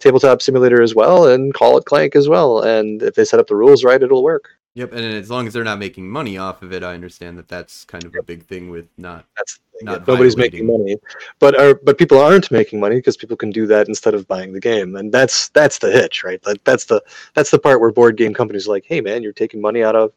Tabletop 0.00 0.42
Simulator 0.42 0.82
as 0.82 0.94
well 0.94 1.28
and 1.28 1.54
call 1.54 1.78
it 1.78 1.84
Clank 1.84 2.16
as 2.16 2.28
well. 2.28 2.62
And 2.62 3.00
if 3.02 3.14
they 3.14 3.24
set 3.24 3.38
up 3.38 3.46
the 3.46 3.56
rules 3.56 3.84
right, 3.84 4.02
it'll 4.02 4.24
work. 4.24 4.50
Yep, 4.76 4.92
and 4.92 5.04
as 5.04 5.30
long 5.30 5.46
as 5.46 5.52
they're 5.52 5.62
not 5.62 5.78
making 5.78 6.10
money 6.10 6.36
off 6.36 6.62
of 6.62 6.72
it, 6.72 6.82
I 6.82 6.94
understand 6.94 7.38
that 7.38 7.46
that's 7.46 7.84
kind 7.84 8.02
of 8.02 8.14
a 8.16 8.22
big 8.24 8.44
thing 8.44 8.70
with 8.70 8.88
not. 8.98 9.24
That's 9.36 9.60
not 9.82 10.06
nobody's 10.08 10.36
making 10.36 10.66
money, 10.66 10.96
but 11.38 11.56
are 11.56 11.74
but 11.76 11.96
people 11.96 12.18
aren't 12.18 12.50
making 12.50 12.80
money 12.80 12.96
because 12.96 13.16
people 13.16 13.36
can 13.36 13.50
do 13.50 13.68
that 13.68 13.86
instead 13.86 14.14
of 14.14 14.26
buying 14.26 14.52
the 14.52 14.60
game, 14.60 14.96
and 14.96 15.12
that's 15.12 15.48
that's 15.50 15.78
the 15.78 15.92
hitch, 15.92 16.24
right? 16.24 16.44
Like 16.44 16.62
that's 16.64 16.86
the 16.86 17.00
that's 17.34 17.52
the 17.52 17.58
part 17.58 17.80
where 17.80 17.92
board 17.92 18.16
game 18.16 18.34
companies 18.34 18.66
are 18.66 18.72
like, 18.72 18.84
hey 18.84 19.00
man, 19.00 19.22
you're 19.22 19.32
taking 19.32 19.60
money 19.60 19.84
out 19.84 19.94
of, 19.94 20.12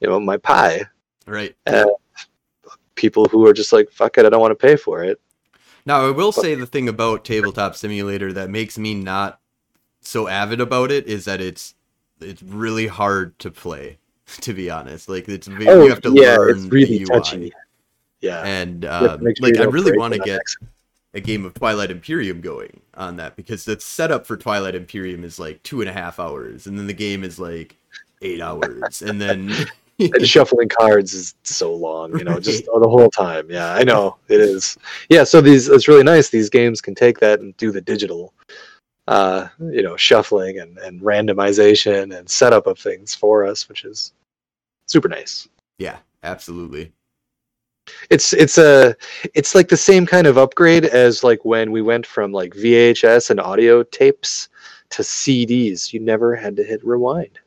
you 0.00 0.08
know, 0.08 0.20
my 0.20 0.36
pie, 0.36 0.82
right? 1.26 1.56
And 1.64 1.88
people 2.96 3.24
who 3.26 3.46
are 3.46 3.54
just 3.54 3.72
like, 3.72 3.90
fuck 3.90 4.18
it, 4.18 4.26
I 4.26 4.28
don't 4.28 4.40
want 4.40 4.52
to 4.52 4.66
pay 4.66 4.76
for 4.76 5.02
it. 5.02 5.18
Now, 5.86 6.06
I 6.06 6.10
will 6.10 6.32
say 6.32 6.54
the 6.54 6.66
thing 6.66 6.88
about 6.88 7.24
Tabletop 7.24 7.74
Simulator 7.74 8.32
that 8.34 8.50
makes 8.50 8.78
me 8.78 8.94
not 8.94 9.40
so 10.00 10.28
avid 10.28 10.60
about 10.60 10.90
it 10.90 11.06
is 11.06 11.24
that 11.24 11.40
it's 11.40 11.74
it's 12.24 12.42
really 12.42 12.86
hard 12.86 13.38
to 13.40 13.50
play. 13.50 13.98
To 14.40 14.54
be 14.54 14.70
honest, 14.70 15.08
like 15.10 15.28
it's 15.28 15.46
you 15.46 15.88
have 15.90 16.00
to 16.00 16.08
Oh, 16.08 16.12
yeah, 16.14 16.36
learn 16.36 16.56
it's 16.56 16.64
really 16.66 16.98
the 16.98 17.00
UI. 17.02 17.06
touchy. 17.20 17.52
Yeah. 18.22 18.40
and 18.42 18.82
You 18.82 18.88
have 18.88 19.20
to 19.20 19.26
um, 19.26 19.34
sure 19.34 19.34
like 19.42 19.58
I 19.60 19.64
really 19.64 19.96
want 19.98 20.14
to 20.14 20.18
get 20.20 20.40
a 21.12 21.20
game 21.20 21.44
of 21.44 21.52
Twilight 21.52 21.90
Imperium 21.90 22.40
going 22.40 22.80
on 22.94 23.16
that 23.16 23.36
because 23.36 23.66
the 23.66 23.78
setup 23.78 24.26
for 24.26 24.38
Twilight 24.38 24.74
Imperium 24.74 25.24
is 25.24 25.38
like 25.38 25.62
two 25.62 25.82
and 25.82 25.90
a 25.90 25.92
half 25.92 26.18
hours, 26.18 26.66
and 26.66 26.78
then 26.78 26.86
the 26.86 26.94
game 26.94 27.22
is 27.22 27.38
like 27.38 27.76
eight 28.22 28.40
hours, 28.40 29.02
and 29.02 29.20
then 29.20 29.52
and 30.00 30.26
shuffling 30.26 30.70
cards 30.70 31.12
is 31.12 31.34
so 31.42 31.74
long, 31.74 32.18
you 32.18 32.24
know, 32.24 32.40
just 32.40 32.66
Right. 32.66 32.80
the 32.80 32.88
whole 32.88 33.10
time. 33.10 33.48
Yeah, 33.50 33.74
I 33.74 33.84
know 33.84 34.16
it 34.28 34.40
is. 34.40 34.78
Yeah, 35.10 35.22
so 35.24 35.42
these 35.42 35.68
it's 35.68 35.86
really 35.86 36.02
nice. 36.02 36.30
These 36.30 36.48
games 36.48 36.80
can 36.80 36.94
take 36.94 37.20
that 37.20 37.40
and 37.40 37.54
do 37.58 37.70
the 37.70 37.82
digital, 37.82 38.32
uh, 39.08 39.48
you 39.58 39.82
know, 39.82 39.96
shuffling 39.96 40.58
and, 40.58 40.78
and 40.78 41.00
randomization 41.00 42.16
and 42.16 42.28
setup 42.28 42.66
of 42.66 42.78
things 42.78 43.14
for 43.14 43.44
us, 43.44 43.68
which 43.68 43.84
is 43.84 44.12
super 44.86 45.08
nice. 45.08 45.48
yeah, 45.78 45.98
absolutely. 46.22 46.92
It's 48.08 48.32
it's 48.32 48.56
a 48.56 48.96
it's 49.34 49.54
like 49.54 49.68
the 49.68 49.76
same 49.76 50.06
kind 50.06 50.26
of 50.26 50.38
upgrade 50.38 50.86
as 50.86 51.22
like 51.22 51.44
when 51.44 51.70
we 51.70 51.82
went 51.82 52.06
from 52.06 52.32
like 52.32 52.54
VHS 52.54 53.28
and 53.28 53.38
audio 53.38 53.82
tapes 53.82 54.48
to 54.90 55.02
CDs. 55.02 55.92
You 55.92 56.00
never 56.00 56.34
had 56.34 56.56
to 56.56 56.64
hit 56.64 56.82
rewind 56.82 57.38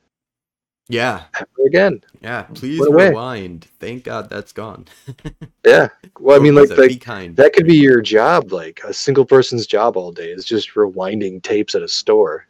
Yeah, 0.90 1.24
ever 1.36 1.68
again. 1.68 2.02
yeah. 2.22 2.44
Please 2.54 2.80
What 2.80 2.92
rewind. 2.92 3.68
Thank 3.80 4.06
God 4.06 4.30
that's 4.30 4.54
gone. 4.54 4.86
Yeah. 5.66 5.90
Well, 6.18 6.40
I 6.40 6.42
mean, 6.42 6.56
like 6.56 6.70
like. 6.78 7.04
That 7.36 7.52
could 7.54 7.68
be 7.68 7.76
your 7.76 8.00
job, 8.00 8.54
like 8.54 8.80
a 8.86 8.94
single 8.94 9.26
person's 9.26 9.68
job 9.68 9.98
all 9.98 10.14
day 10.14 10.32
is 10.32 10.46
just 10.46 10.76
rewinding 10.76 11.44
tapes 11.44 11.76
at 11.76 11.82
a 11.82 11.90
store. 11.90 12.48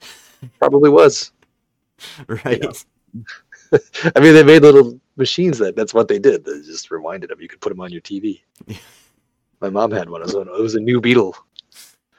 Probably 0.59 0.91
was. 0.91 1.31
right. 2.27 2.63
I 3.73 4.19
mean, 4.19 4.35
they 4.35 4.43
made 4.43 4.61
little 4.61 4.99
machines 5.15 5.57
that 5.57 5.75
that's 5.75 5.95
what 5.95 6.07
they 6.07 6.19
did. 6.19 6.45
They 6.45 6.61
just 6.61 6.91
rewinded 6.91 7.29
them. 7.29 7.41
You 7.41 7.47
could 7.47 7.59
put 7.59 7.69
them 7.69 7.81
on 7.81 7.91
your 7.91 8.01
TV. 8.01 8.41
My 9.61 9.71
mom 9.71 9.89
had 9.89 10.11
one. 10.11 10.21
It 10.21 10.25
was 10.25 10.35
it 10.35 10.61
was 10.61 10.75
a 10.75 10.79
new 10.79 11.01
Beetle. 11.01 11.35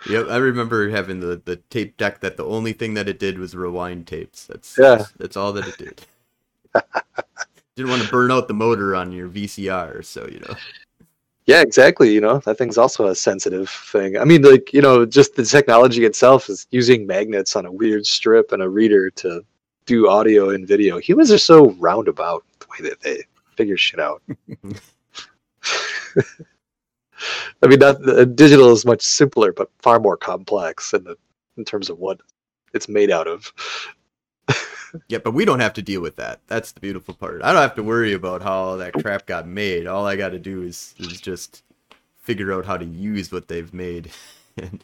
Yep, 0.07 0.27
I 0.29 0.37
remember 0.37 0.89
having 0.91 1.21
the, 1.21 1.41
the 1.45 1.57
tape 1.57 1.97
deck 1.97 2.21
that 2.21 2.37
the 2.37 2.45
only 2.45 2.73
thing 2.73 2.95
that 2.95 3.09
it 3.09 3.19
did 3.19 3.39
was 3.39 3.55
rewind 3.55 4.07
tapes. 4.07 4.47
That's 4.47 4.77
Yeah. 4.79 4.97
that's, 4.97 5.13
that's 5.13 5.37
all 5.37 5.53
that 5.55 5.67
it 5.67 5.77
did. 5.77 6.03
Didn't 7.77 7.91
want 7.91 8.03
to 8.03 8.09
burn 8.09 8.31
out 8.31 8.49
the 8.49 8.55
motor 8.55 8.95
on 8.95 9.13
your 9.13 9.29
VCR, 9.29 10.05
so 10.05 10.27
you 10.31 10.41
know. 10.41 10.55
Yeah, 11.47 11.63
exactly. 11.63 12.13
You 12.13 12.21
know, 12.21 12.39
that 12.41 12.59
thing's 12.59 12.77
also 12.77 13.07
a 13.07 13.15
sensitive 13.15 13.71
thing. 13.71 14.19
I 14.19 14.25
mean, 14.25 14.43
like, 14.43 14.73
you 14.75 14.83
know, 14.83 15.07
just 15.07 15.35
the 15.35 15.45
technology 15.45 16.05
itself 16.05 16.51
is 16.51 16.67
using 16.71 17.07
magnets 17.07 17.57
on 17.57 17.65
a 17.65 17.73
weird 17.73 18.05
strip 18.05 18.53
and 18.53 18.63
a 18.63 18.69
reader 18.69 19.09
to 19.11 19.43
do 19.87 20.09
audio 20.11 20.51
and 20.51 20.69
video. 20.69 20.99
Humans 20.99 21.33
are 21.33 21.39
so 21.39 21.71
roundabout 21.79 22.45
the 22.59 22.67
way 22.71 22.91
that 22.91 23.01
they 23.01 23.25
figure 23.57 23.79
shit 23.79 23.99
out. 23.99 24.23
I 27.62 27.66
mean, 27.66 27.79
not 27.79 28.03
the 28.03 28.27
digital 28.27 28.73
is 28.73 28.85
much 28.85 29.03
simpler, 29.03 29.53
but 29.53 29.71
far 29.79 29.99
more 30.01 30.16
complex 30.16 30.93
in 30.93 31.05
the 31.05 31.16
in 31.57 31.64
terms 31.64 31.91
of 31.91 31.99
what 31.99 32.21
it's 32.75 32.89
made 32.89 33.11
out 33.11 33.27
of. 33.27 33.53
Yeah, 35.09 35.19
but 35.19 35.35
we 35.35 35.45
don't 35.45 35.61
have 35.61 35.75
to 35.75 35.83
deal 35.83 36.01
with 36.01 36.16
that. 36.16 36.41
That's 36.47 36.73
the 36.73 36.81
beautiful 36.81 37.12
part. 37.12 37.43
I 37.43 37.53
don't 37.53 37.61
have 37.61 37.75
to 37.75 37.83
worry 37.83 38.14
about 38.14 38.41
how 38.41 38.77
that 38.77 38.95
crap 38.95 39.27
got 39.27 39.47
made. 39.47 39.87
All 39.87 40.07
I 40.07 40.16
got 40.16 40.31
to 40.31 40.39
do 40.39 40.62
is 40.62 40.95
is 40.99 41.21
just 41.21 41.62
figure 42.16 42.55
out 42.55 42.64
how 42.64 42.79
to 42.79 42.87
use 42.87 43.31
what 43.31 43.49
they've 43.49 43.73
made. 43.73 44.11
and 44.57 44.83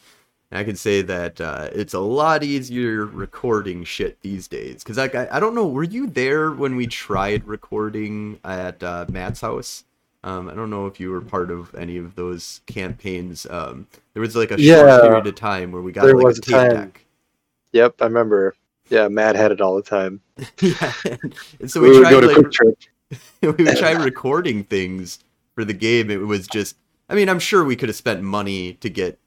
I 0.53 0.63
can 0.65 0.77
say 0.77 1.03
that 1.03 1.41
uh, 1.41 1.69
it's 1.73 1.95
a 1.95 2.01
lot 2.01 2.45
easier 2.45 3.07
recording 3.07 3.85
shit 3.85 4.21
these 4.21 4.47
days. 4.47 4.85
Because 4.85 4.99
like, 4.99 5.15
I, 5.15 5.29
I 5.33 5.41
don't 5.41 5.55
know, 5.55 5.67
were 5.67 5.83
you 5.83 6.07
there 6.07 6.53
when 6.53 6.77
we 6.77 6.87
tried 6.87 7.47
recording 7.47 8.39
at 8.45 8.83
uh, 8.83 9.07
Matt's 9.11 9.41
house? 9.41 9.85
Um, 10.25 10.49
I 10.49 10.55
don't 10.55 10.71
know 10.71 10.87
if 10.87 10.99
you 10.99 11.11
were 11.11 11.21
part 11.21 11.51
of 11.51 11.75
any 11.75 11.99
of 11.99 12.15
those 12.15 12.63
campaigns. 12.67 13.47
Um, 13.51 13.87
there 14.15 14.23
was 14.23 14.35
like 14.35 14.51
a 14.51 14.61
Yeah. 14.61 14.77
short 14.77 15.03
period 15.03 15.27
of 15.27 15.35
time 15.35 15.71
where 15.71 15.83
we 15.83 15.93
got 15.93 16.07
There 16.07 16.15
like 16.17 16.25
was 16.25 16.39
a 16.39 16.41
tape 16.41 16.55
time. 16.55 16.71
deck. 16.71 17.05
Yep, 17.73 17.97
I 18.01 18.05
remember. 18.07 18.55
Yeah, 18.89 19.09
Matt 19.09 19.37
had 19.37 19.53
it 19.53 19.61
all 19.61 19.77
the 19.77 19.83
time. 19.83 20.23
yeah, 20.61 20.93
and 21.61 21.71
so 21.71 21.81
we, 21.81 21.91
we, 21.91 21.99
would 21.99 22.03
tried 22.03 22.11
go 22.11 22.21
to 22.23 22.27
like 22.29 22.37
QuikTrip. 22.37 22.77
we 23.59 23.65
would 23.65 23.77
try 23.77 23.93
recording 24.03 24.65
things 24.65 25.19
for 25.55 25.65
the 25.65 25.75
game. 25.75 26.11
It 26.11 26.27
was 26.27 26.47
just, 26.47 26.77
I 27.11 27.15
mean, 27.15 27.29
I'm 27.29 27.39
sure 27.39 27.63
we 27.63 27.77
could 27.77 27.91
have 27.91 27.97
spent 27.97 28.23
money 28.23 28.75
to 28.75 28.89
get, 28.89 29.19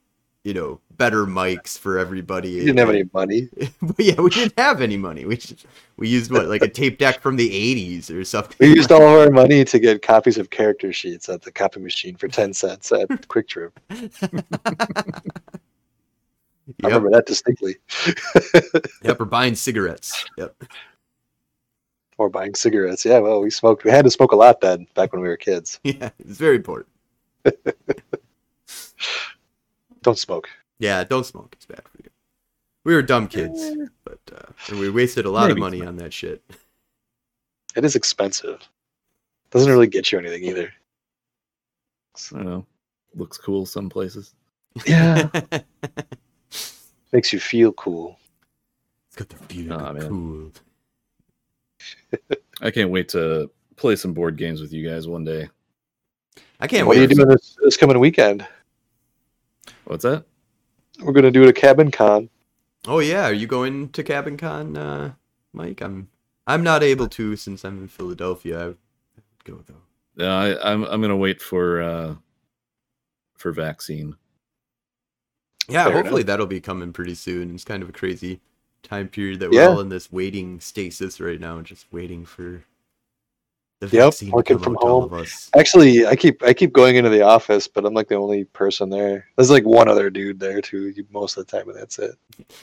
you 0.48 0.54
know, 0.54 0.80
better 0.91 1.26
mics 1.26 1.78
for 1.78 1.98
everybody. 1.98 2.54
We 2.54 2.68
didn't 2.68 2.78
have 2.78 2.89
any 2.89 3.04
money. 3.14 3.50
but 3.82 4.00
yeah, 4.00 4.16
we 4.16 4.30
didn't 4.30 4.58
have 4.58 4.82
any 4.82 4.95
money. 4.95 5.26
We 5.26 5.36
just, 5.36 5.66
we 5.98 6.08
used 6.08 6.32
what, 6.32 6.48
like 6.48 6.62
a 6.62 6.70
tape 6.70 7.00
deck 7.00 7.20
from 7.20 7.36
the 7.36 7.50
'80s 7.50 8.18
or 8.18 8.24
something. 8.24 8.56
We 8.58 8.74
used 8.74 8.89
all 8.89 9.02
of 9.02 9.28
our 9.28 9.30
money 9.30 9.66
to 9.66 9.78
get 9.78 10.02
copies 10.02 10.38
of 10.38 10.50
character 10.50 10.93
sheets 10.93 11.28
at 11.28 11.41
the 11.41 11.52
copy 11.52 11.82
machine 11.82 12.16
for 12.16 12.30
10 12.30 12.54
cents 12.54 12.93
at 12.93 13.10
QuikTrip. 13.28 13.72
I 13.89 14.10
remember 16.88 17.10
that 17.10 17.26
distinctly. 17.26 17.76
yep, 19.04 19.20
we're 19.20 19.26
buying 19.26 19.54
cigarettes. 19.54 20.24
Yep. 20.38 20.64
or 22.18 22.30
buying 22.30 22.56
cigarettes. 22.56 23.04
Yeah, 23.04 23.20
well, 23.20 23.41
we 23.41 23.50
smoked. 23.50 23.84
We 23.84 23.91
had 23.91 24.06
to 24.06 24.12
smoke 24.12 24.32
a 24.32 24.38
lot 24.38 24.62
then, 24.62 24.88
back 24.95 25.12
when 25.12 25.22
we 25.22 25.28
were 25.28 25.36
kids. 25.36 25.82
Yeah, 25.84 26.12
it's 26.20 26.38
very 26.38 26.56
important. 26.56 26.88
Don't 30.02 30.18
smoke. 30.18 30.50
Yeah, 30.80 31.04
don't 31.04 31.26
smoke. 31.26 31.50
It's 31.54 31.66
bad 31.66 31.82
for 31.84 32.04
you. 32.04 32.10
We 32.84 32.93
were 32.93 33.02
dumb 33.02 33.28
kids, 33.28 33.62
but 34.06 34.20
uh, 34.34 34.52
and 34.70 34.80
we 34.80 34.89
wasted 34.89 35.26
a 35.26 35.30
lot 35.30 35.52
of 35.52 35.58
money 35.58 35.86
on 35.86 35.98
that 35.98 36.14
shit. 36.14 36.41
It 37.76 37.84
is 37.84 37.95
expensive. 37.95 38.62
Doesn't 39.52 39.72
really 39.72 39.88
get 39.88 40.12
you 40.12 40.20
anything 40.20 40.43
either. 40.43 40.72
I 42.34 42.38
don't 42.38 42.45
know. 42.45 42.66
Looks 43.16 43.38
cool 43.38 43.66
some 43.66 43.89
places. 43.89 44.34
Yeah. 44.86 45.30
Makes 47.12 47.34
you 47.34 47.39
feel 47.39 47.72
cool. 47.74 48.18
It's 49.08 49.16
got 49.16 49.30
the 49.30 49.38
feel 49.54 49.74
Aw, 49.74 49.93
man. 49.93 50.08
cool. 50.10 50.52
I 52.62 52.72
can't 52.72 52.89
wait 52.89 53.10
to 53.10 53.50
play 53.76 53.95
some 53.95 54.14
board 54.14 54.38
games 54.38 54.62
with 54.62 54.74
you 54.74 54.88
guys 54.88 55.08
one 55.08 55.24
day. 55.24 55.50
I 56.60 56.68
can't 56.68 56.88
what 56.88 56.95
wait. 56.95 57.00
are 57.00 57.10
you 57.10 57.16
doing 57.16 57.28
this, 57.30 57.58
this 57.64 57.78
coming 57.78 58.00
weekend? 58.00 58.45
What's 59.88 60.04
that? 60.04 60.26
We're 61.00 61.14
going 61.14 61.24
to 61.26 61.32
do 61.32 61.44
it 61.44 61.50
at 61.50 61.56
Cabin 61.56 61.92
Con. 61.92 62.30
Oh 62.88 63.00
yeah, 63.00 63.28
are 63.28 63.34
you 63.34 63.48
going 63.48 63.90
to 63.90 64.04
Cabin 64.04 64.38
Con, 64.38 64.78
uh, 64.78 65.14
Mike? 65.54 65.82
I'm 65.82 66.10
I'm 66.46 66.64
not 66.64 66.84
able 66.84 67.08
to 67.10 67.36
since 67.36 67.64
I'm 67.66 67.78
in 67.80 67.88
Philadelphia. 67.88 68.60
I 68.62 68.66
would 68.68 68.78
go 69.44 69.64
though. 69.68 69.82
No, 70.16 70.30
I, 70.38 70.72
I'm 70.72 70.84
I'm 70.86 71.02
gonna 71.02 71.18
wait 71.18 71.42
for 71.42 71.82
uh 71.82 72.16
for 73.36 73.52
vaccine. 73.52 74.16
Yeah, 75.68 75.86
Fair 75.86 75.94
hopefully 75.94 76.22
enough. 76.22 76.28
that'll 76.28 76.46
be 76.48 76.62
coming 76.62 76.94
pretty 76.94 77.16
soon. 77.16 77.54
It's 77.54 77.66
kind 77.66 77.84
of 77.84 77.90
a 77.90 77.94
crazy 77.94 78.40
time 78.84 79.10
period 79.10 79.40
that 79.42 79.52
we're 79.52 79.62
Yeah. 79.62 79.68
all 79.68 79.82
in 79.82 79.90
this 79.90 80.12
waiting 80.12 80.60
stasis 80.62 81.20
right 81.20 81.40
now, 81.40 81.62
just 81.62 81.92
waiting 81.92 82.26
for 82.26 82.64
the 83.80 83.88
Yep, 83.88 84.32
working 84.32 84.57
from 84.57 84.75
home. 84.80 85.25
Actually, 85.55 86.07
I 86.07 86.15
keep 86.15 86.41
I 86.43 86.53
keep 86.53 86.73
going 86.73 86.95
into 86.95 87.09
the 87.09 87.21
office, 87.21 87.67
but 87.67 87.86
I'm 87.86 87.93
like 87.93 88.07
the 88.07 88.15
only 88.15 88.45
person 88.45 88.89
there. 88.89 89.28
There's 89.36 89.51
like 89.51 89.65
one 89.65 89.88
other 89.88 90.09
dude 90.09 90.39
there 90.39 90.61
too, 90.61 90.93
most 91.11 91.38
of 91.38 91.45
the 91.45 91.57
time, 91.57 91.69
and 91.69 91.78
that's 91.78 91.99
it. 91.99 92.15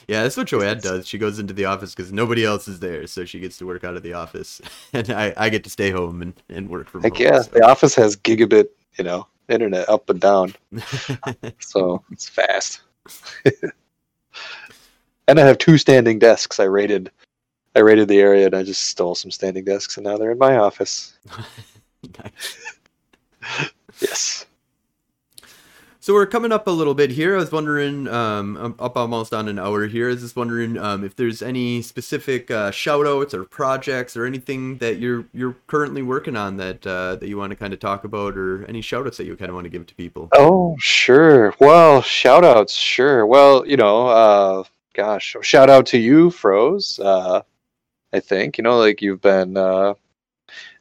Yeah, 0.07 0.23
that's 0.23 0.35
what 0.35 0.47
Joanne 0.47 0.79
does. 0.79 1.07
She 1.07 1.17
goes 1.17 1.39
into 1.39 1.53
the 1.53 1.65
office 1.65 1.95
because 1.95 2.11
nobody 2.11 2.43
else 2.43 2.67
is 2.67 2.79
there, 2.79 3.07
so 3.07 3.23
she 3.23 3.39
gets 3.39 3.57
to 3.57 3.65
work 3.65 3.83
out 3.83 3.95
of 3.95 4.03
the 4.03 4.13
office, 4.13 4.61
and 4.93 5.09
I, 5.09 5.33
I 5.37 5.49
get 5.49 5.63
to 5.63 5.69
stay 5.69 5.91
home 5.91 6.21
and, 6.21 6.33
and 6.49 6.69
work 6.69 6.89
from 6.89 7.03
Heck 7.03 7.13
home. 7.13 7.21
yeah, 7.21 7.41
so. 7.41 7.51
the 7.51 7.65
office 7.65 7.95
has 7.95 8.17
gigabit, 8.17 8.67
you 8.97 9.03
know, 9.05 9.27
internet 9.47 9.87
up 9.87 10.09
and 10.09 10.19
down, 10.19 10.53
so 11.59 12.03
it's 12.11 12.27
fast. 12.27 12.81
and 15.27 15.39
I 15.39 15.45
have 15.45 15.59
two 15.59 15.77
standing 15.77 16.19
desks. 16.19 16.59
I 16.59 16.65
rated, 16.65 17.09
I 17.75 17.79
raided 17.79 18.07
the 18.07 18.19
area, 18.19 18.45
and 18.45 18.55
I 18.55 18.63
just 18.63 18.87
stole 18.87 19.15
some 19.15 19.31
standing 19.31 19.65
desks, 19.65 19.97
and 19.97 20.05
now 20.05 20.17
they're 20.17 20.31
in 20.31 20.37
my 20.37 20.57
office. 20.57 21.17
Yes. 24.01 24.45
So 25.99 26.13
we're 26.13 26.27
coming 26.27 26.51
up 26.51 26.67
a 26.67 26.71
little 26.71 26.93
bit 26.93 27.09
here. 27.09 27.33
I 27.33 27.39
was 27.39 27.51
wondering, 27.51 28.07
um, 28.07 28.57
I'm 28.57 28.75
up 28.77 28.95
almost 28.95 29.33
on 29.33 29.47
an 29.47 29.57
hour 29.57 29.87
here. 29.87 30.07
I 30.07 30.11
was 30.11 30.21
just 30.21 30.35
wondering 30.35 30.77
um, 30.77 31.03
if 31.03 31.15
there's 31.15 31.41
any 31.41 31.81
specific 31.81 32.51
uh, 32.51 32.69
shout 32.69 33.07
outs 33.07 33.33
or 33.33 33.43
projects 33.43 34.15
or 34.15 34.25
anything 34.25 34.77
that 34.77 34.99
you're 34.99 35.25
you're 35.33 35.55
currently 35.65 36.03
working 36.03 36.35
on 36.35 36.57
that 36.57 36.85
uh, 36.85 37.15
that 37.15 37.27
you 37.27 37.39
want 37.39 37.49
to 37.51 37.55
kind 37.55 37.73
of 37.73 37.79
talk 37.79 38.03
about, 38.03 38.37
or 38.37 38.65
any 38.65 38.81
shout 38.81 39.07
outs 39.07 39.17
that 39.17 39.25
you 39.25 39.35
kind 39.35 39.49
of 39.49 39.55
want 39.55 39.65
to 39.65 39.69
give 39.71 39.87
to 39.87 39.95
people. 39.95 40.29
Oh, 40.33 40.75
sure. 40.79 41.55
Well, 41.59 42.03
shout 42.03 42.45
outs, 42.45 42.75
sure. 42.75 43.25
Well, 43.25 43.65
you 43.65 43.77
know, 43.77 44.07
uh, 44.07 44.63
gosh, 44.93 45.35
shout 45.41 45.71
out 45.71 45.87
to 45.87 45.97
you, 45.97 46.29
Froze. 46.29 46.99
Uh, 46.99 47.41
I 48.15 48.21
think, 48.21 48.57
you 48.57 48.63
know, 48.63 48.77
like 48.79 49.01
you've 49.01 49.21
been 49.21 49.57
uh, 49.57 49.93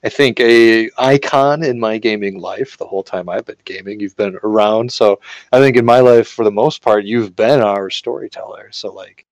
I 0.05 0.09
think 0.09 0.39
a 0.39 0.89
icon 0.99 1.65
in 1.65 1.81
my 1.81 1.99
gaming 1.99 2.39
life 2.39 2.79
the 2.79 2.87
whole 2.87 3.03
time 3.03 3.29
I've 3.29 3.47
been 3.47 3.57
gaming. 3.65 3.99
You've 3.99 4.17
been 4.17 4.39
around, 4.45 4.93
so 4.93 5.21
I 5.51 5.59
think 5.59 5.77
in 5.77 5.85
my 5.85 5.99
life, 5.99 6.29
for 6.29 6.45
the 6.45 6.53
most 6.53 6.81
part, 6.81 7.05
you've 7.05 7.35
been 7.35 7.61
our 7.61 7.91
storyteller. 7.91 8.69
So 8.71 8.93
like, 8.93 9.27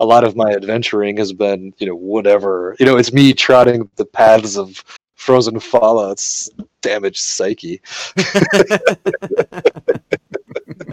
a 0.00 0.04
lot 0.06 0.24
of 0.24 0.34
my 0.34 0.50
adventuring 0.50 1.16
has 1.18 1.32
been, 1.32 1.72
you 1.78 1.86
know, 1.86 1.94
whatever. 1.94 2.74
You 2.80 2.86
know, 2.86 2.96
it's 2.96 3.12
me 3.12 3.32
trotting 3.32 3.88
the 3.96 4.06
paths 4.06 4.56
of 4.56 4.82
frozen 5.14 5.60
Fallout's 5.60 6.50
damaged 6.80 7.20
psyche. 7.22 7.80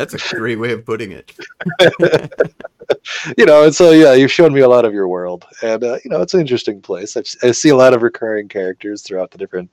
That's 0.09 0.33
a 0.33 0.35
great 0.35 0.57
way 0.57 0.71
of 0.71 0.83
putting 0.83 1.11
it. 1.11 1.31
you 3.37 3.45
know, 3.45 3.65
and 3.65 3.75
so 3.75 3.91
yeah, 3.91 4.13
you've 4.13 4.31
shown 4.31 4.51
me 4.51 4.61
a 4.61 4.67
lot 4.67 4.83
of 4.83 4.93
your 4.93 5.07
world, 5.07 5.45
and 5.61 5.83
uh, 5.83 5.99
you 6.03 6.09
know, 6.09 6.21
it's 6.21 6.33
an 6.33 6.41
interesting 6.41 6.81
place. 6.81 7.15
I, 7.15 7.21
I 7.47 7.51
see 7.51 7.69
a 7.69 7.75
lot 7.75 7.93
of 7.93 8.01
recurring 8.01 8.47
characters 8.47 9.03
throughout 9.03 9.29
the 9.29 9.37
different 9.37 9.69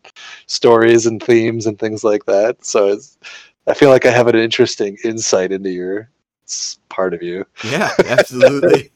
stories 0.47 1.07
and 1.07 1.23
themes 1.23 1.67
and 1.67 1.79
things 1.79 2.05
like 2.05 2.27
that. 2.27 2.63
So 2.65 2.89
it's, 2.89 3.17
I 3.67 3.73
feel 3.73 3.89
like 3.89 4.05
I 4.05 4.11
have 4.11 4.29
an 4.29 4.37
interesting 4.37 4.99
insight 5.03 5.51
into 5.51 5.71
your 5.71 6.11
part 6.91 7.15
of 7.15 7.23
you. 7.23 7.47
Yeah, 7.65 7.91
absolutely. 8.05 8.91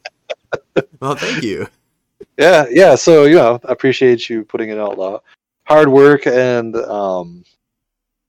well, 1.01 1.15
thank 1.15 1.43
you. 1.43 1.67
Yeah, 2.39 2.67
yeah. 2.71 2.95
So 2.95 3.25
you 3.25 3.37
know, 3.37 3.59
I 3.67 3.73
appreciate 3.73 4.29
you 4.29 4.45
putting 4.45 4.69
it 4.69 4.79
out 4.79 4.97
the 4.97 5.21
hard 5.65 5.89
work 5.89 6.27
and 6.27 6.77
um, 6.77 7.45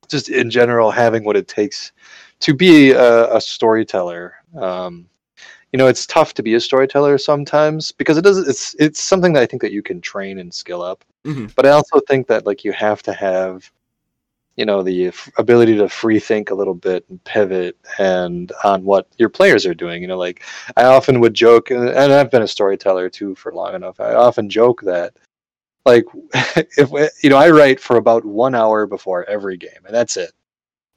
just 0.07 0.29
in 0.29 0.49
general 0.49 0.91
having 0.91 1.23
what 1.23 1.35
it 1.35 1.47
takes 1.47 1.91
to 2.43 2.53
be 2.53 2.91
a, 2.91 3.33
a 3.35 3.39
storyteller. 3.39 4.35
Um, 4.59 5.07
you 5.71 5.77
know, 5.77 5.87
it's 5.87 6.05
tough 6.05 6.33
to 6.35 6.43
be 6.43 6.53
a 6.53 6.59
storyteller 6.59 7.17
sometimes 7.17 7.91
because 7.91 8.17
it 8.17 8.23
does. 8.23 8.37
It's 8.37 8.75
it's 8.77 8.99
something 8.99 9.33
that 9.33 9.43
I 9.43 9.45
think 9.45 9.61
that 9.61 9.71
you 9.71 9.81
can 9.81 10.01
train 10.01 10.39
and 10.39 10.53
skill 10.53 10.81
up. 10.81 11.03
Mm-hmm. 11.25 11.47
But 11.55 11.65
I 11.65 11.69
also 11.69 11.99
think 12.01 12.27
that 12.27 12.45
like 12.45 12.63
you 12.63 12.73
have 12.73 13.01
to 13.03 13.13
have, 13.13 13.71
you 14.57 14.65
know, 14.65 14.83
the 14.83 15.07
f- 15.07 15.31
ability 15.37 15.77
to 15.77 15.87
free 15.87 16.19
think 16.19 16.51
a 16.51 16.55
little 16.55 16.75
bit 16.75 17.05
and 17.09 17.23
pivot 17.23 17.77
and 17.97 18.51
on 18.65 18.83
what 18.83 19.07
your 19.17 19.29
players 19.29 19.65
are 19.65 19.73
doing. 19.73 20.01
You 20.01 20.09
know, 20.09 20.17
like 20.17 20.43
I 20.75 20.83
often 20.83 21.21
would 21.21 21.33
joke, 21.33 21.71
and, 21.71 21.87
and 21.87 22.11
I've 22.11 22.29
been 22.29 22.43
a 22.43 22.47
storyteller 22.47 23.09
too 23.09 23.35
for 23.35 23.53
long 23.53 23.73
enough. 23.73 24.01
I 24.01 24.13
often 24.13 24.49
joke 24.49 24.81
that 24.81 25.15
like 25.85 26.05
if 26.77 26.91
you 27.23 27.29
know 27.29 27.35
i 27.35 27.49
write 27.49 27.77
for 27.77 27.97
about 27.97 28.23
one 28.23 28.55
hour 28.55 28.87
before 28.87 29.25
every 29.25 29.57
game 29.57 29.83
and 29.85 29.93
that's 29.93 30.15
it 30.15 30.31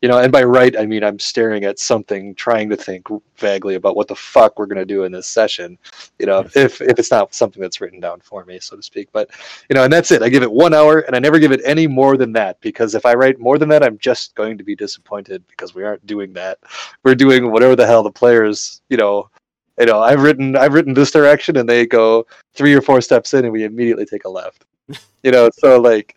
you 0.03 0.09
know 0.09 0.19
and 0.19 0.31
by 0.31 0.43
write 0.43 0.77
i 0.77 0.85
mean 0.85 1.03
i'm 1.03 1.19
staring 1.19 1.65
at 1.65 1.79
something 1.79 2.35
trying 2.35 2.69
to 2.69 2.77
think 2.77 3.07
vaguely 3.37 3.77
about 3.77 3.97
what 3.97 4.09
the 4.09 4.15
fuck 4.15 4.59
we're 4.59 4.67
going 4.67 4.77
to 4.77 4.85
do 4.85 5.05
in 5.05 5.13
this 5.13 5.27
session 5.27 5.79
you 6.19 6.27
know 6.27 6.41
if 6.55 6.81
if 6.81 6.99
it's 6.99 7.11
not 7.11 7.35
something 7.35 7.63
that's 7.63 7.81
written 7.81 8.01
down 8.01 8.21
for 8.21 8.45
me 8.45 8.59
so 8.61 8.77
to 8.77 8.83
speak. 8.83 9.09
But 9.13 9.31
you 9.69 9.75
know 9.75 9.85
and 9.85 9.93
that's 9.93 10.11
it. 10.11 10.23
I 10.23 10.29
give 10.29 10.43
it 10.43 10.53
one 10.53 10.75
hour 10.75 11.01
and 11.01 11.17
i 11.17 11.19
never 11.19 11.39
give 11.39 11.53
it 11.53 11.61
any 11.65 11.87
more 11.87 12.17
than 12.17 12.33
that 12.33 12.61
because 12.61 12.95
if 12.95 13.07
i 13.07 13.15
write 13.15 13.39
more 13.39 13.59
than 13.59 13.69
that 13.71 13.83
i'm 13.83 13.99
just 13.99 14.35
going 14.35 14.59
to 14.59 14.65
be 14.65 14.77
disappointed 14.77 15.47
because 15.49 15.75
we 15.75 15.85
aren't 15.85 16.07
doing 16.07 16.33
that. 16.35 16.59
We're 17.03 17.15
doing 17.15 17.51
whatever 17.51 17.77
the 17.77 17.87
hell 17.87 18.03
the 18.03 18.11
players 18.11 18.83
you 18.89 18.97
know 18.97 19.31
you 19.79 19.87
know 19.87 20.01
i've 20.01 20.23
written 20.23 20.57
i've 20.57 20.75
written 20.75 20.95
this 20.95 21.11
direction 21.11 21.57
and 21.57 21.69
they 21.69 21.87
go 21.87 22.27
three 22.55 22.75
or 22.75 22.81
four 22.81 23.01
steps 23.01 23.35
in 23.35 23.45
and 23.45 23.53
we 23.53 23.65
immediately 23.65 24.07
take 24.07 24.25
a 24.25 24.29
left. 24.29 24.65
You 25.23 25.33
know 25.33 25.51
so 25.59 25.81
like 25.81 26.15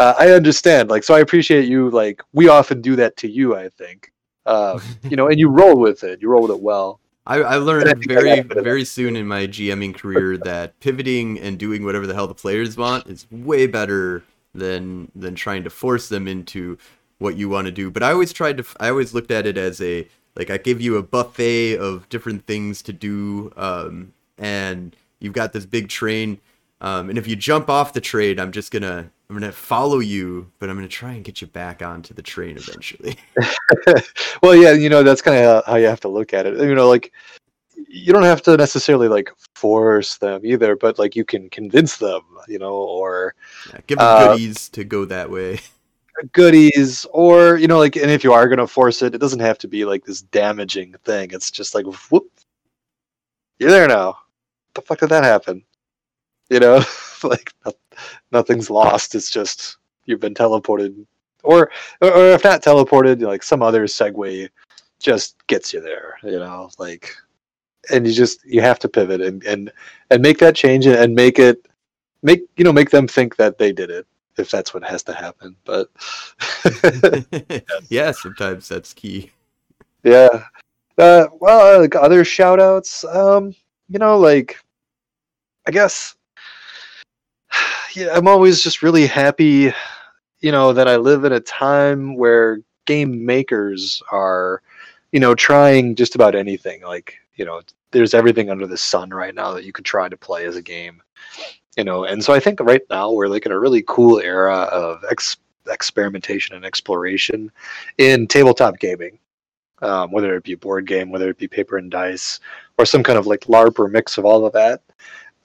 uh, 0.00 0.14
i 0.18 0.30
understand 0.30 0.90
like 0.90 1.04
so 1.04 1.14
i 1.14 1.20
appreciate 1.20 1.68
you 1.68 1.90
like 1.90 2.22
we 2.32 2.48
often 2.48 2.80
do 2.80 2.96
that 2.96 3.16
to 3.16 3.28
you 3.28 3.56
i 3.56 3.68
think 3.68 4.12
um, 4.46 4.80
you 5.04 5.16
know 5.16 5.28
and 5.28 5.38
you 5.38 5.48
roll 5.48 5.78
with 5.78 6.02
it 6.02 6.20
you 6.20 6.28
roll 6.28 6.42
with 6.42 6.52
it 6.52 6.60
well 6.60 7.00
I, 7.26 7.36
I 7.42 7.56
learned 7.56 7.88
I 7.88 7.94
very 7.94 8.40
very 8.40 8.84
soon 8.84 9.14
in 9.14 9.28
my 9.28 9.46
GMing 9.46 9.94
career 9.94 10.38
that 10.38 10.80
pivoting 10.80 11.38
and 11.38 11.58
doing 11.58 11.84
whatever 11.84 12.06
the 12.06 12.14
hell 12.14 12.26
the 12.26 12.34
players 12.34 12.76
want 12.76 13.06
is 13.06 13.26
way 13.30 13.66
better 13.66 14.24
than 14.54 15.12
than 15.14 15.34
trying 15.34 15.62
to 15.64 15.70
force 15.70 16.08
them 16.08 16.26
into 16.26 16.78
what 17.18 17.36
you 17.36 17.48
want 17.48 17.66
to 17.66 17.72
do. 17.72 17.90
But 17.90 18.02
I 18.02 18.12
always 18.12 18.32
tried 18.32 18.56
to 18.56 18.64
I 18.80 18.88
always 18.88 19.14
looked 19.14 19.30
at 19.30 19.46
it 19.46 19.56
as 19.56 19.80
a 19.80 20.08
like 20.34 20.50
I 20.50 20.56
give 20.56 20.80
you 20.80 20.96
a 20.96 21.02
buffet 21.02 21.76
of 21.76 22.08
different 22.08 22.46
things 22.46 22.82
to 22.82 22.92
do, 22.92 23.52
um, 23.56 24.12
and 24.38 24.96
you've 25.18 25.34
got 25.34 25.52
this 25.52 25.66
big 25.66 25.88
train. 25.88 26.38
Um, 26.82 27.10
and 27.10 27.18
if 27.18 27.26
you 27.26 27.36
jump 27.36 27.68
off 27.68 27.92
the 27.92 28.00
train, 28.00 28.40
I'm 28.40 28.52
just 28.52 28.72
gonna 28.72 29.10
I'm 29.28 29.36
gonna 29.36 29.52
follow 29.52 29.98
you, 29.98 30.50
but 30.58 30.70
I'm 30.70 30.76
gonna 30.76 30.88
try 30.88 31.12
and 31.12 31.24
get 31.24 31.40
you 31.40 31.46
back 31.46 31.82
onto 31.82 32.14
the 32.14 32.22
train 32.22 32.56
eventually. 32.56 33.16
well 34.42 34.54
yeah 34.56 34.72
you 34.72 34.88
know 34.88 35.02
that's 35.02 35.22
kind 35.22 35.36
of 35.36 35.64
how 35.66 35.76
you 35.76 35.86
have 35.86 36.00
to 36.00 36.08
look 36.08 36.34
at 36.34 36.46
it 36.46 36.58
you 36.58 36.74
know 36.74 36.88
like 36.88 37.12
you 37.88 38.12
don't 38.12 38.22
have 38.24 38.42
to 38.42 38.56
necessarily 38.56 39.08
like 39.08 39.30
force 39.54 40.18
them 40.18 40.40
either 40.44 40.76
but 40.76 40.98
like 40.98 41.16
you 41.16 41.24
can 41.24 41.48
convince 41.50 41.96
them 41.96 42.22
you 42.48 42.58
know 42.58 42.72
or 42.74 43.34
Yeah, 43.72 43.80
give 43.86 43.98
them 43.98 44.06
Uh, 44.06 44.28
goodies 44.32 44.68
to 44.70 44.84
go 44.84 45.04
that 45.06 45.30
way. 45.30 45.60
goodies 46.32 47.06
or 47.12 47.56
you 47.56 47.66
know 47.66 47.78
like 47.78 47.96
and 47.96 48.10
if 48.10 48.22
you 48.22 48.32
are 48.32 48.46
going 48.46 48.58
to 48.58 48.66
force 48.66 49.00
it 49.00 49.14
it 49.14 49.18
doesn't 49.18 49.40
have 49.40 49.56
to 49.58 49.68
be 49.68 49.84
like 49.84 50.04
this 50.04 50.20
damaging 50.22 50.94
thing 51.04 51.30
it's 51.32 51.50
just 51.50 51.74
like 51.74 51.86
whoop 52.10 52.30
you're 53.58 53.70
there 53.70 53.88
now 53.88 54.08
what 54.08 54.74
the 54.74 54.82
fuck 54.82 54.98
did 54.98 55.08
that 55.08 55.24
happen 55.24 55.62
you 56.50 56.60
know 56.60 56.82
like 57.24 57.52
no- 57.64 57.72
nothing's 58.32 58.70
lost. 58.70 59.14
It's 59.14 59.30
just 59.30 59.78
you've 60.04 60.20
been 60.20 60.34
teleported. 60.34 61.06
Or 61.42 61.70
or 62.02 62.32
if 62.32 62.44
not 62.44 62.62
teleported 62.62 63.22
like 63.22 63.42
some 63.42 63.62
other 63.62 63.84
segue 63.84 64.50
just 65.00 65.44
gets 65.46 65.72
you 65.72 65.80
there 65.80 66.18
you 66.22 66.38
know 66.38 66.68
like 66.78 67.16
and 67.90 68.06
you 68.06 68.12
just 68.12 68.44
you 68.44 68.60
have 68.60 68.78
to 68.78 68.88
pivot 68.88 69.20
and 69.20 69.42
and 69.44 69.72
and 70.10 70.22
make 70.22 70.38
that 70.38 70.54
change 70.54 70.86
and, 70.86 71.14
make 71.14 71.38
it 71.38 71.66
make 72.22 72.42
you 72.56 72.64
know 72.64 72.72
make 72.72 72.90
them 72.90 73.08
think 73.08 73.36
that 73.36 73.58
they 73.58 73.72
did 73.72 73.90
it 73.90 74.06
if 74.36 74.50
that's 74.50 74.74
what 74.74 74.84
has 74.84 75.02
to 75.02 75.14
happen 75.14 75.56
but 75.64 75.88
yeah, 77.88 78.10
sometimes 78.12 78.68
that's 78.68 78.92
key. 78.92 79.30
yeah. 80.04 80.44
Uh, 80.98 81.26
well 81.40 81.76
uh, 81.76 81.80
like 81.80 81.96
other 81.96 82.24
shout 82.24 82.60
outs 82.60 83.04
um 83.04 83.54
you 83.88 83.98
know 83.98 84.18
like 84.18 84.62
i 85.66 85.70
guess 85.70 86.14
yeah 87.94 88.08
i'm 88.12 88.28
always 88.28 88.62
just 88.62 88.82
really 88.82 89.06
happy 89.06 89.72
you 90.40 90.52
know 90.52 90.72
that 90.72 90.88
i 90.88 90.96
live 90.96 91.24
in 91.24 91.32
a 91.32 91.40
time 91.40 92.16
where 92.16 92.60
game 92.90 93.24
makers 93.24 94.02
are 94.10 94.62
you 95.12 95.20
know 95.20 95.34
trying 95.34 95.94
just 95.94 96.14
about 96.14 96.34
anything. 96.34 96.82
Like 96.82 97.14
you 97.36 97.44
know 97.44 97.60
there's 97.92 98.14
everything 98.14 98.50
under 98.50 98.66
the 98.66 98.76
sun 98.76 99.10
right 99.10 99.34
now 99.34 99.52
that 99.52 99.64
you 99.64 99.72
could 99.72 99.84
try 99.84 100.08
to 100.08 100.16
play 100.16 100.44
as 100.44 100.56
a 100.56 100.62
game 100.62 101.02
you 101.76 101.84
know 101.84 102.04
and 102.04 102.22
so 102.22 102.32
i 102.32 102.40
think 102.40 102.60
right 102.60 102.82
now 102.90 103.10
we're 103.10 103.28
like 103.28 103.46
in 103.46 103.52
a 103.52 103.58
really 103.58 103.84
cool 103.86 104.20
era 104.20 104.62
of 104.72 105.04
ex- 105.10 105.36
experimentation 105.68 106.54
and 106.56 106.64
exploration 106.64 107.50
in 107.98 108.26
tabletop 108.26 108.78
gaming. 108.78 109.18
Um, 109.82 110.12
whether 110.12 110.36
it 110.36 110.44
be 110.44 110.56
board 110.56 110.86
game 110.86 111.10
whether 111.10 111.30
it 111.30 111.38
be 111.38 111.48
paper 111.48 111.78
and 111.78 111.90
dice 111.90 112.40
or 112.76 112.84
some 112.84 113.02
kind 113.02 113.18
of 113.18 113.26
like 113.26 113.42
larp 113.42 113.78
or 113.78 113.88
mix 113.88 114.18
of 114.18 114.24
all 114.26 114.44
of 114.44 114.52
that 114.52 114.82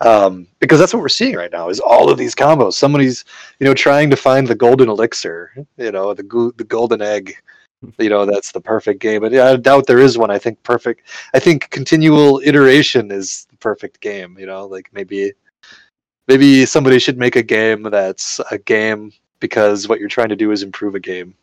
um, 0.02 0.48
because 0.60 0.80
that's 0.80 0.94
what 0.94 1.02
we're 1.02 1.10
seeing 1.10 1.36
right 1.36 1.52
now 1.52 1.70
is 1.70 1.80
all 1.80 2.10
of 2.10 2.18
these 2.18 2.36
combos. 2.36 2.74
Somebody's 2.74 3.24
you 3.60 3.66
know 3.66 3.74
trying 3.74 4.10
to 4.10 4.16
find 4.16 4.48
the 4.48 4.56
golden 4.56 4.90
elixir 4.90 5.52
you 5.78 5.92
know 5.92 6.14
the 6.14 6.24
the 6.58 6.64
golden 6.64 7.02
egg 7.02 7.36
you 8.00 8.10
know 8.10 8.26
that's 8.26 8.52
the 8.52 8.62
perfect 8.62 9.00
game. 9.00 9.22
But 9.22 9.32
yeah, 9.32 9.52
i 9.52 9.56
doubt 9.56 9.88
there 9.88 10.00
is 10.00 10.18
one. 10.18 10.32
I 10.32 10.38
think 10.38 10.62
perfect 10.64 11.08
i 11.34 11.40
think 11.40 11.70
continual 11.70 12.42
iteration 12.44 13.12
is 13.12 13.48
the 13.50 13.58
perfect 13.58 14.02
game 14.02 14.38
you 14.40 14.46
know 14.46 14.66
like 14.66 14.90
maybe 14.94 15.32
maybe 16.28 16.66
somebody 16.66 17.00
should 17.00 17.18
make 17.18 17.36
a 17.36 17.44
game 17.44 17.84
that's 17.84 18.40
a 18.52 18.58
game 18.58 19.12
because 19.40 19.88
what 19.88 20.00
you're 20.00 20.10
trying 20.10 20.30
to 20.30 20.36
do 20.36 20.52
is 20.52 20.64
improve 20.64 20.96
a 20.96 21.00
game. 21.00 21.36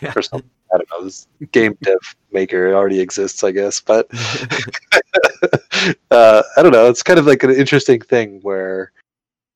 Yeah. 0.00 0.12
or 0.16 0.22
something. 0.22 0.50
I 0.72 0.78
don't 0.78 0.90
know. 0.90 1.04
This 1.04 1.28
game 1.52 1.76
dev 1.82 1.98
maker 2.32 2.74
already 2.74 2.98
exists 3.00 3.44
i 3.44 3.50
guess 3.50 3.80
but 3.80 4.08
uh, 6.10 6.42
I 6.56 6.62
don't 6.62 6.72
know. 6.72 6.88
It's 6.88 7.02
kind 7.02 7.18
of 7.18 7.26
like 7.26 7.42
an 7.42 7.50
interesting 7.50 8.00
thing 8.00 8.40
where 8.42 8.92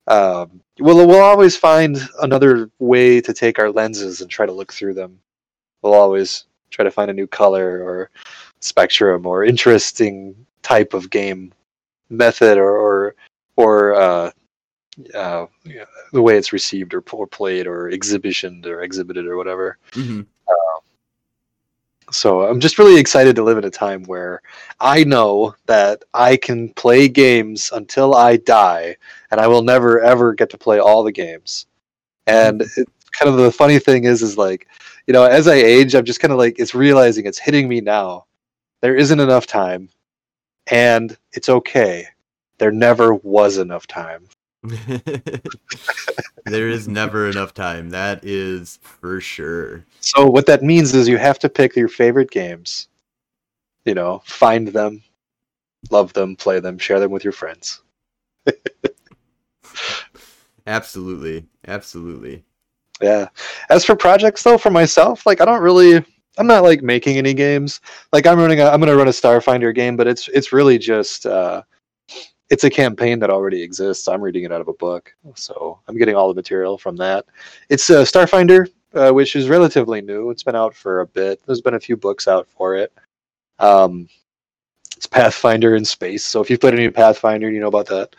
um, 0.07 0.61
we'll 0.79 1.07
we'll 1.07 1.23
always 1.23 1.57
find 1.57 1.99
another 2.23 2.71
way 2.79 3.21
to 3.21 3.33
take 3.33 3.59
our 3.59 3.71
lenses 3.71 4.21
and 4.21 4.31
try 4.31 4.47
to 4.47 4.53
look 4.53 4.73
through 4.73 4.95
them. 4.95 5.19
We'll 5.83 5.95
always 5.95 6.45
try 6.71 6.85
to 6.85 6.91
find 6.91 7.11
a 7.11 7.15
new 7.15 7.27
color 7.27 7.83
or 7.83 8.11
spectrum 8.61 9.27
or 9.27 9.45
interesting 9.45 10.35
type 10.63 10.95
of 10.95 11.11
game 11.11 11.53
method 12.11 12.59
or 12.59 12.77
or, 12.77 13.15
or 13.57 13.95
uh, 13.95 14.31
uh, 15.15 15.47
the 16.13 16.23
way 16.23 16.37
it's 16.37 16.53
received 16.53 16.95
or, 16.95 17.03
or 17.13 17.27
played 17.27 17.67
or 17.67 17.91
exhibitioned 17.91 18.67
or 18.67 18.81
exhibited 18.81 19.27
or 19.27 19.37
whatever 19.37 19.79
hmm 19.93 20.23
so 22.11 22.43
I'm 22.43 22.61
just 22.61 22.79
really 22.79 23.01
excited 23.01 23.35
to 23.37 23.43
live 23.43 23.59
in 23.59 23.65
a 23.65 23.71
time 23.71 24.05
where 24.05 24.43
I 24.81 25.05
know 25.05 25.55
that 25.67 26.05
I 26.15 26.37
can 26.37 26.69
play 26.71 27.09
games 27.09 27.71
until 27.73 28.15
I 28.15 28.37
die, 28.37 28.97
and 29.31 29.41
I 29.41 29.49
will 29.49 29.63
never 29.63 30.01
ever 30.01 30.33
get 30.35 30.51
to 30.51 30.59
play 30.59 30.79
all 30.79 31.03
the 31.03 31.13
games. 31.13 31.67
And 32.27 32.61
mm-hmm. 32.61 32.83
it, 32.83 32.89
kind 33.13 33.29
of 33.29 33.37
the 33.37 33.53
funny 33.53 33.79
thing 33.79 34.05
is, 34.05 34.23
is 34.23 34.39
like, 34.39 34.69
you 35.07 35.13
know, 35.13 35.25
as 35.25 35.49
I 35.49 35.55
age, 35.55 35.95
I'm 35.95 36.05
just 36.05 36.21
kind 36.21 36.33
of 36.33 36.39
like 36.39 36.59
it's 36.59 36.75
realizing 36.75 37.27
it's 37.27 37.39
hitting 37.39 37.69
me 37.69 37.81
now. 37.81 38.27
There 38.83 38.97
isn't 38.97 39.21
enough 39.21 39.47
time, 39.47 39.89
and 40.69 41.17
it's 41.33 41.49
okay. 41.49 42.07
There 42.59 42.73
never 42.73 43.15
was 43.15 43.59
enough 43.59 43.87
time. 43.87 44.29
there 46.45 46.69
is 46.69 46.89
never 46.89 47.29
enough 47.29 47.55
time. 47.55 47.91
That 47.91 48.25
is 48.25 48.79
for 48.83 49.21
sure. 49.21 49.85
So 50.01 50.27
what 50.27 50.47
that 50.47 50.63
means 50.63 50.95
is 50.95 51.09
you 51.09 51.19
have 51.19 51.39
to 51.41 51.49
pick 51.49 51.77
your 51.77 51.89
favorite 51.89 52.31
games. 52.31 52.89
You 53.85 53.95
know, 53.95 54.23
find 54.25 54.69
them, 54.69 55.03
love 55.91 56.13
them, 56.13 56.37
play 56.37 56.61
them, 56.61 56.79
share 56.79 57.01
them 57.01 57.11
with 57.11 57.25
your 57.25 57.33
friends. 57.33 57.83
absolutely, 60.67 61.47
absolutely. 61.67 62.45
Yeah. 63.01 63.29
As 63.71 63.85
for 63.85 63.95
projects 63.95 64.43
though, 64.43 64.59
for 64.59 64.71
myself, 64.71 65.27
like 65.27 65.41
I 65.41 65.45
don't 65.45 65.63
really 65.63 66.05
I'm 66.39 66.47
not 66.47 66.63
like 66.63 66.83
making 66.83 67.17
any 67.17 67.35
games. 67.35 67.81
Like 68.13 68.27
I'm 68.27 68.39
running 68.39 68.61
a, 68.61 68.67
I'm 68.67 68.81
going 68.81 68.91
to 68.91 68.97
run 68.97 69.09
a 69.09 69.13
Starfinder 69.13 69.75
game, 69.75 69.97
but 69.97 70.07
it's 70.07 70.29
it's 70.29 70.53
really 70.53 70.79
just 70.79 71.27
uh 71.27 71.63
it's 72.51 72.65
a 72.65 72.71
campaign 72.71 73.19
that 73.21 73.31
already 73.31 73.63
exists. 73.63 74.09
I'm 74.09 74.23
reading 74.23 74.45
it 74.45 74.53
out 74.53 74.61
of 74.61 74.69
a 74.69 74.75
book, 74.75 75.15
so 75.35 75.81
I'm 75.89 75.99
getting 75.99 76.15
all 76.15 76.29
the 76.29 76.35
material 76.35 76.79
from 76.79 76.97
that. 76.97 77.27
It's 77.69 77.91
uh, 77.91 78.03
Starfinder, 78.03 78.69
uh, 78.95 79.11
which 79.11 79.37
is 79.37 79.49
relatively 79.49 80.01
new. 80.01 80.31
It's 80.31 80.43
been 80.43 80.57
out 80.57 80.75
for 80.75 81.01
a 81.01 81.07
bit. 81.07 81.41
There's 81.45 81.61
been 81.61 81.75
a 81.75 81.81
few 81.81 81.97
books 81.97 82.29
out 82.29 82.49
for 82.49 82.77
it. 82.77 82.93
Um, 83.59 84.09
it's 84.97 85.07
Pathfinder 85.07 85.77
in 85.77 85.85
space. 85.85 86.25
So 86.25 86.41
if 86.41 86.49
you've 86.49 86.61
played 86.61 86.75
any 86.75 86.89
Pathfinder, 86.89 87.51
you 87.51 87.61
know 87.61 87.69
about 87.69 87.87
that 87.87 88.17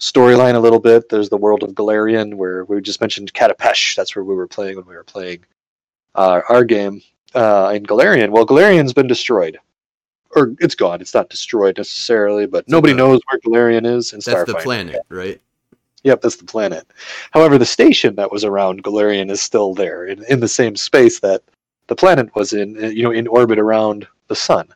storyline 0.00 0.54
a 0.54 0.60
little 0.60 0.78
bit. 0.78 1.08
There's 1.08 1.28
the 1.28 1.36
world 1.36 1.62
of 1.62 1.72
Golarion, 1.72 2.34
where 2.34 2.64
we 2.64 2.80
just 2.80 3.00
mentioned 3.00 3.34
Katapesh. 3.34 3.94
That's 3.96 4.14
where 4.14 4.24
we 4.24 4.34
were 4.34 4.48
playing 4.48 4.76
when 4.76 4.86
we 4.86 4.94
were 4.94 5.04
playing 5.04 5.44
uh, 6.14 6.40
our 6.48 6.64
game 6.64 7.02
uh, 7.34 7.72
in 7.74 7.84
Golarion. 7.84 8.30
Well, 8.30 8.46
Golarion's 8.46 8.92
been 8.92 9.06
destroyed, 9.06 9.58
or 10.34 10.54
it's 10.60 10.74
gone. 10.74 11.00
It's 11.00 11.14
not 11.14 11.30
destroyed 11.30 11.78
necessarily, 11.78 12.46
but 12.46 12.68
nobody 12.68 12.92
the- 12.92 12.98
knows 12.98 13.20
where 13.30 13.40
Golarion 13.40 13.86
is. 13.86 14.12
In 14.12 14.20
That's 14.24 14.50
the 14.50 14.58
planet, 14.58 15.02
right? 15.08 15.40
Yep, 16.04 16.20
that's 16.20 16.36
the 16.36 16.44
planet. 16.44 16.86
However, 17.30 17.56
the 17.56 17.64
station 17.64 18.14
that 18.16 18.30
was 18.30 18.44
around 18.44 18.84
Golarion 18.84 19.30
is 19.30 19.40
still 19.40 19.72
there 19.72 20.04
in, 20.04 20.22
in 20.24 20.40
the 20.40 20.48
same 20.48 20.76
space 20.76 21.18
that 21.20 21.42
the 21.86 21.96
planet 21.96 22.34
was 22.34 22.52
in, 22.52 22.82
uh, 22.82 22.88
you 22.88 23.02
know, 23.02 23.10
in 23.10 23.26
orbit 23.26 23.58
around 23.58 24.06
the 24.28 24.36
sun. 24.36 24.68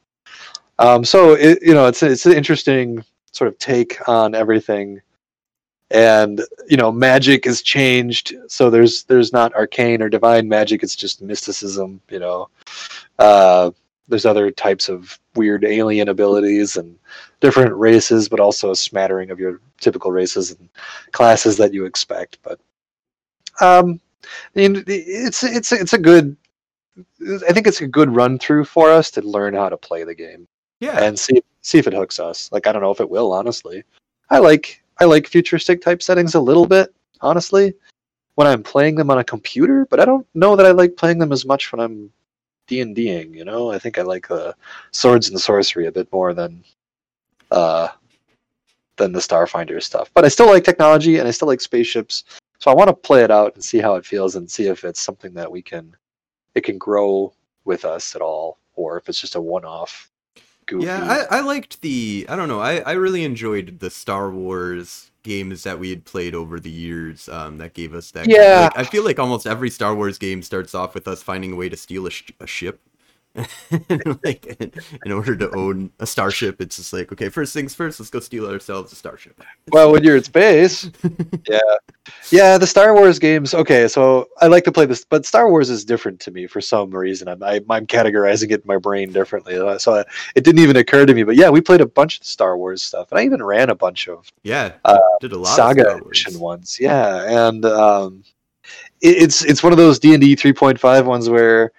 Um, 0.79 1.05
so 1.05 1.35
it, 1.35 1.59
you 1.63 1.75
know, 1.75 1.87
it's 1.87 2.03
it's 2.03 2.25
an 2.25 2.33
interesting 2.33 3.05
sort 3.33 3.49
of 3.49 3.59
take 3.59 3.99
on 4.09 4.35
everything, 4.35 5.01
and 5.91 6.41
you 6.69 6.77
know, 6.77 6.91
magic 6.91 7.45
has 7.45 7.63
changed. 7.63 8.35
So 8.47 8.71
there's 8.71 9.05
there's 9.05 9.33
not 9.33 9.55
arcane 9.55 10.01
or 10.01 10.09
divine 10.09 10.49
magic; 10.49 10.83
it's 10.83 10.97
just 10.97 11.21
mysticism. 11.21 12.01
You 12.11 12.21
know, 12.21 12.49
uh, 13.19 13.73
there's 14.09 14.27
other 14.27 14.51
types 14.51 14.89
of 14.89 15.19
weird 15.35 15.65
alien 15.65 16.09
abilities 16.09 16.77
and 16.77 16.99
different 17.41 17.75
races, 17.75 18.29
but 18.29 18.41
also 18.41 18.71
a 18.71 18.77
smattering 18.77 19.31
of 19.31 19.39
your 19.39 19.61
typical 19.81 20.11
races 20.11 20.51
and 20.53 20.69
classes 21.13 21.57
that 21.59 21.75
you 21.75 21.85
expect. 21.85 22.39
But 22.43 22.59
um, 23.61 24.01
it's 24.55 25.43
it's 25.45 25.73
it's 25.73 25.93
a 25.93 25.99
good. 25.99 26.37
I 27.49 27.53
think 27.53 27.67
it's 27.67 27.81
a 27.81 27.87
good 27.87 28.11
run 28.15 28.39
through 28.39 28.65
for 28.65 28.91
us 28.91 29.11
to 29.13 29.23
learn 29.23 29.55
how 29.55 29.69
to 29.69 29.77
play 29.77 30.03
the 30.05 30.15
game 30.15 30.49
Yeah. 30.81 30.99
and 31.03 31.19
see 31.19 31.43
see 31.63 31.79
if 31.79 31.87
it 31.87 31.93
hooks 31.93 32.19
us. 32.19 32.51
Like 32.51 32.67
I 32.67 32.73
don't 32.73 32.83
know 32.83 32.91
if 32.91 33.01
it 33.01 33.11
will, 33.11 33.33
honestly. 33.33 33.85
I 34.31 34.39
like 34.39 34.83
I 35.01 35.05
like 35.05 35.27
futuristic 35.27 35.81
type 35.81 36.03
settings 36.03 36.35
a 36.35 36.41
little 36.41 36.67
bit, 36.67 36.93
honestly, 37.21 37.75
when 38.35 38.47
I'm 38.47 38.63
playing 38.63 38.97
them 38.97 39.11
on 39.11 39.19
a 39.19 39.25
computer. 39.25 39.87
But 39.89 40.01
I 40.01 40.05
don't 40.05 40.27
know 40.35 40.57
that 40.57 40.67
I 40.67 40.73
like 40.73 40.97
playing 40.97 41.19
them 41.19 41.33
as 41.33 41.45
much 41.45 41.73
when 41.73 41.81
I'm 41.81 42.11
D 42.69 42.81
and 42.81 42.95
Ding. 42.95 43.35
You 43.35 43.45
know, 43.45 43.73
I 43.73 43.79
think 43.79 43.99
I 43.99 44.03
like 44.03 44.29
the 44.29 44.55
swords 44.93 45.29
and 45.29 45.41
sorcery 45.41 45.87
a 45.87 45.93
bit 45.93 46.11
more 46.13 46.33
than 46.35 46.63
uh 47.51 47.89
than 48.97 49.13
the 49.13 49.21
Starfinder 49.21 49.83
stuff. 49.83 50.11
But 50.15 50.25
I 50.25 50.29
still 50.29 50.47
like 50.47 50.65
technology 50.65 51.19
and 51.19 51.27
I 51.27 51.31
still 51.33 51.49
like 51.49 51.61
spaceships. 51.61 52.25
So 52.59 52.71
I 52.71 52.75
want 52.75 52.89
to 52.89 52.95
play 52.95 53.25
it 53.25 53.31
out 53.31 53.55
and 53.55 53.65
see 53.65 53.79
how 53.79 53.95
it 53.95 54.05
feels 54.05 54.37
and 54.37 54.51
see 54.51 54.67
if 54.67 54.85
it's 54.85 55.01
something 55.01 55.33
that 55.35 55.51
we 55.51 55.63
can 55.63 55.97
it 56.55 56.63
can 56.63 56.79
grow 56.79 57.33
with 57.65 57.85
us 57.85 58.15
at 58.15 58.23
all, 58.23 58.59
or 58.75 58.99
if 58.99 59.09
it's 59.09 59.21
just 59.21 59.35
a 59.35 59.41
one 59.41 59.65
off. 59.65 60.11
Goofy. 60.69 60.87
Yeah, 60.87 61.27
I, 61.31 61.39
I 61.39 61.41
liked 61.41 61.81
the. 61.81 62.27
I 62.29 62.37
don't 62.37 62.49
know. 62.49 62.61
I, 62.61 62.79
I 62.81 62.93
really 62.93 63.25
enjoyed 63.25 63.81
the 63.81 63.91
Star 63.91 64.31
Wars 64.31 65.11
games 65.23 65.65
that 65.65 65.79
we 65.79 65.91
had 65.91 66.05
played 66.05 66.35
over 66.35 66.61
the 66.61 66.71
years. 66.71 67.29
Um, 67.29 67.59
that 67.59 67.75
gave 67.75 67.95
us 67.95 68.11
that. 68.13 68.29
Yeah. 68.29 68.71
like, 68.75 68.79
I 68.79 68.85
feel 68.85 69.05
like 69.05 69.19
almost 69.19 69.47
every 69.47 69.71
Star 69.71 69.95
Wars 69.95 70.19
game 70.19 70.43
starts 70.43 70.75
off 70.75 70.95
with 70.95 71.09
us 71.09 71.23
finding 71.23 71.53
a 71.53 71.57
way 71.57 71.69
to 71.69 71.77
steal 71.77 72.07
a, 72.07 72.11
sh- 72.11 72.31
a 72.39 72.47
ship. 72.47 72.81
like 74.25 74.47
in, 74.61 74.73
in 75.05 75.13
order 75.13 75.37
to 75.37 75.55
own 75.55 75.91
a 76.01 76.07
starship, 76.07 76.61
it's 76.61 76.77
just 76.77 76.93
like 76.93 77.13
okay, 77.13 77.29
first 77.29 77.53
things 77.53 77.75
first. 77.75 78.01
Let's 78.01 78.11
go 78.11 78.21
steal 78.21 78.47
ourselves 78.51 78.93
a 78.93 78.97
starship. 78.97 79.41
well, 79.71 79.93
when 79.93 80.03
you're 80.05 80.17
in 80.17 80.25
space, 80.25 80.91
yeah, 81.49 81.59
yeah. 82.31 82.59
The 82.59 82.67
Star 82.67 82.95
Wars 82.95 83.19
games. 83.19 83.55
Okay, 83.55 83.89
so 83.89 84.29
I 84.41 84.47
like 84.47 84.65
to 84.65 84.73
play 84.73 84.87
this, 84.87 85.05
but 85.05 85.25
Star 85.27 85.49
Wars 85.51 85.71
is 85.71 85.85
different 85.85 86.21
to 86.21 86.31
me 86.31 86.47
for 86.47 86.61
some 86.61 86.91
reason. 86.91 87.29
I'm 87.29 87.43
I, 87.43 87.61
I'm 87.71 87.87
categorizing 87.87 88.51
it 88.51 88.61
in 88.63 88.67
my 88.67 88.79
brain 88.79 89.13
differently, 89.13 89.57
uh, 89.59 89.79
so 89.79 89.95
I, 89.97 90.05
it 90.35 90.45
didn't 90.45 90.61
even 90.61 90.77
occur 90.77 91.07
to 91.07 91.15
me. 91.15 91.23
But 91.23 91.37
yeah, 91.37 91.51
we 91.51 91.61
played 91.61 91.81
a 91.81 91.87
bunch 91.87 92.19
of 92.21 92.27
Star 92.27 92.57
Wars 92.57 92.83
stuff, 92.83 93.11
and 93.13 93.21
I 93.21 93.25
even 93.25 93.43
ran 93.43 93.71
a 93.71 93.75
bunch 93.75 94.09
of 94.09 94.31
Yeah, 94.43 94.73
Uh, 94.85 94.99
did 95.21 95.33
a 95.33 95.39
lot 95.39 95.55
Saga 95.55 95.83
of 95.83 95.87
Star 95.87 96.01
Wars. 96.03 96.21
edition 96.21 96.41
ones. 96.41 96.79
Yeah, 96.81 97.49
and 97.49 97.65
um, 97.65 98.25
it, 99.01 99.23
it's 99.23 99.45
it's 99.45 99.63
one 99.63 99.73
of 99.73 99.79
those 99.79 99.99
D 99.99 100.13
and 100.15 100.21
D 100.21 100.35
3.5 100.35 101.05
ones 101.05 101.29
where 101.29 101.73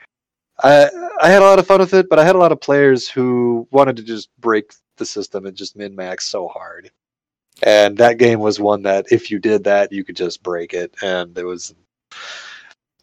I 0.63 0.89
I 1.21 1.29
had 1.29 1.41
a 1.41 1.45
lot 1.45 1.59
of 1.59 1.67
fun 1.67 1.79
with 1.79 1.93
it, 1.93 2.09
but 2.09 2.19
I 2.19 2.25
had 2.25 2.35
a 2.35 2.39
lot 2.39 2.51
of 2.51 2.61
players 2.61 3.09
who 3.09 3.67
wanted 3.71 3.95
to 3.97 4.03
just 4.03 4.29
break 4.39 4.73
the 4.97 5.05
system 5.05 5.45
and 5.45 5.55
just 5.55 5.75
min 5.75 5.95
max 5.95 6.27
so 6.27 6.47
hard. 6.47 6.91
And 7.63 7.97
that 7.97 8.17
game 8.17 8.39
was 8.39 8.59
one 8.59 8.83
that 8.83 9.07
if 9.11 9.31
you 9.31 9.39
did 9.39 9.63
that, 9.65 9.91
you 9.91 10.03
could 10.03 10.15
just 10.15 10.43
break 10.43 10.73
it, 10.73 10.95
and 11.01 11.37
it 11.37 11.43
was 11.45 11.73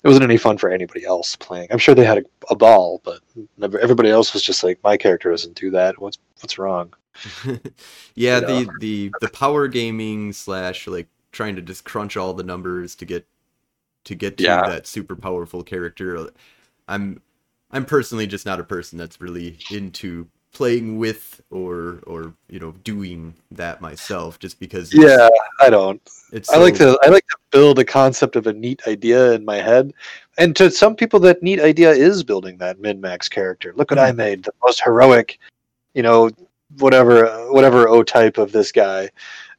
it 0.02 0.08
wasn't 0.08 0.24
any 0.24 0.36
fun 0.36 0.56
for 0.58 0.70
anybody 0.70 1.04
else 1.04 1.36
playing. 1.36 1.68
I'm 1.70 1.78
sure 1.78 1.94
they 1.94 2.04
had 2.04 2.18
a, 2.18 2.24
a 2.50 2.56
ball, 2.56 3.00
but 3.04 3.20
never, 3.58 3.78
everybody 3.80 4.10
else 4.10 4.32
was 4.32 4.42
just 4.42 4.62
like, 4.62 4.78
my 4.84 4.96
character 4.96 5.30
doesn't 5.30 5.56
do 5.56 5.70
that. 5.70 5.98
What's 6.00 6.18
what's 6.40 6.58
wrong? 6.58 6.94
yeah, 8.14 8.36
You 8.36 8.40
know? 8.40 8.46
the 8.46 8.64
the 8.78 9.14
the 9.20 9.28
power 9.28 9.68
gaming 9.68 10.32
slash 10.32 10.86
like 10.86 11.08
trying 11.32 11.56
to 11.56 11.62
just 11.62 11.84
crunch 11.84 12.16
all 12.16 12.34
the 12.34 12.42
numbers 12.42 12.94
to 12.96 13.04
get 13.04 13.26
to 14.04 14.14
get 14.14 14.38
to 14.38 14.44
Yeah. 14.44 14.62
that 14.62 14.86
super 14.86 15.16
powerful 15.16 15.62
character. 15.62 16.30
I'm 16.88 17.20
I'm 17.70 17.84
personally 17.84 18.26
just 18.26 18.46
not 18.46 18.60
a 18.60 18.64
person 18.64 18.98
that's 18.98 19.20
really 19.20 19.58
into 19.70 20.28
playing 20.56 20.96
with 20.96 21.42
or 21.50 22.00
or 22.06 22.32
you 22.48 22.58
know 22.58 22.70
doing 22.82 23.34
that 23.50 23.82
myself 23.82 24.38
just 24.38 24.58
because 24.58 24.94
Yeah, 24.94 25.28
I 25.60 25.68
don't. 25.68 26.00
it's 26.32 26.48
I 26.48 26.56
like 26.56 26.74
to 26.76 26.98
I 27.02 27.08
like 27.08 27.26
to 27.28 27.36
build 27.50 27.78
a 27.78 27.84
concept 27.84 28.36
of 28.36 28.46
a 28.46 28.54
neat 28.54 28.80
idea 28.86 29.32
in 29.32 29.44
my 29.44 29.56
head. 29.56 29.92
And 30.38 30.56
to 30.56 30.70
some 30.70 30.96
people 30.96 31.20
that 31.20 31.42
neat 31.42 31.60
idea 31.60 31.90
is 31.90 32.22
building 32.22 32.56
that 32.58 32.80
min-max 32.80 33.28
character. 33.28 33.74
Look 33.76 33.90
what 33.90 33.98
I 33.98 34.12
mm. 34.12 34.16
made, 34.16 34.44
the 34.44 34.52
most 34.62 34.82
heroic, 34.82 35.38
you 35.94 36.02
know, 36.02 36.30
whatever 36.78 37.26
whatever 37.52 37.88
O 37.88 38.02
type 38.02 38.38
of 38.38 38.52
this 38.52 38.72
guy. 38.72 39.10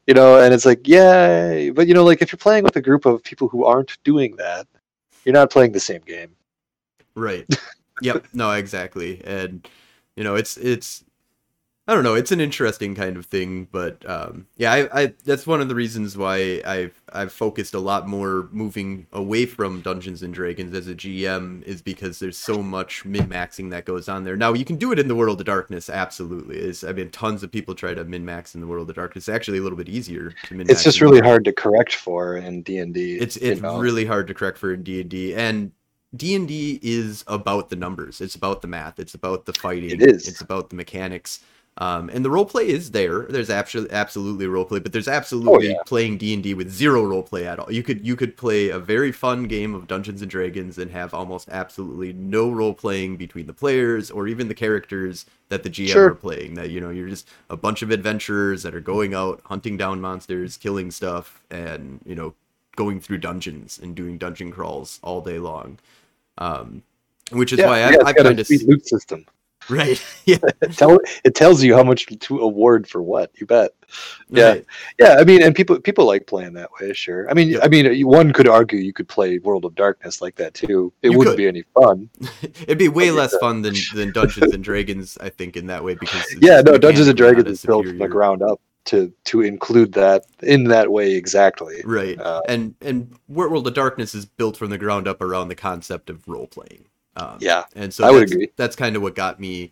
You 0.07 0.13
know, 0.13 0.39
and 0.39 0.53
it's 0.53 0.65
like, 0.65 0.87
yay. 0.87 1.69
But 1.69 1.87
you 1.87 1.93
know, 1.93 2.05
like 2.05 2.23
if 2.23 2.31
you're 2.31 2.37
playing 2.37 2.63
with 2.63 2.75
a 2.75 2.81
group 2.81 3.05
of 3.05 3.23
people 3.23 3.49
who 3.49 3.65
aren't 3.65 4.01
doing 4.03 4.35
that, 4.37 4.65
you're 5.25 5.33
not 5.33 5.51
playing 5.51 5.73
the 5.73 5.79
same 5.79 6.01
game. 6.01 6.31
Right. 7.13 7.45
yep. 8.01 8.25
No, 8.33 8.51
exactly. 8.51 9.21
And 9.23 9.67
you 10.15 10.23
know, 10.23 10.35
it's 10.35 10.57
it's 10.57 11.03
I 11.89 11.93
don't 11.93 12.03
know, 12.03 12.15
it's 12.15 12.33
an 12.33 12.41
interesting 12.41 12.95
kind 12.95 13.15
of 13.15 13.27
thing, 13.27 13.69
but 13.71 14.07
um 14.09 14.47
yeah, 14.57 14.73
I, 14.73 15.03
I 15.03 15.13
that's 15.23 15.47
one 15.47 15.61
of 15.61 15.69
the 15.69 15.75
reasons 15.75 16.17
why 16.17 16.61
I've 16.65 17.01
I've 17.13 17.31
focused 17.31 17.73
a 17.73 17.79
lot 17.79 18.09
more 18.09 18.49
moving 18.51 19.07
away 19.13 19.45
from 19.45 19.79
Dungeons 19.79 20.21
and 20.21 20.33
Dragons 20.33 20.75
as 20.75 20.89
a 20.89 20.95
GM 20.95 21.63
is 21.63 21.81
because 21.81 22.19
there's 22.19 22.37
so 22.37 22.61
much 22.61 23.05
min-maxing 23.05 23.69
that 23.69 23.85
goes 23.85 24.09
on 24.09 24.25
there. 24.25 24.35
Now 24.35 24.51
you 24.51 24.65
can 24.65 24.75
do 24.75 24.91
it 24.91 24.99
in 24.99 25.07
the 25.07 25.15
World 25.15 25.39
of 25.39 25.45
Darkness, 25.45 25.89
absolutely. 25.89 26.57
Is 26.57 26.83
I 26.83 26.91
mean 26.91 27.09
tons 27.09 27.41
of 27.41 27.53
people 27.53 27.73
try 27.73 27.93
to 27.93 28.03
min-max 28.03 28.53
in 28.53 28.59
the 28.59 28.67
World 28.67 28.89
of 28.89 28.97
Darkness. 28.97 29.29
It's 29.29 29.35
actually 29.35 29.59
a 29.59 29.61
little 29.61 29.77
bit 29.77 29.87
easier 29.87 30.31
to 30.31 30.53
min-max. 30.53 30.71
It's 30.71 30.83
just 30.83 30.99
really 30.99 31.21
hard 31.21 31.45
to 31.45 31.53
correct 31.53 31.95
for 31.95 32.35
in 32.35 32.63
D 32.63 32.79
and 32.79 32.93
D. 32.93 33.15
it's 33.15 33.37
it's 33.37 33.61
really 33.61 34.03
hard 34.03 34.27
to 34.27 34.33
correct 34.33 34.57
for 34.57 34.73
in 34.73 34.83
D, 34.83 34.99
and 34.99 35.09
D 35.09 35.35
and 35.35 35.71
D 36.15 36.37
D 36.47 36.79
is 36.81 37.23
about 37.27 37.69
the 37.69 37.75
numbers. 37.75 38.21
It's 38.21 38.35
about 38.35 38.61
the 38.61 38.67
math. 38.67 38.99
It's 38.99 39.13
about 39.13 39.45
the 39.45 39.53
fighting. 39.53 39.91
It 39.91 40.01
is. 40.01 40.27
It's 40.27 40.41
about 40.41 40.69
the 40.69 40.75
mechanics. 40.75 41.41
Um, 41.79 42.09
and 42.09 42.25
the 42.25 42.31
role 42.31 42.45
play 42.45 42.69
is 42.69 42.89
there. 42.89 43.23
There's 43.29 43.51
absolutely 43.51 43.93
absolutely 43.93 44.47
role 44.47 44.65
play, 44.65 44.79
but 44.79 44.93
there's 44.93 45.07
absolutely 45.07 45.67
Oh, 45.67 45.71
yeah. 45.73 45.83
playing 45.85 46.17
D 46.17 46.33
and 46.33 46.41
D 46.41 46.55
with 46.55 46.71
zero 46.71 47.03
role 47.03 47.21
play 47.21 47.45
at 47.45 47.59
all. 47.59 47.71
You 47.71 47.83
could 47.83 48.03
you 48.03 48.15
could 48.15 48.35
play 48.35 48.69
a 48.69 48.79
very 48.79 49.11
fun 49.11 49.43
game 49.43 49.75
of 49.75 49.85
Dungeons 49.85 50.23
and 50.23 50.31
Dragons 50.31 50.79
and 50.79 50.89
have 50.89 51.13
almost 51.13 51.49
absolutely 51.49 52.13
no 52.13 52.49
role 52.49 52.73
playing 52.73 53.17
between 53.17 53.45
the 53.45 53.53
players 53.53 54.09
or 54.09 54.27
even 54.27 54.47
the 54.47 54.55
characters 54.55 55.27
that 55.49 55.61
the 55.61 55.69
GM 55.69 55.89
Sure. 55.91 56.07
are 56.07 56.15
playing. 56.15 56.55
That 56.55 56.71
you 56.71 56.81
know 56.81 56.89
you're 56.89 57.09
just 57.09 57.27
a 57.51 57.57
bunch 57.57 57.83
of 57.83 57.91
adventurers 57.91 58.63
that 58.63 58.73
are 58.73 58.79
going 58.81 59.13
out 59.13 59.41
hunting 59.45 59.77
down 59.77 60.01
monsters, 60.01 60.57
killing 60.57 60.89
stuff, 60.89 61.43
and 61.51 61.99
you 62.07 62.15
know 62.15 62.33
going 62.75 62.99
through 62.99 63.17
dungeons 63.19 63.79
and 63.81 63.95
doing 63.95 64.17
dungeon 64.17 64.51
crawls 64.51 64.99
all 65.03 65.21
day 65.21 65.37
long. 65.37 65.77
Um, 66.37 66.83
which 67.31 67.53
is 67.53 67.59
yeah, 67.59 67.67
why 67.67 67.79
yeah, 67.79 67.85
I, 67.87 67.89
it's 67.93 68.03
I 68.03 68.13
got 68.13 68.25
kind 68.25 68.37
a 68.37 68.41
of 68.41 68.47
sweet 68.47 68.67
loot 68.67 68.87
system. 68.87 69.25
Right. 69.69 70.01
Yeah. 70.25 70.37
Tell 70.77 70.97
it 71.25 71.35
tells 71.35 71.61
you 71.61 71.75
how 71.75 71.83
much 71.83 72.05
to 72.05 72.39
award 72.39 72.87
for 72.87 73.01
what. 73.01 73.31
You 73.35 73.45
bet. 73.45 73.71
Yeah. 74.29 74.49
Right. 74.49 74.65
Yeah, 74.97 75.15
I 75.19 75.25
mean, 75.25 75.41
and 75.43 75.53
people 75.53 75.77
people 75.81 76.05
like 76.05 76.25
playing 76.25 76.53
that 76.53 76.69
way. 76.79 76.93
Sure. 76.93 77.29
I 77.29 77.33
mean, 77.33 77.49
Yeah. 77.49 77.59
I 77.63 77.67
mean, 77.67 78.05
one 78.07 78.31
could 78.31 78.47
argue 78.47 78.79
you 78.79 78.93
could 78.93 79.09
play 79.09 79.39
World 79.39 79.65
of 79.65 79.75
Darkness 79.75 80.21
like 80.21 80.35
that 80.35 80.53
too. 80.53 80.93
It 81.01 81.11
You 81.11 81.17
wouldn't 81.17 81.33
could. 81.33 81.37
be 81.37 81.47
any 81.49 81.63
fun. 81.73 82.09
It'd 82.61 82.77
be 82.77 82.87
way 82.87 83.11
less 83.11 83.35
fun 83.37 83.61
than, 83.61 83.75
than 83.93 84.13
Dungeons 84.13 84.53
and 84.53 84.63
Dragons, 84.63 85.17
I 85.19 85.27
think, 85.29 85.57
in 85.57 85.67
that 85.67 85.83
way 85.83 85.95
because 85.95 86.23
Yeah, 86.39 86.61
no, 86.61 86.77
Dungeons 86.77 87.09
and 87.09 87.17
Dragons 87.17 87.47
is 87.49 87.65
built 87.65 87.87
from 87.87 87.97
the 87.97 88.07
ground 88.07 88.41
up 88.43 88.61
to 88.87 89.13
to 89.25 89.41
include 89.41 89.93
that 89.93 90.25
in 90.41 90.65
that 90.65 90.91
way 90.91 91.13
exactly. 91.13 91.81
Right. 91.85 92.19
Uh, 92.19 92.41
and 92.47 92.75
and 92.81 93.15
World 93.27 93.67
of 93.67 93.73
Darkness 93.73 94.15
is 94.15 94.25
built 94.25 94.57
from 94.57 94.69
the 94.69 94.77
ground 94.77 95.07
up 95.07 95.21
around 95.21 95.49
the 95.49 95.55
concept 95.55 96.09
of 96.09 96.27
role 96.27 96.47
playing. 96.47 96.85
Um, 97.15 97.37
Yeah, 97.39 97.65
and 97.75 97.93
so 97.93 98.05
I 98.05 98.11
would 98.11 98.23
that's, 98.23 98.31
agree. 98.31 98.49
That's 98.55 98.75
kind 98.75 98.95
of 98.95 99.01
what 99.01 99.15
got 99.15 99.39
me 99.39 99.71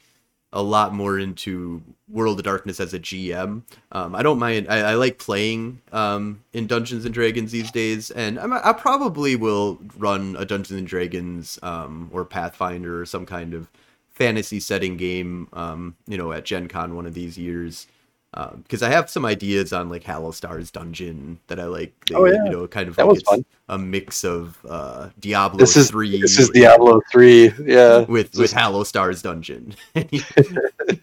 a 0.53 0.63
lot 0.63 0.93
more 0.93 1.19
into 1.19 1.81
World 2.07 2.39
of 2.39 2.45
Darkness 2.45 2.79
as 2.79 2.93
a 2.93 2.99
GM. 2.99 3.61
Um, 3.91 4.15
I 4.15 4.23
don't 4.23 4.39
mind. 4.39 4.67
I, 4.69 4.91
I 4.91 4.93
like 4.93 5.19
playing 5.19 5.81
um, 5.91 6.41
in 6.53 6.65
Dungeons 6.65 7.03
and 7.03 7.13
Dragons 7.13 7.51
these 7.51 7.71
days, 7.71 8.09
and 8.11 8.39
I'm, 8.39 8.53
I 8.53 8.71
probably 8.71 9.35
will 9.35 9.79
run 9.97 10.35
a 10.39 10.45
Dungeons 10.45 10.79
and 10.79 10.87
Dragons 10.87 11.59
um, 11.61 12.09
or 12.13 12.23
Pathfinder 12.23 13.01
or 13.01 13.05
some 13.05 13.25
kind 13.25 13.53
of 13.53 13.69
fantasy 14.09 14.61
setting 14.61 14.95
game. 14.95 15.49
Um, 15.51 15.95
you 16.07 16.17
know, 16.17 16.31
at 16.31 16.45
Gen 16.45 16.67
Con 16.67 16.95
one 16.95 17.05
of 17.05 17.13
these 17.13 17.37
years. 17.37 17.87
Because 18.35 18.83
I 18.83 18.89
have 18.89 19.09
some 19.09 19.23
ideas 19.25 19.71
on 19.71 19.87
like 19.89 20.03
Halaster's 20.03 20.69
dungeon 20.69 21.39
that 21.47 21.57
I 21.59 21.65
like. 21.65 21.93
They, 22.07 22.15
Oh, 22.15 22.25
yeah. 22.25 22.43
You 22.45 22.49
know, 22.51 22.67
kind 22.67 22.89
of 22.89 22.97
That 22.97 23.05
like 23.05 23.13
was 23.13 23.23
fun. 23.23 23.45
a 23.69 23.77
mix 23.77 24.25
of 24.25 24.57
uh, 24.67 25.09
Diablo 25.19 25.57
This 25.57 25.77
is 25.77 25.89
three. 25.89 26.19
this 26.19 26.37
is 26.37 26.49
Diablo 26.49 27.01
three. 27.11 27.51
Yeah, 27.63 27.99
with 27.99 28.35
with 28.35 28.51
Just- 28.51 28.53
Halaster's 28.55 29.21
dungeon. 29.21 29.73
you, 30.11 30.21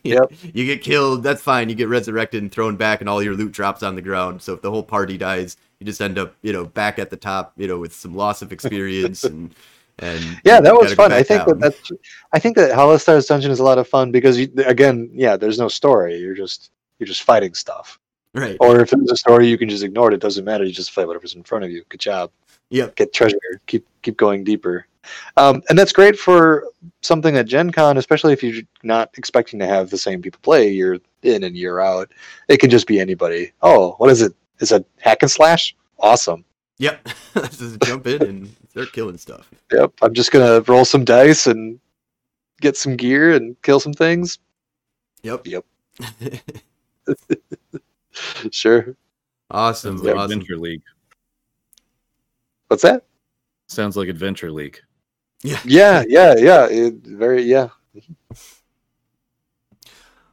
Yep. 0.05 0.33
you 0.43 0.67
get 0.67 0.83
killed, 0.83 1.23
that's 1.23 1.41
fine. 1.43 1.69
You 1.69 1.75
get 1.75 1.89
resurrected 1.89 2.43
and 2.43 2.53
thrown 2.53 2.77
back, 2.77 3.01
and 3.01 3.09
all 3.09 3.23
your 3.23 3.35
loot 3.35 3.53
drops 3.53 3.83
on 3.83 3.95
the 3.95 4.03
ground. 4.03 4.43
So 4.43 4.53
if 4.55 4.61
the 4.63 4.71
whole 4.71 4.83
party 4.83 5.17
dies, 5.17 5.57
you 5.79 5.87
just 5.87 6.01
end 6.03 6.19
up, 6.19 6.35
you 6.43 6.53
know, 6.53 6.65
back 6.67 6.99
at 6.99 7.09
the 7.11 7.17
top, 7.17 7.53
you 7.57 7.67
know, 7.67 7.79
with 7.79 7.95
some 7.95 8.15
loss 8.15 8.43
of 8.43 8.53
experience 8.57 9.25
and 9.25 9.55
and 9.99 10.41
yeah, 10.45 10.61
that 10.61 10.75
was 10.75 10.93
fun. 10.95 11.13
I 11.13 11.23
think 11.23 11.47
down. 11.47 11.59
that 11.61 11.75
that's. 11.77 11.93
I 12.33 12.39
think 12.39 12.57
that 12.57 12.73
Halaster's 12.73 13.27
dungeon 13.27 13.51
is 13.51 13.59
a 13.61 13.65
lot 13.65 13.79
of 13.79 13.87
fun 13.89 14.11
because 14.11 14.39
you, 14.39 14.49
again, 14.67 15.11
yeah, 15.15 15.37
there's 15.37 15.59
no 15.59 15.69
story. 15.69 16.19
You're 16.19 16.35
just 16.35 16.71
you're 17.03 17.09
just 17.09 17.25
fighting 17.25 17.53
stuff. 17.53 17.99
right. 18.33 18.57
Or 18.61 18.79
if 18.79 18.91
there's 18.91 19.11
a 19.11 19.17
story, 19.17 19.49
you 19.49 19.59
can 19.59 19.69
just 19.69 19.83
ignore 19.83 20.13
it. 20.13 20.15
It 20.15 20.21
doesn't 20.21 20.45
matter. 20.45 20.63
You 20.63 20.73
just 20.73 20.93
fight 20.93 21.09
whatever's 21.09 21.35
in 21.35 21.43
front 21.43 21.65
of 21.65 21.73
you. 21.73 21.83
Good 21.89 21.99
job. 21.99 22.31
Yep. 22.71 22.95
Get 22.95 23.13
treasure. 23.13 23.37
Keep 23.67 23.85
keep 24.03 24.17
going 24.17 24.45
deeper. 24.45 24.87
Um, 25.37 25.63
and 25.69 25.77
that's 25.77 25.93
great 25.93 26.17
for 26.17 26.69
something 27.01 27.37
at 27.37 27.47
Gen 27.47 27.73
Con, 27.73 27.99
especially 27.99 28.33
if 28.33 28.43
you're 28.45 28.63
not 28.85 29.11
expecting 29.19 29.59
to 29.59 29.67
have 29.67 29.91
the 29.91 29.99
same 29.99 30.23
people 30.23 30.39
play 30.45 30.71
year 30.71 31.01
in 31.25 31.43
and 31.43 31.57
year 31.57 31.81
out. 31.81 32.13
It 32.49 32.59
can 32.59 32.71
just 32.71 32.87
be 32.87 33.01
anybody. 33.01 33.53
Oh, 33.63 33.97
what 33.99 34.11
is 34.11 34.23
it? 34.23 34.33
Is 34.61 34.71
it 34.71 34.87
hack 35.01 35.23
and 35.23 35.31
slash? 35.31 35.75
Awesome. 35.99 36.45
Yep. 36.79 37.09
just 37.35 37.81
jump 37.83 38.07
in 38.07 38.23
and 38.23 38.57
start 38.71 38.93
killing 38.93 39.19
stuff. 39.19 39.51
Yep. 39.73 39.93
I'm 40.03 40.15
just 40.15 40.31
gonna 40.31 40.61
roll 40.63 40.85
some 40.85 41.05
dice 41.05 41.49
and 41.49 41.81
get 42.61 42.77
some 42.77 42.97
gear 42.97 43.33
and 43.33 43.61
kill 43.63 43.81
some 43.81 43.93
things. 43.93 44.39
Yep. 45.23 45.47
Yep. 45.47 45.65
Sure. 48.51 48.95
awesome. 49.51 49.97
Sounds 49.97 50.07
like 50.07 50.17
awesome. 50.17 50.33
Adventure 50.33 50.59
League. 50.59 50.83
What's 52.69 52.83
that? 52.83 53.05
Sounds 53.69 53.97
like 53.97 54.09
Adventure 54.09 54.51
League. 54.51 54.81
Yeah, 55.65 56.05
yeah, 56.07 56.37
yeah. 56.37 56.69
It, 56.71 56.95
very 57.05 57.43
yeah. 57.43 57.69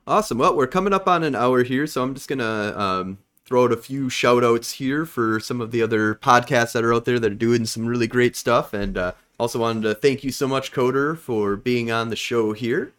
Awesome. 0.05 0.38
Well, 0.38 0.55
we're 0.55 0.67
coming 0.67 0.93
up 0.93 1.07
on 1.07 1.24
an 1.24 1.36
hour 1.36 1.63
here, 1.63 1.88
so 1.88 2.03
I'm 2.03 2.13
just 2.13 2.28
gonna 2.30 2.74
um, 2.78 3.17
throw 3.45 3.63
out 3.63 3.72
a 3.72 3.78
few 3.78 4.09
shout 4.09 4.43
outs 4.43 4.74
here 4.74 5.07
for 5.07 5.39
some 5.39 5.61
of 5.61 5.72
the 5.72 5.82
other 5.82 6.13
podcasts 6.13 6.74
that 6.74 6.84
are 6.84 6.93
out 6.93 7.05
there 7.05 7.20
that 7.20 7.32
are 7.32 7.36
doing 7.36 7.65
some 7.65 7.88
really 7.88 8.05
great 8.05 8.36
stuff. 8.36 8.74
And 8.74 8.97
uh, 8.97 9.13
also 9.39 9.59
wanted 9.59 9.82
to 9.84 9.95
thank 9.95 10.24
you 10.24 10.32
so 10.32 10.47
much, 10.47 10.72
Coder, 10.72 11.17
for 11.17 11.55
being 11.55 11.91
on 11.91 12.09
the 12.09 12.15
show 12.15 12.53
here. 12.53 12.93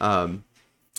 Um, 0.00 0.44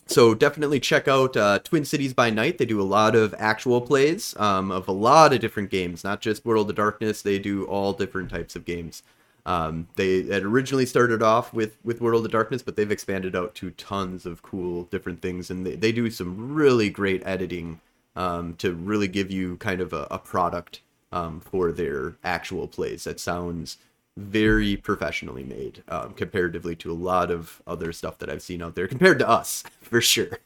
so 0.06 0.34
definitely 0.34 0.80
check 0.80 1.08
out 1.08 1.38
uh, 1.38 1.60
Twin 1.60 1.86
Cities 1.86 2.14
by 2.14 2.30
Night. 2.30 2.58
They 2.58 2.66
do 2.66 2.82
a 2.82 2.84
lot 2.84 3.16
of 3.16 3.34
actual 3.38 3.82
plays 3.82 4.36
um, 4.38 4.72
of 4.72 4.88
a 4.88 4.92
lot 4.92 5.34
of 5.34 5.40
different 5.40 5.70
games, 5.70 6.04
not 6.04 6.22
just 6.22 6.46
World 6.46 6.70
of 6.70 6.76
Darkness. 6.76 7.22
They 7.22 7.40
do 7.40 7.66
all 7.66 7.94
different 7.94 8.30
types 8.30 8.56
of 8.56 8.66
games. 8.66 9.04
Um, 9.46 9.88
they 9.96 10.24
had 10.24 10.44
originally 10.44 10.86
started 10.86 11.22
off 11.22 11.54
with 11.54 11.78
with 11.84 12.02
World 12.02 12.26
of 12.26 12.32
Darkness, 12.32 12.62
but 12.62 12.76
they've 12.76 12.92
expanded 12.92 13.36
out 13.36 13.56
to 13.56 13.72
tons 13.72 14.26
of 14.26 14.42
cool 14.42 14.84
different 14.84 15.22
things, 15.22 15.50
and 15.50 15.66
they, 15.66 15.76
they 15.76 15.92
do 15.92 16.10
some 16.10 16.54
really 16.54 16.90
great 16.90 17.22
editing 17.26 17.82
um, 18.16 18.56
to 18.56 18.74
really 18.74 19.08
give 19.08 19.32
you 19.32 19.58
kind 19.58 19.82
of 19.82 19.92
a, 19.92 20.08
a 20.12 20.20
product 20.20 20.82
um, 21.12 21.40
for 21.40 21.72
their 21.72 22.16
actual 22.24 22.68
plays 22.68 23.04
that 23.04 23.20
sounds 23.20 23.78
very 24.18 24.78
professionally 24.78 25.44
made 25.44 25.84
um, 25.90 26.14
comparatively 26.14 26.76
to 26.76 26.92
a 26.92 26.94
lot 26.94 27.32
of 27.32 27.62
other 27.66 27.92
stuff 27.92 28.20
that 28.20 28.30
I've 28.30 28.42
seen 28.42 28.62
out 28.62 28.76
there 28.76 28.88
compared 28.88 29.20
to 29.20 29.28
us 29.28 29.64
for 29.82 30.02
sure. 30.02 30.40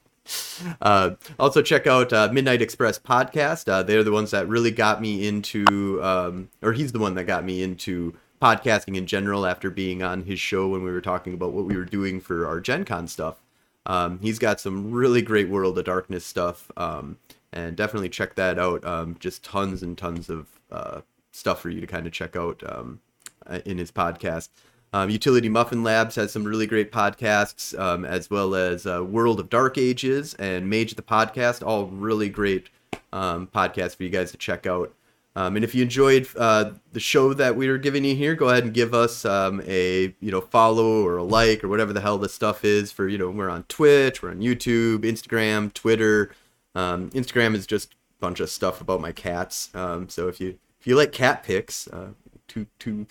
uh, 0.80 1.10
also 1.38 1.62
check 1.62 1.86
out 1.86 2.12
uh, 2.12 2.28
Midnight 2.32 2.62
Express 2.62 2.98
podcast. 2.98 3.70
Uh, 3.70 3.82
they're 3.82 4.04
the 4.04 4.12
ones 4.12 4.30
that 4.30 4.48
really 4.48 4.70
got 4.70 5.00
me 5.00 5.26
into, 5.26 6.00
um, 6.02 6.48
or 6.62 6.72
he's 6.72 6.92
the 6.92 6.98
one 6.98 7.14
that 7.14 7.24
got 7.24 7.44
me 7.44 7.62
into 7.62 8.14
podcasting 8.40 8.96
in 8.96 9.06
general 9.06 9.44
after 9.44 9.70
being 9.70 10.02
on 10.02 10.22
his 10.22 10.40
show 10.40 10.68
when 10.68 10.82
we 10.82 10.90
were 10.90 11.00
talking 11.00 11.34
about 11.34 11.52
what 11.52 11.66
we 11.66 11.76
were 11.76 11.84
doing 11.84 12.20
for 12.20 12.46
our 12.46 12.60
Gen 12.60 12.84
Con 12.84 13.06
stuff. 13.06 13.42
Um, 13.86 14.18
he's 14.20 14.38
got 14.38 14.60
some 14.60 14.92
really 14.92 15.22
great 15.22 15.48
World 15.48 15.78
of 15.78 15.84
Darkness 15.84 16.24
stuff, 16.24 16.70
um, 16.76 17.18
and 17.52 17.76
definitely 17.76 18.08
check 18.08 18.34
that 18.36 18.58
out. 18.58 18.84
Um, 18.84 19.16
just 19.18 19.42
tons 19.42 19.82
and 19.82 19.96
tons 19.96 20.30
of 20.30 20.46
uh, 20.70 21.00
stuff 21.40 21.60
for 21.60 21.70
you 21.70 21.80
to 21.80 21.86
kind 21.86 22.06
of 22.06 22.12
check 22.12 22.36
out 22.36 22.62
um, 22.66 23.00
uh, 23.46 23.58
in 23.64 23.78
his 23.78 23.90
podcast. 23.90 24.50
Um, 24.92 25.08
Utility 25.08 25.48
Muffin 25.48 25.82
Labs 25.82 26.16
has 26.16 26.32
some 26.32 26.44
really 26.44 26.66
great 26.66 26.90
podcasts, 26.92 27.78
um, 27.78 28.04
as 28.04 28.28
well 28.28 28.54
as 28.54 28.86
uh, 28.86 29.04
World 29.04 29.40
of 29.40 29.48
Dark 29.48 29.78
Ages 29.78 30.34
and 30.34 30.68
Mage 30.68 30.94
the 30.94 31.02
Podcast, 31.02 31.64
all 31.66 31.86
really 31.86 32.28
great 32.28 32.70
um, 33.12 33.46
podcasts 33.46 33.96
for 33.96 34.02
you 34.02 34.10
guys 34.10 34.32
to 34.32 34.36
check 34.36 34.66
out. 34.66 34.92
Um, 35.36 35.54
and 35.54 35.64
if 35.64 35.76
you 35.76 35.82
enjoyed 35.84 36.26
uh, 36.36 36.72
the 36.92 36.98
show 36.98 37.32
that 37.34 37.54
we 37.54 37.68
were 37.68 37.78
giving 37.78 38.04
you 38.04 38.16
here, 38.16 38.34
go 38.34 38.48
ahead 38.48 38.64
and 38.64 38.74
give 38.74 38.92
us 38.92 39.24
um, 39.24 39.62
a 39.64 40.12
you 40.20 40.32
know 40.32 40.40
follow 40.40 41.04
or 41.06 41.18
a 41.18 41.22
like 41.22 41.62
or 41.62 41.68
whatever 41.68 41.92
the 41.92 42.00
hell 42.00 42.18
this 42.18 42.34
stuff 42.34 42.64
is. 42.64 42.90
For 42.90 43.06
you 43.06 43.16
know, 43.16 43.30
we're 43.30 43.48
on 43.48 43.62
Twitch, 43.64 44.22
we're 44.22 44.30
on 44.30 44.40
YouTube, 44.40 44.98
Instagram, 44.98 45.72
Twitter. 45.72 46.32
Um, 46.74 47.10
Instagram 47.10 47.54
is 47.54 47.64
just 47.64 47.92
a 47.92 47.96
bunch 48.20 48.40
of 48.40 48.50
stuff 48.50 48.80
about 48.80 49.00
my 49.00 49.12
cats. 49.12 49.70
So 49.72 50.26
if 50.26 50.40
you 50.40 50.58
if 50.80 50.86
you 50.86 50.96
like 50.96 51.12
cat 51.12 51.42
pics, 51.42 51.88
uh, 51.88 52.08
two 52.48 52.66
two 52.78 53.06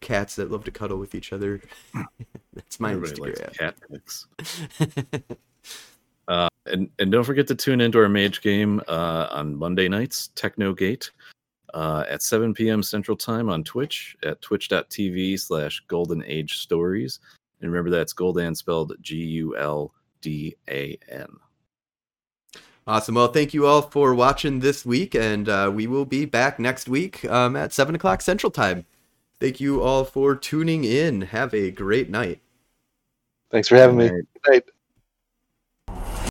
cats 0.00 0.36
that 0.36 0.50
love 0.50 0.64
to 0.64 0.70
cuddle 0.70 0.98
with 0.98 1.14
each 1.14 1.32
other, 1.32 1.60
that's 2.54 2.80
my 2.80 2.92
Everybody 2.92 3.20
likes 3.20 3.40
Instagram. 3.40 3.58
cat 3.58 3.74
pics. 3.90 4.26
Uh, 6.28 6.48
and 6.66 6.88
and 7.00 7.10
don't 7.10 7.24
forget 7.24 7.48
to 7.48 7.56
tune 7.56 7.80
into 7.80 7.98
our 7.98 8.08
mage 8.08 8.40
game 8.40 8.80
uh, 8.86 9.26
on 9.32 9.56
Monday 9.56 9.88
nights, 9.88 10.28
Techno 10.36 10.72
Gate, 10.72 11.10
uh, 11.74 12.04
at 12.08 12.22
7 12.22 12.54
p.m. 12.54 12.84
Central 12.84 13.16
Time 13.16 13.48
on 13.50 13.64
Twitch 13.64 14.16
at 14.22 14.40
twitch.tv 14.40 15.40
slash 15.40 15.82
Golden 15.88 16.22
Age 16.24 16.58
Stories. 16.58 17.18
And 17.60 17.72
remember 17.72 17.90
that's 17.90 18.14
Guldan 18.14 18.56
spelled 18.56 18.94
G 19.00 19.16
U 19.16 19.56
L 19.56 19.92
D 20.20 20.54
A 20.68 20.96
N. 21.08 21.28
Awesome. 22.90 23.14
Well, 23.14 23.28
thank 23.28 23.54
you 23.54 23.66
all 23.66 23.82
for 23.82 24.12
watching 24.16 24.58
this 24.58 24.84
week, 24.84 25.14
and 25.14 25.48
uh, 25.48 25.70
we 25.72 25.86
will 25.86 26.04
be 26.04 26.24
back 26.24 26.58
next 26.58 26.88
week 26.88 27.24
um, 27.26 27.54
at 27.54 27.72
7 27.72 27.94
o'clock 27.94 28.20
Central 28.20 28.50
Time. 28.50 28.84
Thank 29.38 29.60
you 29.60 29.80
all 29.80 30.04
for 30.04 30.34
tuning 30.34 30.82
in. 30.82 31.20
Have 31.20 31.54
a 31.54 31.70
great 31.70 32.10
night. 32.10 32.40
Thanks 33.48 33.68
for 33.68 33.76
having 33.76 33.96
me. 33.96 34.08
Good 34.08 34.64
night. 35.88 36.26